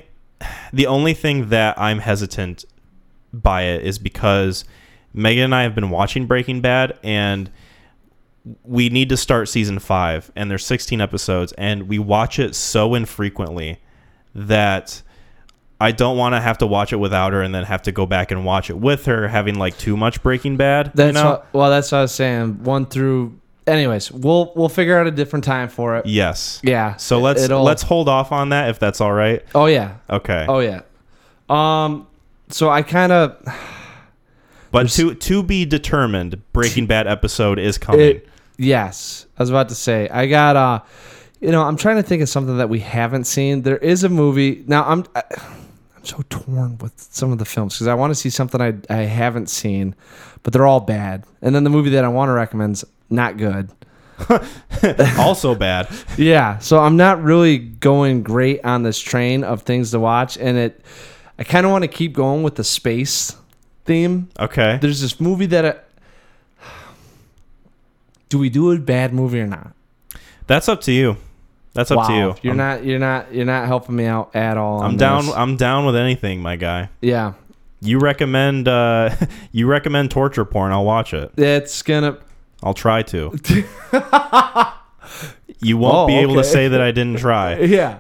[0.73, 2.65] the only thing that I'm hesitant
[3.33, 4.65] by it is because
[5.13, 7.49] Megan and I have been watching Breaking Bad and
[8.63, 12.95] we need to start season 5 and there's 16 episodes and we watch it so
[12.95, 13.79] infrequently
[14.33, 15.01] that
[15.79, 18.05] I don't want to have to watch it without her and then have to go
[18.05, 21.29] back and watch it with her having like too much Breaking Bad, That's you know?
[21.31, 21.69] what, well.
[21.69, 22.63] That's what I was saying.
[22.63, 23.39] One through.
[23.67, 26.05] Anyways, we'll we'll figure out a different time for it.
[26.07, 26.59] yes.
[26.63, 26.95] Yeah.
[26.97, 29.43] So let's it'll- let's hold off on that if that's all right.
[29.53, 29.95] Oh yeah.
[30.09, 30.45] Okay.
[30.49, 30.81] Oh yeah.
[31.49, 32.07] Um.
[32.49, 33.37] So I kind of
[34.71, 38.01] But to to be determined, Breaking Bad episode is coming.
[38.17, 38.27] it.
[38.61, 40.55] Yes, I was about to say I got.
[40.55, 40.79] uh
[41.39, 43.63] You know, I'm trying to think of something that we haven't seen.
[43.63, 44.83] There is a movie now.
[44.87, 45.05] I'm.
[45.15, 45.23] I,
[45.97, 48.73] I'm so torn with some of the films because I want to see something I
[48.89, 49.95] I haven't seen,
[50.43, 51.25] but they're all bad.
[51.41, 53.69] And then the movie that I want to recommend's not good.
[55.17, 55.87] also bad.
[56.17, 60.57] Yeah, so I'm not really going great on this train of things to watch, and
[60.57, 60.85] it.
[61.39, 63.35] I kind of want to keep going with the space
[63.85, 64.29] theme.
[64.39, 64.77] Okay.
[64.79, 65.87] There's this movie that.
[68.31, 69.73] Do we do a bad movie or not?
[70.47, 71.17] That's up to you.
[71.73, 72.35] That's up to you.
[72.41, 72.85] You're I'm, not.
[72.85, 73.33] You're not.
[73.33, 74.81] You're not helping me out at all.
[74.81, 75.25] I'm down.
[75.25, 75.35] this.
[75.35, 76.89] I'm down with anything, my guy.
[77.01, 77.33] Yeah,
[77.81, 79.13] You recommend uh
[79.51, 81.31] you recommend torture porn, I'll watch it.
[81.37, 82.19] it's gonna.
[82.63, 83.37] I'll try to.
[85.59, 87.55] you won't Oh, be able to say that I didn't try.
[87.59, 87.99] Yeah.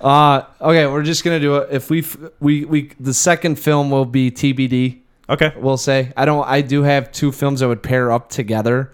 [0.00, 0.42] Uh.
[0.60, 1.68] Okay, we're just gonna do it.
[1.70, 2.04] If we
[2.40, 4.98] we we the second film will be TBD.
[5.30, 5.52] Okay.
[5.56, 6.12] we'll say.
[6.16, 6.44] I don't.
[6.48, 8.92] I do have two films that would pair up together.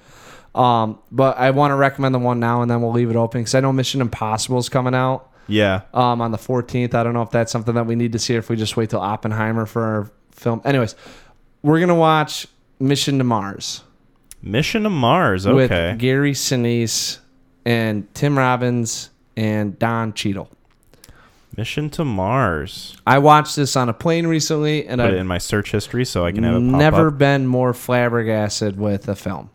[0.59, 3.41] Um, but I want to recommend the one now, and then we'll leave it open
[3.43, 5.83] because I know Mission Impossible is coming out Yeah.
[5.95, 6.95] um, on the 14th.
[6.95, 8.77] I don't know if that's something that we need to see, or if we just
[8.77, 10.61] wait till Oppenheimer for our film.
[10.65, 10.97] Anyways,
[11.63, 12.47] we're gonna watch
[12.81, 13.83] Mission to Mars
[14.43, 15.47] Mission to Mars.
[15.47, 15.91] Okay.
[15.91, 17.19] with Gary Sinise
[17.65, 20.49] and Tim Robbins and Don Cheadle.
[21.57, 22.97] Mission to Mars.
[23.07, 25.73] I watched this on a plane recently, and I Put it I've in my search
[25.73, 27.19] history so I can have it pop never up.
[27.19, 29.51] been more flabbergasted with a film.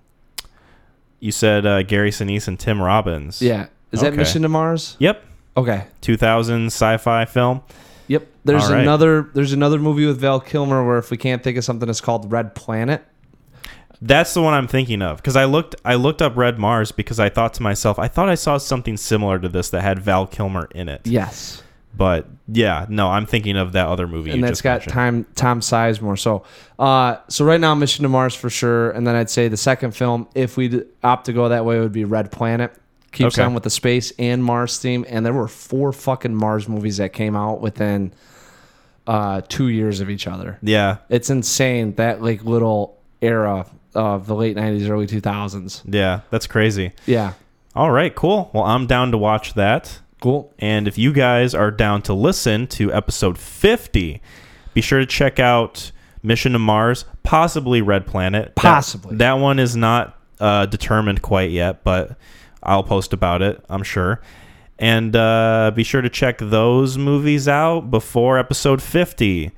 [1.24, 3.42] You said uh, Gary Sinise and Tim Robbins.
[3.42, 4.18] Yeah, is that Okay.
[4.18, 4.98] Mission to Mars?
[5.00, 5.24] Yep.
[5.56, 5.86] Okay.
[6.02, 7.62] 2000 sci-fi film.
[8.08, 8.28] Yep.
[8.44, 8.82] There's All right.
[8.82, 12.02] another there's another movie with Val Kilmer where if we can't think of something it's
[12.02, 13.06] called Red Planet.
[14.02, 17.22] That's the one I'm thinking of because I looked I looked up Red Mars because
[17.22, 20.28] I thought to myself I thought I saw something similar to this that had Val
[20.28, 21.08] Kilmer in it.
[21.08, 21.63] Yes.
[21.96, 24.32] But yeah, no, I'm thinking of that other movie.
[24.32, 24.94] And that's got mentioned.
[24.94, 26.18] time Tom Sizemore.
[26.18, 26.44] So
[26.80, 29.92] uh so right now Mission to Mars for sure and then I'd say the second
[29.96, 32.74] film if we opt to go that way would be Red Planet.
[33.12, 33.46] Keeps Okay.
[33.46, 37.14] on with the space and Mars theme and there were four fucking Mars movies that
[37.14, 38.12] came out within
[39.06, 40.58] uh 2 years of each other.
[40.64, 45.84] Yeah, It's insane that like little era of the late 90s early 2000s.
[45.86, 46.94] yeah, that's crazy.
[47.06, 47.34] Yeah.
[47.76, 48.50] All right, cool.
[48.54, 50.00] Well, I'm down to watch that.
[50.24, 50.54] Cool.
[50.58, 54.22] And if you guys are down to listen to episode 50,
[54.74, 55.92] be sure to check out
[56.24, 58.46] Mission to Mars, possibly Red Planet.
[58.46, 59.18] That- Possibly.
[59.18, 62.16] That, one is not uh, determined quite yet, but
[62.64, 64.22] I'll post about it, I'm sure.
[64.80, 69.52] And uh, be sure to check those movies out before episode 50.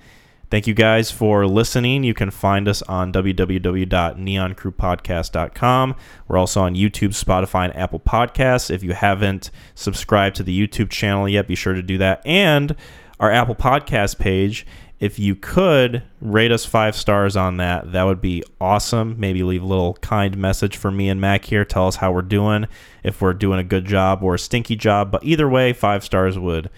[0.51, 2.03] Thank you guys for listening.
[2.03, 5.95] You can find us on www.neoncrewpodcast.com.
[6.27, 8.69] We're also on YouTube, Spotify, and Apple Podcasts.
[8.69, 12.21] If you haven't subscribed to the YouTube channel yet, be sure to do that.
[12.25, 12.75] And
[13.19, 14.67] our Apple Podcast page,
[14.99, 19.19] if you could rate us five stars on that, that would be awesome.
[19.19, 21.65] Maybe leave a little kind message for me and Mac here.
[21.65, 22.67] Tell us how we're doing,
[23.03, 25.11] if we're doing a good job or a stinky job.
[25.11, 26.69] But either way, five stars would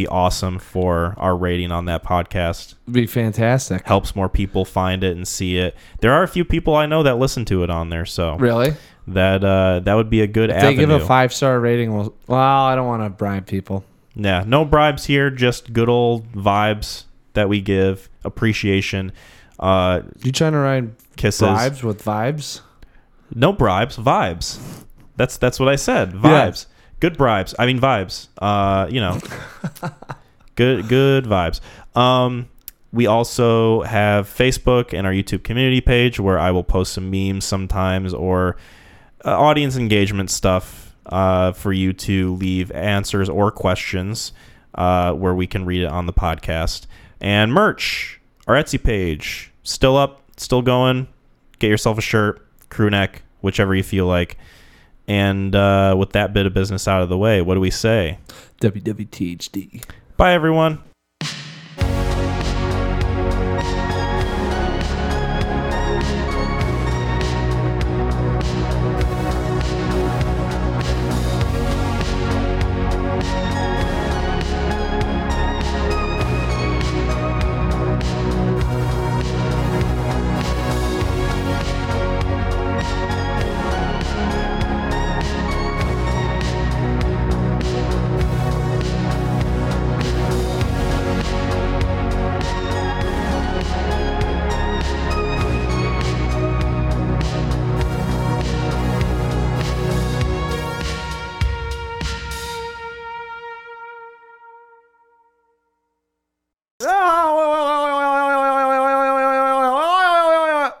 [0.00, 2.74] be awesome for our rating on that podcast.
[2.90, 3.86] be fantastic.
[3.86, 5.76] Helps more people find it and see it.
[6.00, 8.74] There are a few people I know that listen to it on there, so Really?
[9.08, 10.76] that uh, that would be a good If avenue.
[10.76, 11.94] they give a five star rating.
[11.94, 13.84] Well, well, I don't want to bribe people.
[14.14, 17.04] Yeah, no bribes here, just good old vibes
[17.34, 19.12] that we give, appreciation,
[19.58, 21.42] uh, You trying to ride kisses.
[21.48, 22.60] bribes with vibes?
[23.34, 24.58] No bribes, vibes.
[25.16, 26.12] That's that's what I said.
[26.12, 26.66] Vibes.
[27.00, 27.54] Good bribes.
[27.58, 28.28] I mean vibes.
[28.38, 29.18] Uh, you know.
[30.54, 31.60] good good vibes.
[31.96, 32.48] Um
[32.92, 37.44] we also have Facebook and our YouTube community page where I will post some memes
[37.44, 38.56] sometimes or
[39.24, 44.32] uh, audience engagement stuff uh, for you to leave answers or questions
[44.74, 46.86] uh, where we can read it on the podcast.
[47.20, 51.08] And merch, our Etsy page, still up, still going.
[51.58, 54.38] Get yourself a shirt, crew neck, whichever you feel like.
[55.10, 58.18] And uh, with that bit of business out of the way, what do we say?
[58.60, 59.84] WWTHD.
[60.16, 60.84] Bye, everyone.